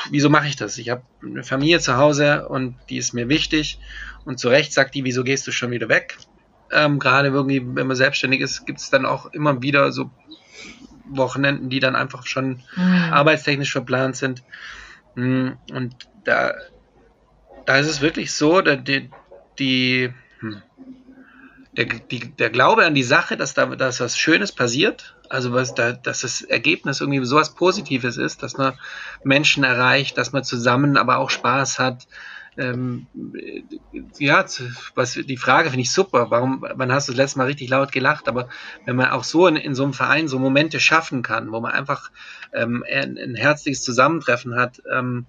wieso 0.10 0.30
mache 0.30 0.48
ich 0.48 0.56
das? 0.56 0.78
Ich 0.78 0.90
habe 0.90 1.04
eine 1.24 1.44
Familie 1.44 1.80
zu 1.80 1.98
Hause 1.98 2.48
und 2.48 2.76
die 2.90 2.98
ist 2.98 3.14
mir 3.14 3.30
wichtig 3.30 3.80
und 4.26 4.40
zu 4.40 4.50
Recht 4.50 4.74
sagt 4.74 4.96
die, 4.96 5.04
wieso 5.04 5.24
gehst 5.24 5.48
du 5.48 5.52
schon 5.52 5.72
wieder 5.72 5.90
weg? 5.90 6.18
Ähm, 6.72 7.00
Gerade 7.00 7.30
irgendwie, 7.30 7.62
wenn 7.64 7.88
man 7.88 7.96
selbstständig 7.96 8.42
ist, 8.42 8.66
gibt 8.66 8.80
es 8.80 8.90
dann 8.90 9.06
auch 9.06 9.34
immer 9.34 9.62
wieder 9.62 9.92
so 9.92 10.12
Wochenenden, 11.10 11.70
die 11.70 11.80
dann 11.80 11.96
einfach 11.96 12.26
schon 12.26 12.62
mhm. 12.76 13.14
arbeitstechnisch 13.14 13.72
verplant 13.72 14.18
sind. 14.18 14.44
Mm, 15.16 15.52
und 15.72 15.96
da, 16.26 16.54
da 17.66 17.78
ist 17.78 17.88
es 17.88 18.02
wirklich 18.02 18.34
so, 18.34 18.62
die, 18.62 19.10
die, 19.58 20.14
hm, 20.40 20.62
der, 21.78 21.86
die, 21.86 22.20
der 22.36 22.50
Glaube 22.50 22.86
an 22.86 22.96
die 22.96 23.04
Sache, 23.04 23.38
dass 23.38 23.54
da 23.54 23.68
dass 23.68 24.00
was 24.00 24.18
Schönes 24.18 24.52
passiert, 24.52 25.16
also 25.30 25.54
was 25.54 25.76
da, 25.76 25.94
dass 25.94 26.22
das 26.22 26.42
Ergebnis 26.42 27.00
irgendwie 27.02 27.24
sowas 27.26 27.54
Positives 27.54 28.18
ist, 28.18 28.44
dass 28.44 28.58
man 28.58 28.74
Menschen 29.24 29.64
erreicht, 29.64 30.18
dass 30.18 30.34
man 30.34 30.44
zusammen 30.44 30.98
aber 30.98 31.20
auch 31.20 31.30
Spaß 31.30 31.80
hat, 31.80 32.08
ähm, 32.58 33.06
ja, 34.18 34.44
was, 34.96 35.14
die 35.14 35.38
Frage 35.38 35.70
finde 35.70 35.84
ich 35.84 35.92
super. 35.92 36.32
Warum, 36.32 36.66
wann 36.74 36.92
hast 36.92 37.08
du 37.08 37.12
das 37.12 37.18
letzte 37.18 37.38
Mal 37.38 37.46
richtig 37.46 37.70
laut 37.70 37.92
gelacht? 37.92 38.28
Aber 38.28 38.50
wenn 38.86 38.96
man 38.96 39.12
auch 39.12 39.24
so 39.24 39.46
in, 39.46 39.58
in 39.58 39.76
so 39.76 39.84
einem 39.84 39.94
Verein 39.94 40.28
so 40.28 40.40
Momente 40.40 40.80
schaffen 40.80 41.22
kann, 41.22 41.52
wo 41.52 41.60
man 41.60 41.74
einfach 41.74 42.10
ähm, 42.54 42.84
ein, 42.92 43.18
ein 43.18 43.36
herzliches 43.36 43.84
Zusammentreffen 43.84 44.56
hat, 44.56 44.82
ähm, 44.92 45.28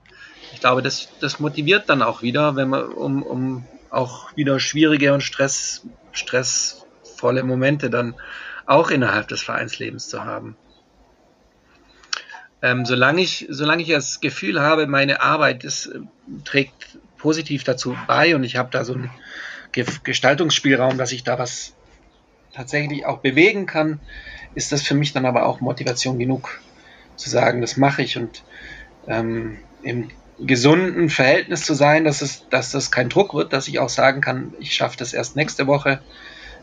ich 0.54 0.60
glaube, 0.60 0.80
das, 0.80 1.08
das 1.20 1.38
motiviert 1.38 1.90
dann 1.90 2.00
auch 2.00 2.22
wieder, 2.22 2.56
wenn 2.56 2.70
man, 2.70 2.84
um, 2.84 3.22
um 3.22 3.66
auch 3.90 4.34
wieder 4.34 4.58
schwierige 4.58 5.12
und 5.12 5.22
Stress, 5.22 5.86
stressvolle 6.18 7.42
Momente 7.42 7.90
dann 7.90 8.14
auch 8.66 8.90
innerhalb 8.90 9.28
des 9.28 9.42
Vereinslebens 9.42 10.08
zu 10.08 10.24
haben. 10.24 10.56
Ähm, 12.60 12.84
solange, 12.84 13.22
ich, 13.22 13.46
solange 13.48 13.82
ich 13.82 13.88
das 13.88 14.20
Gefühl 14.20 14.60
habe, 14.60 14.86
meine 14.86 15.22
Arbeit 15.22 15.64
das, 15.64 15.86
äh, 15.86 16.00
trägt 16.44 16.98
positiv 17.16 17.64
dazu 17.64 17.96
bei 18.06 18.34
und 18.34 18.44
ich 18.44 18.56
habe 18.56 18.70
da 18.70 18.84
so 18.84 18.94
einen 18.94 19.10
Gestaltungsspielraum, 19.72 20.98
dass 20.98 21.12
ich 21.12 21.24
da 21.24 21.38
was 21.38 21.74
tatsächlich 22.52 23.06
auch 23.06 23.18
bewegen 23.18 23.66
kann, 23.66 24.00
ist 24.54 24.72
das 24.72 24.82
für 24.82 24.94
mich 24.94 25.12
dann 25.12 25.26
aber 25.26 25.46
auch 25.46 25.60
Motivation 25.60 26.18
genug 26.18 26.60
zu 27.16 27.30
sagen, 27.30 27.60
das 27.60 27.76
mache 27.76 28.02
ich 28.02 28.16
und 28.16 28.42
ähm, 29.06 29.58
im 29.82 30.10
gesunden 30.40 31.10
Verhältnis 31.10 31.62
zu 31.62 31.74
sein, 31.74 32.04
dass 32.04 32.22
es, 32.22 32.48
dass 32.48 32.70
das 32.70 32.90
kein 32.90 33.08
Druck 33.08 33.34
wird, 33.34 33.52
dass 33.52 33.68
ich 33.68 33.78
auch 33.78 33.88
sagen 33.88 34.20
kann, 34.20 34.54
ich 34.60 34.74
schaffe 34.74 34.96
das 34.96 35.12
erst 35.12 35.36
nächste 35.36 35.66
Woche. 35.66 36.00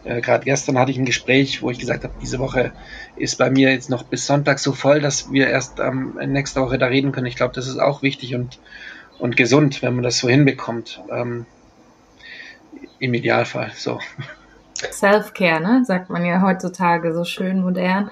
Äh, 0.03 0.21
Gerade 0.21 0.45
gestern 0.45 0.77
hatte 0.79 0.91
ich 0.91 0.97
ein 0.97 1.05
Gespräch, 1.05 1.61
wo 1.61 1.69
ich 1.69 1.79
gesagt 1.79 2.03
habe, 2.03 2.13
diese 2.21 2.39
Woche 2.39 2.71
ist 3.17 3.37
bei 3.37 3.49
mir 3.49 3.71
jetzt 3.71 3.89
noch 3.89 4.03
bis 4.03 4.25
Sonntag 4.25 4.59
so 4.59 4.71
voll, 4.71 5.01
dass 5.01 5.31
wir 5.31 5.47
erst 5.47 5.79
ähm, 5.79 6.17
nächste 6.27 6.61
Woche 6.61 6.77
da 6.77 6.87
reden 6.87 7.11
können. 7.11 7.27
Ich 7.27 7.35
glaube, 7.35 7.53
das 7.53 7.67
ist 7.67 7.79
auch 7.79 8.01
wichtig 8.01 8.35
und 8.35 8.59
und 9.19 9.37
gesund, 9.37 9.81
wenn 9.81 9.95
man 9.95 10.03
das 10.03 10.17
so 10.17 10.29
hinbekommt. 10.29 11.01
Ähm, 11.09 11.45
Im 12.99 13.13
Idealfall 13.13 13.71
so. 13.75 13.99
Self-Care, 14.91 15.61
ne? 15.61 15.85
Sagt 15.85 16.09
man 16.09 16.25
ja 16.25 16.41
heutzutage 16.41 17.13
so 17.13 17.23
schön 17.23 17.61
modern. 17.61 18.09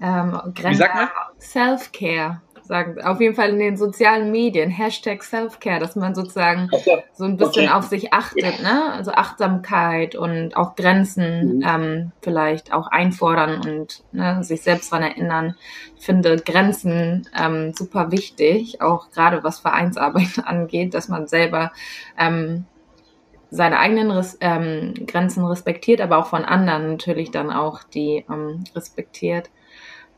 Ähm, 0.00 0.40
Wie 0.54 0.74
sagt 0.74 0.94
man? 0.94 1.08
Self-Care 1.38 2.40
sagen, 2.70 3.02
auf 3.02 3.20
jeden 3.20 3.34
Fall 3.34 3.50
in 3.50 3.58
den 3.58 3.76
sozialen 3.76 4.30
Medien, 4.30 4.70
Hashtag 4.70 5.24
Self-Care, 5.24 5.80
dass 5.80 5.96
man 5.96 6.14
sozusagen 6.14 6.70
so 7.12 7.24
ein 7.24 7.36
bisschen 7.36 7.66
okay. 7.66 7.74
auf 7.74 7.84
sich 7.84 8.12
achtet, 8.12 8.62
ne? 8.62 8.92
Also 8.92 9.10
Achtsamkeit 9.10 10.14
und 10.14 10.56
auch 10.56 10.76
Grenzen 10.76 11.56
mhm. 11.56 11.64
ähm, 11.66 12.12
vielleicht 12.22 12.72
auch 12.72 12.86
einfordern 12.86 13.60
und 13.60 14.04
ne, 14.12 14.42
sich 14.44 14.62
selbst 14.62 14.92
daran 14.92 15.10
erinnern. 15.10 15.56
Ich 15.98 16.06
finde 16.06 16.36
Grenzen 16.36 17.28
ähm, 17.38 17.72
super 17.74 18.12
wichtig, 18.12 18.80
auch 18.80 19.10
gerade 19.10 19.42
was 19.42 19.58
Vereinsarbeit 19.58 20.38
angeht, 20.44 20.94
dass 20.94 21.08
man 21.08 21.26
selber 21.26 21.72
ähm, 22.16 22.66
seine 23.50 23.80
eigenen 23.80 24.12
Res 24.12 24.38
ähm, 24.40 24.94
Grenzen 25.08 25.44
respektiert, 25.44 26.00
aber 26.00 26.18
auch 26.18 26.26
von 26.26 26.44
anderen 26.44 26.92
natürlich 26.92 27.32
dann 27.32 27.50
auch 27.50 27.82
die 27.82 28.24
ähm, 28.30 28.62
respektiert. 28.76 29.50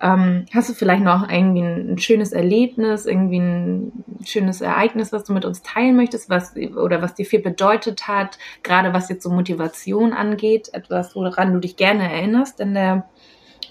Ähm, 0.02 0.46
hast 0.52 0.68
du 0.68 0.74
vielleicht 0.74 1.04
noch 1.04 1.28
irgendwie 1.30 1.62
ein, 1.62 1.92
ein, 1.92 1.98
schönes 1.98 2.32
Erlebnis, 2.32 3.06
irgendwie 3.06 3.38
ein 3.38 4.04
schönes 4.24 4.60
Ereignis, 4.60 5.12
was 5.12 5.22
du 5.22 5.32
mit 5.32 5.44
uns 5.44 5.62
teilen 5.62 5.94
möchtest, 5.94 6.28
was 6.28 6.56
oder 6.56 7.00
was 7.00 7.14
dir 7.14 7.24
viel 7.24 7.40
bedeutet 7.40 8.08
hat, 8.08 8.36
gerade 8.64 8.92
was 8.92 9.08
jetzt 9.08 9.22
so 9.22 9.30
Motivation 9.30 10.12
angeht, 10.12 10.70
etwas, 10.74 11.14
woran 11.14 11.52
du 11.52 11.60
dich 11.60 11.76
gerne 11.76 12.12
erinnerst 12.12 12.58
in 12.58 12.74
der 12.74 13.08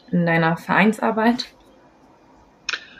in 0.09 0.25
deiner 0.25 0.55
Vereinsarbeit? 0.55 1.47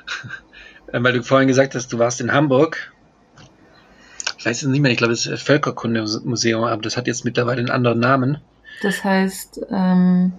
Weil 0.92 1.14
du 1.14 1.24
vorhin 1.24 1.48
gesagt 1.48 1.74
hast, 1.74 1.94
du 1.94 2.00
warst 2.00 2.20
in 2.20 2.34
Hamburg. 2.34 2.92
Ich 4.38 4.46
weiß 4.46 4.62
es 4.62 4.68
nicht 4.68 4.82
mehr, 4.82 4.92
ich 4.92 4.98
glaube, 4.98 5.14
es 5.14 5.26
ist 5.26 5.32
das 5.32 5.42
Völkerkundemuseum, 5.42 6.66
aber 6.66 6.82
das 6.82 6.98
hat 6.98 7.08
jetzt 7.08 7.24
mittlerweile 7.24 7.60
einen 7.60 7.70
anderen 7.70 8.00
Namen. 8.00 8.40
Das 8.82 9.06
heißt 9.06 9.68
ähm, 9.72 10.34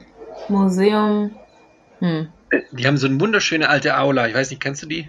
Museum. 0.50 1.30
Hm 2.00 2.28
die 2.72 2.86
haben 2.86 2.96
so 2.96 3.06
eine 3.06 3.20
wunderschöne 3.20 3.68
alte 3.68 3.96
Aula. 3.96 4.28
Ich 4.28 4.34
weiß 4.34 4.50
nicht, 4.50 4.62
kennst 4.62 4.82
du 4.82 4.86
die? 4.86 5.00
Ja, 5.00 5.08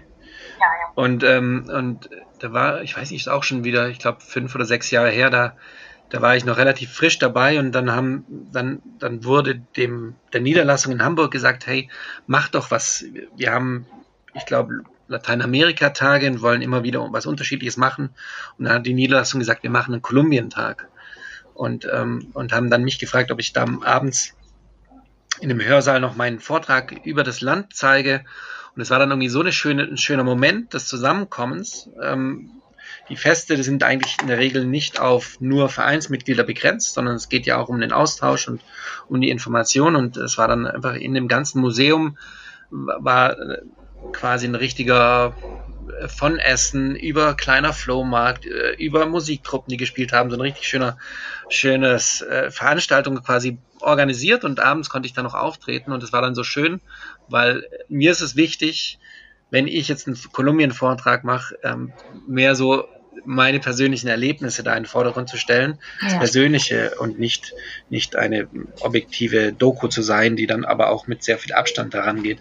ja. 0.60 0.92
Und, 0.94 1.24
ähm, 1.24 1.68
und 1.72 2.10
da 2.38 2.52
war, 2.52 2.82
ich 2.82 2.96
weiß 2.96 3.10
nicht, 3.10 3.22
ist 3.22 3.28
auch 3.28 3.42
schon 3.42 3.64
wieder, 3.64 3.88
ich 3.88 3.98
glaube, 3.98 4.20
fünf 4.20 4.54
oder 4.54 4.64
sechs 4.64 4.90
Jahre 4.90 5.10
her, 5.10 5.30
da, 5.30 5.56
da 6.10 6.22
war 6.22 6.36
ich 6.36 6.44
noch 6.44 6.58
relativ 6.58 6.92
frisch 6.92 7.18
dabei 7.18 7.58
und 7.58 7.72
dann 7.72 7.90
haben, 7.90 8.24
dann, 8.52 8.82
dann 8.98 9.24
wurde 9.24 9.56
dem, 9.76 10.14
der 10.32 10.40
Niederlassung 10.40 10.92
in 10.92 11.02
Hamburg 11.02 11.32
gesagt, 11.32 11.66
hey, 11.66 11.88
mach 12.26 12.48
doch 12.48 12.70
was. 12.70 13.04
Wir 13.36 13.52
haben, 13.52 13.86
ich 14.34 14.46
glaube, 14.46 14.82
Lateinamerika-Tage 15.08 16.26
und 16.26 16.42
wollen 16.42 16.62
immer 16.62 16.82
wieder 16.82 17.06
was 17.12 17.26
Unterschiedliches 17.26 17.76
machen. 17.76 18.10
Und 18.58 18.66
dann 18.66 18.74
hat 18.74 18.86
die 18.86 18.94
Niederlassung 18.94 19.40
gesagt, 19.40 19.62
wir 19.62 19.70
machen 19.70 19.92
einen 19.92 20.02
Kolumbien-Tag. 20.02 20.88
Und, 21.52 21.88
ähm, 21.92 22.30
und 22.32 22.52
haben 22.52 22.70
dann 22.70 22.84
mich 22.84 22.98
gefragt, 22.98 23.30
ob 23.30 23.38
ich 23.38 23.52
da 23.52 23.66
abends 23.82 24.34
in 25.40 25.48
dem 25.48 25.60
Hörsaal 25.60 26.00
noch 26.00 26.16
meinen 26.16 26.40
Vortrag 26.40 26.92
über 27.04 27.24
das 27.24 27.40
Land 27.40 27.74
zeige. 27.74 28.24
Und 28.74 28.82
es 28.82 28.90
war 28.90 28.98
dann 28.98 29.10
irgendwie 29.10 29.28
so 29.28 29.40
eine 29.40 29.52
schöne, 29.52 29.84
ein 29.84 29.96
schöner 29.96 30.24
Moment 30.24 30.74
des 30.74 30.86
Zusammenkommens. 30.86 31.88
Ähm, 32.02 32.50
die 33.08 33.16
Feste 33.16 33.62
sind 33.62 33.82
eigentlich 33.82 34.16
in 34.20 34.28
der 34.28 34.38
Regel 34.38 34.64
nicht 34.64 34.98
auf 34.98 35.40
nur 35.40 35.68
Vereinsmitglieder 35.68 36.42
begrenzt, 36.42 36.94
sondern 36.94 37.16
es 37.16 37.28
geht 37.28 37.46
ja 37.46 37.58
auch 37.58 37.68
um 37.68 37.80
den 37.80 37.92
Austausch 37.92 38.48
und 38.48 38.62
um 39.08 39.20
die 39.20 39.30
Information. 39.30 39.94
Und 39.94 40.16
es 40.16 40.38
war 40.38 40.48
dann 40.48 40.66
einfach 40.66 40.94
in 40.94 41.14
dem 41.14 41.28
ganzen 41.28 41.60
Museum 41.60 42.16
war 42.70 43.38
äh, 43.38 43.62
quasi 44.12 44.46
ein 44.46 44.54
richtiger 44.54 45.34
von 46.06 46.38
Essen 46.38 46.96
über 46.96 47.34
kleiner 47.34 47.72
Flohmarkt, 47.72 48.46
äh, 48.46 48.72
über 48.72 49.06
Musikgruppen, 49.06 49.70
die 49.70 49.76
gespielt 49.76 50.12
haben, 50.12 50.30
so 50.30 50.36
ein 50.36 50.40
richtig 50.40 50.66
schöner, 50.66 50.98
schönes 51.48 52.22
äh, 52.22 52.50
Veranstaltung 52.50 53.22
quasi 53.22 53.58
organisiert 53.80 54.44
und 54.44 54.60
abends 54.60 54.88
konnte 54.88 55.06
ich 55.06 55.14
dann 55.14 55.24
noch 55.24 55.34
auftreten 55.34 55.92
und 55.92 56.02
es 56.02 56.12
war 56.12 56.22
dann 56.22 56.34
so 56.34 56.44
schön, 56.44 56.80
weil 57.28 57.64
mir 57.88 58.10
ist 58.10 58.20
es 58.20 58.36
wichtig, 58.36 58.98
wenn 59.50 59.66
ich 59.68 59.88
jetzt 59.88 60.06
einen 60.06 60.18
Kolumbien-Vortrag 60.32 61.24
mache, 61.24 61.56
ähm, 61.62 61.92
mehr 62.26 62.54
so 62.54 62.88
meine 63.24 63.60
persönlichen 63.60 64.08
Erlebnisse 64.08 64.62
da 64.62 64.72
in 64.74 64.82
den 64.82 64.88
Vordergrund 64.88 65.28
zu 65.28 65.36
stellen, 65.36 65.78
ja. 66.00 66.08
das 66.08 66.18
Persönliche 66.18 66.94
und 66.98 67.18
nicht, 67.18 67.54
nicht 67.90 68.16
eine 68.16 68.48
objektive 68.80 69.52
Doku 69.52 69.88
zu 69.88 70.02
sein, 70.02 70.36
die 70.36 70.46
dann 70.46 70.64
aber 70.64 70.90
auch 70.90 71.06
mit 71.06 71.22
sehr 71.22 71.38
viel 71.38 71.52
Abstand 71.52 71.94
daran 71.94 72.22
geht. 72.22 72.40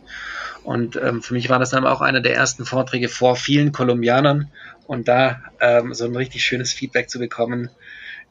Und 0.63 0.95
ähm, 0.95 1.21
für 1.21 1.33
mich 1.33 1.49
war 1.49 1.59
das 1.59 1.71
dann 1.71 1.85
auch 1.85 2.01
einer 2.01 2.21
der 2.21 2.35
ersten 2.35 2.65
Vorträge 2.65 3.09
vor 3.09 3.35
vielen 3.35 3.71
Kolumbianern 3.71 4.49
und 4.87 5.07
da 5.07 5.41
ähm, 5.59 5.93
so 5.93 6.05
ein 6.05 6.15
richtig 6.15 6.43
schönes 6.43 6.73
Feedback 6.73 7.09
zu 7.09 7.19
bekommen 7.19 7.69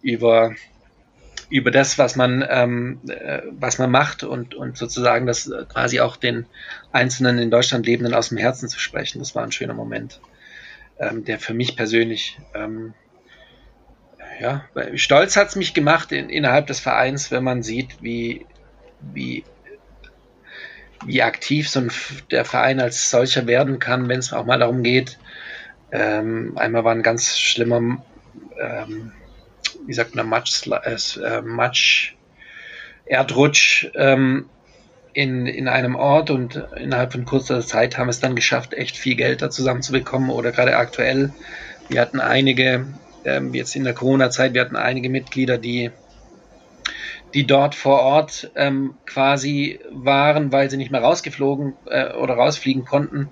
über 0.01 0.55
über 1.53 1.71
das, 1.71 1.99
was 1.99 2.17
man, 2.17 2.43
ähm, 2.49 3.01
äh, 3.09 3.43
was 3.51 3.77
man 3.77 3.91
macht 3.91 4.25
und, 4.25 4.55
und 4.55 4.79
sozusagen 4.79 5.27
das 5.27 5.53
quasi 5.69 6.01
auch 6.01 6.17
den 6.17 6.47
einzelnen 6.93 7.39
in 7.39 7.51
Deutschland 7.51 7.85
Lebenden 7.85 8.15
aus 8.15 8.31
dem 8.31 8.39
Herzen 8.39 8.71
zu 8.71 8.79
sprechen. 8.79 9.19
Das 9.19 9.35
war 9.35 9.43
ein 9.43 9.53
schöner 9.53 9.75
Moment, 9.75 10.19
ähm, 11.03 11.25
der 11.25 11.39
für 11.39 11.55
mich 11.55 11.77
persönlich, 11.77 12.39
ähm, 12.55 12.95
ja, 14.41 14.65
stolz 14.95 15.37
hat 15.37 15.49
es 15.49 15.57
mich 15.57 15.75
gemacht 15.75 16.11
in, 16.13 16.31
innerhalb 16.31 16.67
des 16.67 16.81
Vereins, 16.81 17.31
wenn 17.31 17.45
man 17.45 17.63
sieht, 17.63 18.03
wie, 18.03 18.47
wie, 19.01 19.45
wie 21.05 21.23
aktiv 21.23 21.69
so 21.69 21.81
ein, 21.81 21.93
der 22.31 22.45
Verein 22.45 22.81
als 22.81 23.11
solcher 23.11 23.47
werden 23.47 23.79
kann, 23.79 24.09
wenn 24.09 24.19
es 24.19 24.33
auch 24.33 24.47
mal 24.47 24.59
darum 24.59 24.83
geht. 24.83 25.19
Ähm, 25.93 26.57
einmal 26.57 26.85
war 26.85 26.95
ein 26.95 27.03
ganz 27.03 27.39
schlimmer 27.39 28.03
ähm, 28.59 29.13
wie 29.87 29.93
sagt 29.93 30.15
man, 30.15 30.29
Matsch, 30.29 30.67
äh, 30.67 31.41
Matsch 31.43 32.15
Erdrutsch 33.05 33.89
ähm, 33.95 34.49
in, 35.15 35.47
in 35.47 35.69
einem 35.69 35.95
Ort 35.95 36.31
und 36.31 36.57
innerhalb 36.77 37.13
von 37.13 37.25
kurzer 37.25 37.61
Zeit 37.61 37.99
haben 37.99 38.09
es 38.09 38.21
dann 38.21 38.35
geschafft, 38.35 38.75
echt 38.75 38.97
viel 38.97 39.15
Geld 39.15 39.43
da 39.43 39.51
zusammenzubekommen 39.51 40.31
oder 40.31 40.53
gerade 40.53 40.77
aktuell. 40.77 41.33
Wir 41.89 42.01
hatten 42.01 42.21
einige, 42.21 42.87
ähm, 43.25 43.53
jetzt 43.55 43.77
in 43.77 43.85
der 43.85 43.95
Corona-Zeit, 43.95 44.55
wir 44.55 44.63
hatten 44.63 44.77
einige 44.77 45.11
Mitglieder, 45.11 45.59
die, 45.59 45.91
die 47.35 47.47
dort 47.47 47.75
vor 47.75 48.01
Ort 48.01 48.51
ähm, 48.55 48.95
quasi 49.07 49.81
waren, 49.91 50.53
weil 50.53 50.71
sie 50.71 50.77
nicht 50.77 50.91
mehr 50.91 51.03
rausgeflogen 51.03 51.75
äh, 51.87 52.13
oder 52.15 52.35
rausfliegen 52.35 52.85
konnten. 52.85 53.31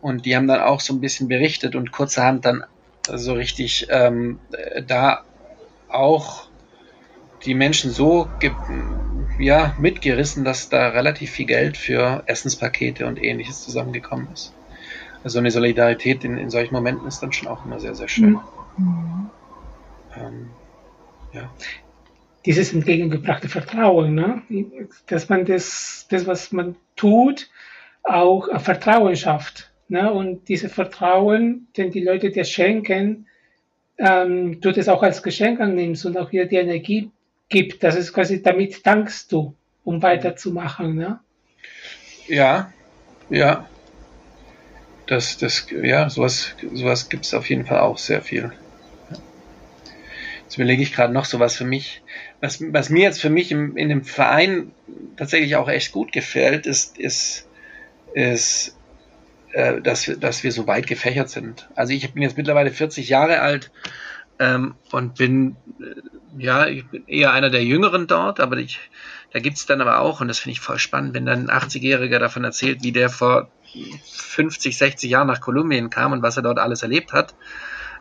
Und 0.00 0.26
die 0.26 0.36
haben 0.36 0.46
dann 0.46 0.60
auch 0.60 0.80
so 0.80 0.94
ein 0.94 1.00
bisschen 1.00 1.26
berichtet 1.26 1.74
und 1.74 1.90
kurzerhand 1.90 2.44
dann 2.44 2.64
so 3.12 3.32
richtig 3.32 3.88
ähm, 3.90 4.38
da 4.86 5.24
auch 5.88 6.47
die 7.44 7.54
Menschen 7.54 7.90
so 7.90 8.28
ja, 9.38 9.74
mitgerissen, 9.78 10.44
dass 10.44 10.68
da 10.68 10.88
relativ 10.88 11.30
viel 11.30 11.46
Geld 11.46 11.76
für 11.76 12.22
Essenspakete 12.26 13.06
und 13.06 13.22
ähnliches 13.22 13.62
zusammengekommen 13.62 14.28
ist. 14.32 14.54
Also 15.24 15.38
eine 15.38 15.50
Solidarität 15.50 16.24
in, 16.24 16.38
in 16.38 16.50
solchen 16.50 16.74
Momenten 16.74 17.06
ist 17.06 17.20
dann 17.20 17.32
schon 17.32 17.48
auch 17.48 17.64
immer 17.64 17.80
sehr, 17.80 17.94
sehr 17.94 18.08
schön. 18.08 18.38
Mhm. 18.76 19.30
Ähm, 20.16 20.50
ja. 21.32 21.50
Dieses 22.46 22.72
entgegengebrachte 22.72 23.48
Vertrauen, 23.48 24.14
ne? 24.14 24.42
dass 25.06 25.28
man 25.28 25.44
das, 25.44 26.06
das, 26.08 26.26
was 26.26 26.52
man 26.52 26.76
tut, 26.96 27.50
auch 28.04 28.60
Vertrauen 28.60 29.16
schafft. 29.16 29.70
Ne? 29.88 30.12
Und 30.12 30.48
dieses 30.48 30.72
Vertrauen, 30.72 31.68
den 31.76 31.90
die 31.90 32.02
Leute 32.02 32.30
dir 32.30 32.44
schenken, 32.44 33.26
ähm, 33.98 34.60
du 34.60 34.72
das 34.72 34.88
auch 34.88 35.02
als 35.02 35.22
Geschenk 35.22 35.60
annimmst 35.60 36.06
und 36.06 36.16
auch 36.16 36.32
wieder 36.32 36.46
die 36.46 36.56
Energie 36.56 37.10
gibt. 37.48 37.82
Das 37.82 37.96
ist 37.96 38.12
quasi, 38.12 38.42
damit 38.42 38.86
dankst 38.86 39.32
du, 39.32 39.54
um 39.84 40.02
weiterzumachen. 40.02 40.94
Ne? 40.94 41.20
Ja, 42.26 42.72
ja. 43.30 43.68
Das, 45.06 45.38
das, 45.38 45.66
ja, 45.70 46.10
sowas, 46.10 46.54
sowas 46.74 47.08
gibt 47.08 47.24
es 47.24 47.32
auf 47.32 47.48
jeden 47.48 47.64
Fall 47.64 47.80
auch 47.80 47.96
sehr 47.96 48.20
viel. 48.20 48.52
Jetzt 50.44 50.56
überlege 50.56 50.82
ich 50.82 50.92
gerade 50.92 51.12
noch 51.12 51.24
sowas 51.24 51.56
für 51.56 51.64
mich. 51.64 52.02
Was, 52.40 52.62
was 52.72 52.90
mir 52.90 53.02
jetzt 53.02 53.20
für 53.20 53.30
mich 53.30 53.50
im, 53.50 53.76
in 53.76 53.88
dem 53.88 54.04
Verein 54.04 54.72
tatsächlich 55.16 55.56
auch 55.56 55.68
echt 55.68 55.92
gut 55.92 56.12
gefällt, 56.12 56.66
ist, 56.66 56.98
ist, 56.98 57.46
ist 58.14 58.76
äh, 59.52 59.80
dass, 59.80 60.10
dass 60.20 60.44
wir 60.44 60.52
so 60.52 60.66
weit 60.66 60.86
gefächert 60.86 61.30
sind. 61.30 61.68
Also 61.74 61.92
ich 61.92 62.12
bin 62.12 62.22
jetzt 62.22 62.36
mittlerweile 62.36 62.70
40 62.70 63.08
Jahre 63.08 63.40
alt 63.40 63.70
ähm, 64.38 64.74
und 64.92 65.16
bin, 65.16 65.56
äh, 65.80 66.42
ja, 66.42 66.66
ich 66.66 66.86
bin 66.86 67.06
eher 67.06 67.32
einer 67.32 67.50
der 67.50 67.64
Jüngeren 67.64 68.06
dort, 68.06 68.40
aber 68.40 68.56
ich, 68.56 68.78
da 69.32 69.40
gibt's 69.40 69.66
dann 69.66 69.80
aber 69.80 70.00
auch, 70.00 70.20
und 70.20 70.28
das 70.28 70.38
finde 70.38 70.52
ich 70.52 70.60
voll 70.60 70.78
spannend, 70.78 71.14
wenn 71.14 71.26
dann 71.26 71.48
ein 71.48 71.60
80-Jähriger 71.60 72.18
davon 72.18 72.44
erzählt, 72.44 72.82
wie 72.82 72.92
der 72.92 73.10
vor 73.10 73.50
50, 74.04 74.76
60 74.76 75.10
Jahren 75.10 75.26
nach 75.26 75.40
Kolumbien 75.40 75.90
kam 75.90 76.12
und 76.12 76.22
was 76.22 76.36
er 76.36 76.42
dort 76.42 76.58
alles 76.58 76.82
erlebt 76.82 77.12
hat 77.12 77.34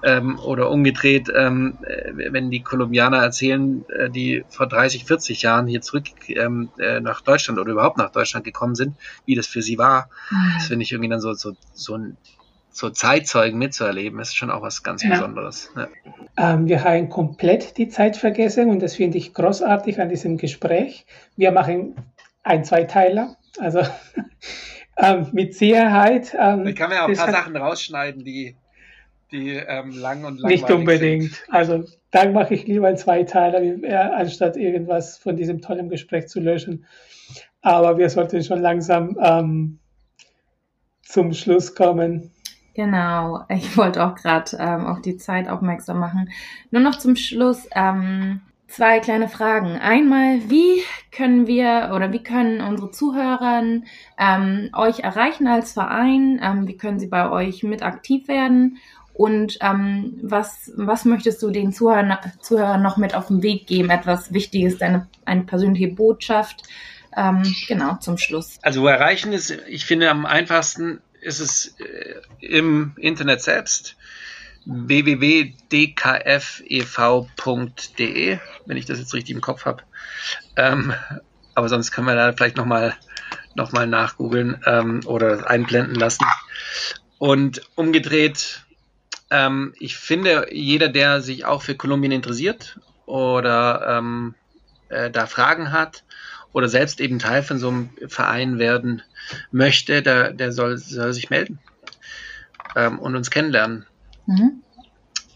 ähm, 0.03 0.39
oder 0.39 0.69
umgedreht, 0.69 1.31
ähm, 1.33 1.77
äh, 1.83 2.31
wenn 2.31 2.51
die 2.51 2.61
Kolumbianer 2.61 3.17
erzählen, 3.17 3.85
äh, 3.89 4.09
die 4.09 4.43
vor 4.49 4.67
30, 4.67 5.05
40 5.05 5.41
Jahren 5.41 5.67
hier 5.67 5.81
zurück 5.81 6.05
ähm, 6.27 6.69
äh, 6.77 6.99
nach 6.99 7.21
Deutschland 7.21 7.59
oder 7.59 7.71
überhaupt 7.71 7.97
nach 7.97 8.11
Deutschland 8.11 8.45
gekommen 8.45 8.75
sind, 8.75 8.95
wie 9.25 9.35
das 9.35 9.47
für 9.47 9.61
sie 9.61 9.77
war. 9.77 10.09
Mhm. 10.29 10.51
Das 10.55 10.67
finde 10.67 10.83
ich 10.83 10.91
irgendwie 10.91 11.09
dann 11.09 11.21
so, 11.21 11.33
so, 11.33 11.55
so 11.73 11.95
ein 11.95 12.17
so 12.77 12.89
Zeitzeugen 12.89 13.57
mitzuerleben, 13.57 14.19
ist 14.19 14.35
schon 14.35 14.51
auch 14.51 14.61
was 14.61 14.83
ganz 14.83 15.03
ja. 15.03 15.11
Besonderes. 15.11 15.71
Ja. 15.75 15.87
Ähm, 16.37 16.67
wir 16.67 16.83
haben 16.83 17.09
komplett 17.09 17.77
die 17.77 17.89
Zeit 17.89 18.17
vergessen 18.17 18.69
und 18.69 18.81
das 18.81 18.95
finde 18.95 19.17
ich 19.17 19.33
großartig 19.33 19.99
an 19.99 20.09
diesem 20.09 20.37
Gespräch. 20.37 21.05
Wir 21.35 21.51
machen 21.51 21.95
ein 22.43 22.63
Zweiteiler, 22.63 23.35
also 23.59 23.81
ähm, 24.97 25.27
mit 25.31 25.55
Sicherheit. 25.55 26.35
Ähm, 26.39 26.67
ich 26.67 26.75
kann 26.75 26.89
mir 26.89 27.03
auch 27.03 27.09
ein 27.09 27.15
paar 27.15 27.31
Sachen 27.31 27.55
rausschneiden, 27.55 28.23
die 28.23 28.55
die 29.31 29.51
ähm, 29.55 29.91
lang 29.91 30.23
und 30.23 30.39
langweilig 30.39 30.61
Nicht 30.61 30.71
unbedingt. 30.71 31.33
Sind. 31.33 31.43
Also 31.49 31.83
dann 32.11 32.33
mache 32.33 32.53
ich 32.53 32.65
lieber 32.65 32.87
einen 32.87 32.97
Zweiteiler, 32.97 33.61
anstatt 34.15 34.55
irgendwas 34.55 35.17
von 35.17 35.35
diesem 35.35 35.61
tollen 35.61 35.89
Gespräch 35.89 36.27
zu 36.27 36.39
löschen. 36.39 36.85
Aber 37.61 37.97
wir 37.97 38.09
sollten 38.09 38.41
schon 38.43 38.61
langsam 38.61 39.17
ähm, 39.21 39.79
zum 41.01 41.33
Schluss 41.33 41.75
kommen. 41.75 42.31
Genau, 42.77 43.43
ich 43.49 43.75
wollte 43.75 44.05
auch 44.05 44.13
gerade 44.13 44.55
ähm, 44.59 44.85
auf 44.85 45.01
die 45.01 45.17
Zeit 45.17 45.49
aufmerksam 45.49 45.99
machen. 45.99 46.29
Nur 46.69 46.83
noch 46.83 46.99
zum 46.99 47.15
Schluss 47.15 47.67
ähm, 47.73 48.41
zwei 48.67 48.99
kleine 48.99 49.27
Fragen. 49.27 49.79
Einmal, 49.79 50.47
wie 50.47 50.83
können 51.11 51.47
wir 51.47 51.91
oder 51.95 52.13
wie 52.13 52.21
können 52.21 52.61
unsere 52.61 52.91
Zuhörer 52.91 53.63
ähm, 54.19 54.69
euch 54.73 54.99
erreichen 54.99 55.47
als 55.47 55.73
Verein? 55.73 56.39
Ähm, 56.39 56.67
wie 56.67 56.77
können 56.77 56.99
sie 56.99 57.07
bei 57.07 57.31
euch 57.31 57.63
mit 57.63 57.81
aktiv 57.81 58.27
werden? 58.27 58.77
Und 59.15 59.57
ähm, 59.61 60.19
was, 60.21 60.71
was 60.75 61.03
möchtest 61.03 61.41
du 61.41 61.49
den 61.49 61.73
Zuhörern, 61.73 62.15
Zuhörern 62.41 62.83
noch 62.83 62.97
mit 62.97 63.15
auf 63.15 63.29
den 63.29 63.41
Weg 63.41 63.65
geben? 63.65 63.89
Etwas 63.89 64.33
Wichtiges, 64.33 64.77
deine, 64.77 65.07
eine 65.25 65.45
persönliche 65.45 65.87
Botschaft? 65.87 66.61
Ähm, 67.17 67.41
genau, 67.67 67.95
zum 67.95 68.19
Schluss. 68.19 68.59
Also 68.61 68.85
erreichen 68.85 69.33
ist, 69.33 69.49
ich 69.67 69.85
finde, 69.85 70.11
am 70.11 70.27
einfachsten 70.27 71.01
ist 71.27 71.39
es 71.39 71.75
äh, 71.79 72.15
im 72.39 72.93
Internet 72.97 73.41
selbst 73.41 73.95
www.dkfev.de, 74.65 75.59
wenn 78.65 78.77
ich 78.77 78.85
das 78.85 78.99
jetzt 78.99 79.13
richtig 79.13 79.35
im 79.35 79.41
Kopf 79.41 79.65
habe. 79.65 79.83
Ähm, 80.55 80.93
aber 81.53 81.69
sonst 81.69 81.91
können 81.91 82.07
wir 82.07 82.15
da 82.15 82.33
vielleicht 82.33 82.57
nochmal 82.57 82.95
noch 83.55 83.71
mal 83.71 83.87
nachgoogeln 83.87 84.61
ähm, 84.65 85.01
oder 85.05 85.49
einblenden 85.49 85.95
lassen. 85.95 86.25
Und 87.17 87.61
umgedreht 87.75 88.65
ähm, 89.29 89.73
ich 89.79 89.97
finde, 89.97 90.47
jeder, 90.53 90.87
der 90.87 91.21
sich 91.21 91.45
auch 91.45 91.61
für 91.61 91.75
Kolumbien 91.75 92.11
interessiert 92.11 92.79
oder 93.05 93.97
ähm, 93.97 94.35
äh, 94.89 95.11
da 95.11 95.25
Fragen 95.25 95.71
hat 95.71 96.03
oder 96.57 96.67
selbst 96.67 96.99
eben 97.01 97.19
Teil 97.19 97.43
von 97.43 97.59
so 97.59 97.67
einem 97.67 97.89
Verein 98.07 98.57
werden 98.57 99.03
möchte, 99.51 100.01
der, 100.01 100.33
der 100.33 100.51
soll, 100.51 100.79
soll 100.79 101.13
sich 101.13 101.29
melden 101.29 101.59
ähm, 102.75 102.97
und 102.97 103.15
uns 103.15 103.29
kennenlernen. 103.29 103.85
Mhm. 104.25 104.63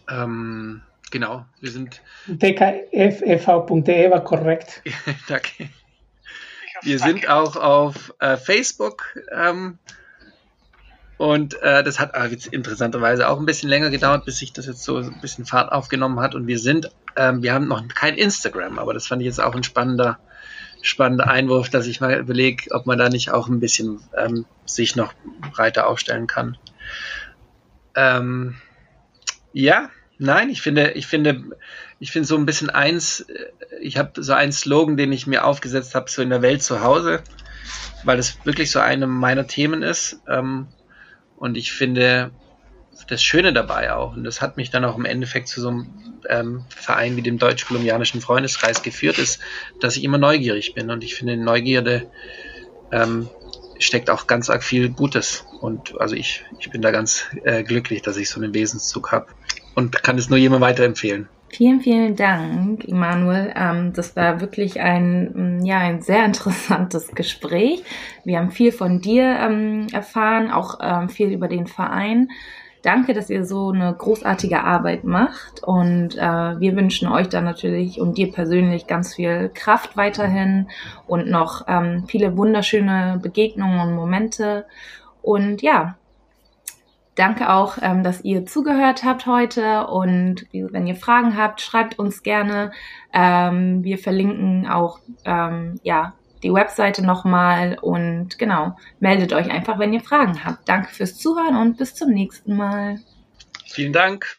Ähm, 0.10 0.82
genau, 1.12 1.46
wir 1.60 1.70
sind. 1.70 2.02
dkfev.de 2.26 4.10
war 4.10 4.24
korrekt. 4.24 4.82
Danke. 5.28 5.70
Wir 6.82 6.98
sind 6.98 7.30
auch 7.30 7.56
auf 7.56 8.16
äh, 8.18 8.36
Facebook 8.38 9.04
ähm, 9.32 9.78
und 11.18 11.62
äh, 11.62 11.84
das 11.84 12.00
hat 12.00 12.16
äh, 12.16 12.36
interessanterweise 12.50 13.30
auch 13.30 13.38
ein 13.38 13.46
bisschen 13.46 13.70
länger 13.70 13.92
gedauert, 13.92 14.26
bis 14.26 14.40
sich 14.40 14.54
das 14.54 14.66
jetzt 14.66 14.84
so 14.84 14.98
ein 14.98 15.22
bisschen 15.22 15.46
Fahrt 15.46 15.72
aufgenommen 15.72 16.20
hat. 16.20 16.34
Und 16.34 16.48
wir 16.48 16.58
sind, 16.58 16.90
ähm, 17.16 17.44
wir 17.44 17.54
haben 17.54 17.68
noch 17.68 17.88
kein 17.90 18.16
Instagram, 18.16 18.80
aber 18.80 18.96
das 18.96 19.06
fand 19.06 19.22
ich 19.22 19.28
jetzt 19.28 19.40
auch 19.40 19.54
ein 19.54 19.64
spannender, 19.64 20.18
spannender 20.82 21.28
Einwurf, 21.28 21.70
dass 21.70 21.88
ich 21.88 22.02
mal 22.02 22.20
überlege, 22.20 22.72
ob 22.72 22.86
man 22.86 22.98
da 22.98 23.10
nicht 23.10 23.32
auch 23.32 23.48
ein 23.48 23.60
bisschen 23.60 24.00
ähm, 24.18 24.46
sich 24.66 24.96
noch 24.96 25.14
breiter 25.54 25.88
aufstellen 25.88 26.28
kann. 26.28 26.58
Ähm, 27.96 28.56
ja, 29.54 29.90
nein, 30.18 30.50
ich 30.50 30.62
finde, 30.62 30.92
ich 30.92 31.08
finde, 31.08 31.44
ich 32.00 32.12
finde 32.12 32.28
so 32.28 32.38
ein 32.38 32.46
bisschen 32.46 32.70
eins, 32.70 33.22
äh, 33.22 33.52
ich 33.82 33.98
habe 33.98 34.24
so 34.24 34.34
einen 34.34 34.52
Slogan, 34.52 34.98
den 34.98 35.12
ich 35.12 35.28
mir 35.28 35.46
aufgesetzt 35.46 35.96
habe, 35.96 36.10
so 36.10 36.22
in 36.22 36.30
der 36.30 36.42
Welt 36.42 36.64
zu 36.64 36.82
Hause, 36.82 37.22
weil 38.04 38.18
das 38.18 38.46
wirklich 38.46 38.72
so 38.72 38.80
eine 38.80 39.08
meiner 39.08 39.48
Themen 39.48 39.84
ist. 39.84 40.22
Ähm, 40.28 40.68
und 41.38 41.58
ich 41.58 41.72
finde, 41.72 42.32
das 43.08 43.24
Schöne 43.24 43.54
dabei 43.54 43.94
auch. 43.94 44.16
Und 44.16 44.24
das 44.24 44.42
hat 44.42 44.58
mich 44.58 44.70
dann 44.70 44.86
auch 44.86 44.98
im 44.98 45.06
Endeffekt 45.06 45.48
zu 45.48 45.62
so 45.62 45.70
einem 45.70 46.11
ähm, 46.30 46.64
Verein 46.70 47.16
wie 47.16 47.22
dem 47.22 47.38
Deutsch-Kolumbianischen 47.38 48.22
Freundeskreis 48.22 48.84
geführt, 48.84 49.20
ist, 49.20 49.40
dass 49.80 49.98
ich 49.98 50.04
immer 50.04 50.18
neugierig 50.18 50.74
bin. 50.74 50.90
Und 50.90 51.04
ich 51.04 51.16
finde, 51.16 51.38
Neugierde 51.38 52.10
ähm, 52.92 53.30
steckt 53.80 54.10
auch 54.10 54.28
ganz 54.28 54.50
arg 54.50 54.64
viel 54.64 54.90
Gutes. 54.90 55.46
Und 55.60 56.00
also 56.00 56.16
ich, 56.16 56.44
ich 56.60 56.70
bin 56.70 56.82
da 56.82 56.92
ganz 56.92 57.26
äh, 57.44 57.64
glücklich, 57.64 58.02
dass 58.02 58.18
ich 58.18 58.30
so 58.30 58.40
einen 58.40 58.54
Wesenszug 58.54 59.12
habe 59.12 59.28
und 59.76 60.04
kann 60.04 60.18
es 60.18 60.30
nur 60.30 60.38
jemandem 60.38 60.68
weiterempfehlen. 60.68 61.30
Vielen, 61.54 61.82
vielen 61.82 62.16
Dank, 62.16 62.86
Immanuel. 62.86 63.54
Ähm, 63.56 63.92
das 63.92 64.16
war 64.16 64.40
wirklich 64.40 64.80
ein, 64.80 65.60
mm, 65.60 65.66
ja, 65.66 65.80
ein 65.80 66.02
sehr 66.02 66.24
interessantes 66.26 67.10
Gespräch. 67.10 67.84
Wir 68.24 68.40
haben 68.40 68.52
viel 68.52 68.72
von 68.72 69.02
dir 69.02 69.24
ähm, 69.24 69.88
erfahren, 69.92 70.50
auch 70.50 70.80
ähm, 70.82 71.10
viel 71.10 71.32
über 71.32 71.50
den 71.50 71.68
Verein. 71.68 72.30
Danke, 72.82 73.14
dass 73.14 73.30
ihr 73.30 73.46
so 73.46 73.70
eine 73.70 73.94
großartige 73.94 74.64
Arbeit 74.64 75.04
macht 75.04 75.64
und 75.64 76.18
äh, 76.18 76.60
wir 76.60 76.76
wünschen 76.76 77.08
euch 77.08 77.30
dann 77.30 77.44
natürlich 77.44 78.02
und 78.02 78.18
dir 78.18 78.32
persönlich 78.32 78.88
ganz 78.88 79.14
viel 79.14 79.52
Kraft 79.54 79.98
weiterhin 79.98 80.68
und 81.06 81.28
noch 81.30 81.66
ähm, 81.68 82.06
viele 82.08 82.36
wunderschöne 82.38 83.20
Begegnungen 83.22 83.80
und 83.82 83.96
Momente. 83.96 84.66
Und 85.22 85.62
ja, 85.62 85.96
Danke 87.16 87.52
auch, 87.52 87.78
ähm, 87.82 88.04
dass 88.04 88.24
ihr 88.24 88.46
zugehört 88.46 89.04
habt 89.04 89.26
heute 89.26 89.88
und 89.88 90.48
wenn 90.54 90.88
ihr 90.88 90.96
Fragen 90.96 91.38
habt, 91.38 91.60
schreibt 91.60 92.00
uns 92.00 92.24
gerne. 92.24 92.72
Ähm, 93.14 93.84
wir 93.84 93.98
verlinken 93.98 94.68
auch 94.68 95.00
ähm, 95.26 95.78
ja, 95.84 96.14
die 96.44 96.54
Webseite 96.54 97.06
nochmal 97.06 97.78
und 97.80 98.38
genau, 98.40 98.78
meldet 99.00 99.34
euch 99.34 99.50
einfach, 99.50 99.80
wenn 99.80 99.94
ihr 99.94 100.02
Fragen 100.02 100.44
habt. 100.44 100.68
Danke 100.68 100.94
fürs 100.94 101.18
Zuhören 101.18 101.56
und 101.56 101.78
bis 101.78 101.96
zum 101.96 102.10
nächsten 102.10 102.56
Mal. 102.56 103.00
Vielen 103.66 103.94
Dank. 103.94 104.38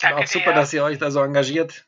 Danke 0.00 0.22
auch 0.22 0.26
super, 0.26 0.50
dir. 0.50 0.54
dass 0.54 0.72
ihr 0.72 0.84
euch 0.84 0.98
da 0.98 1.10
so 1.10 1.20
engagiert. 1.20 1.84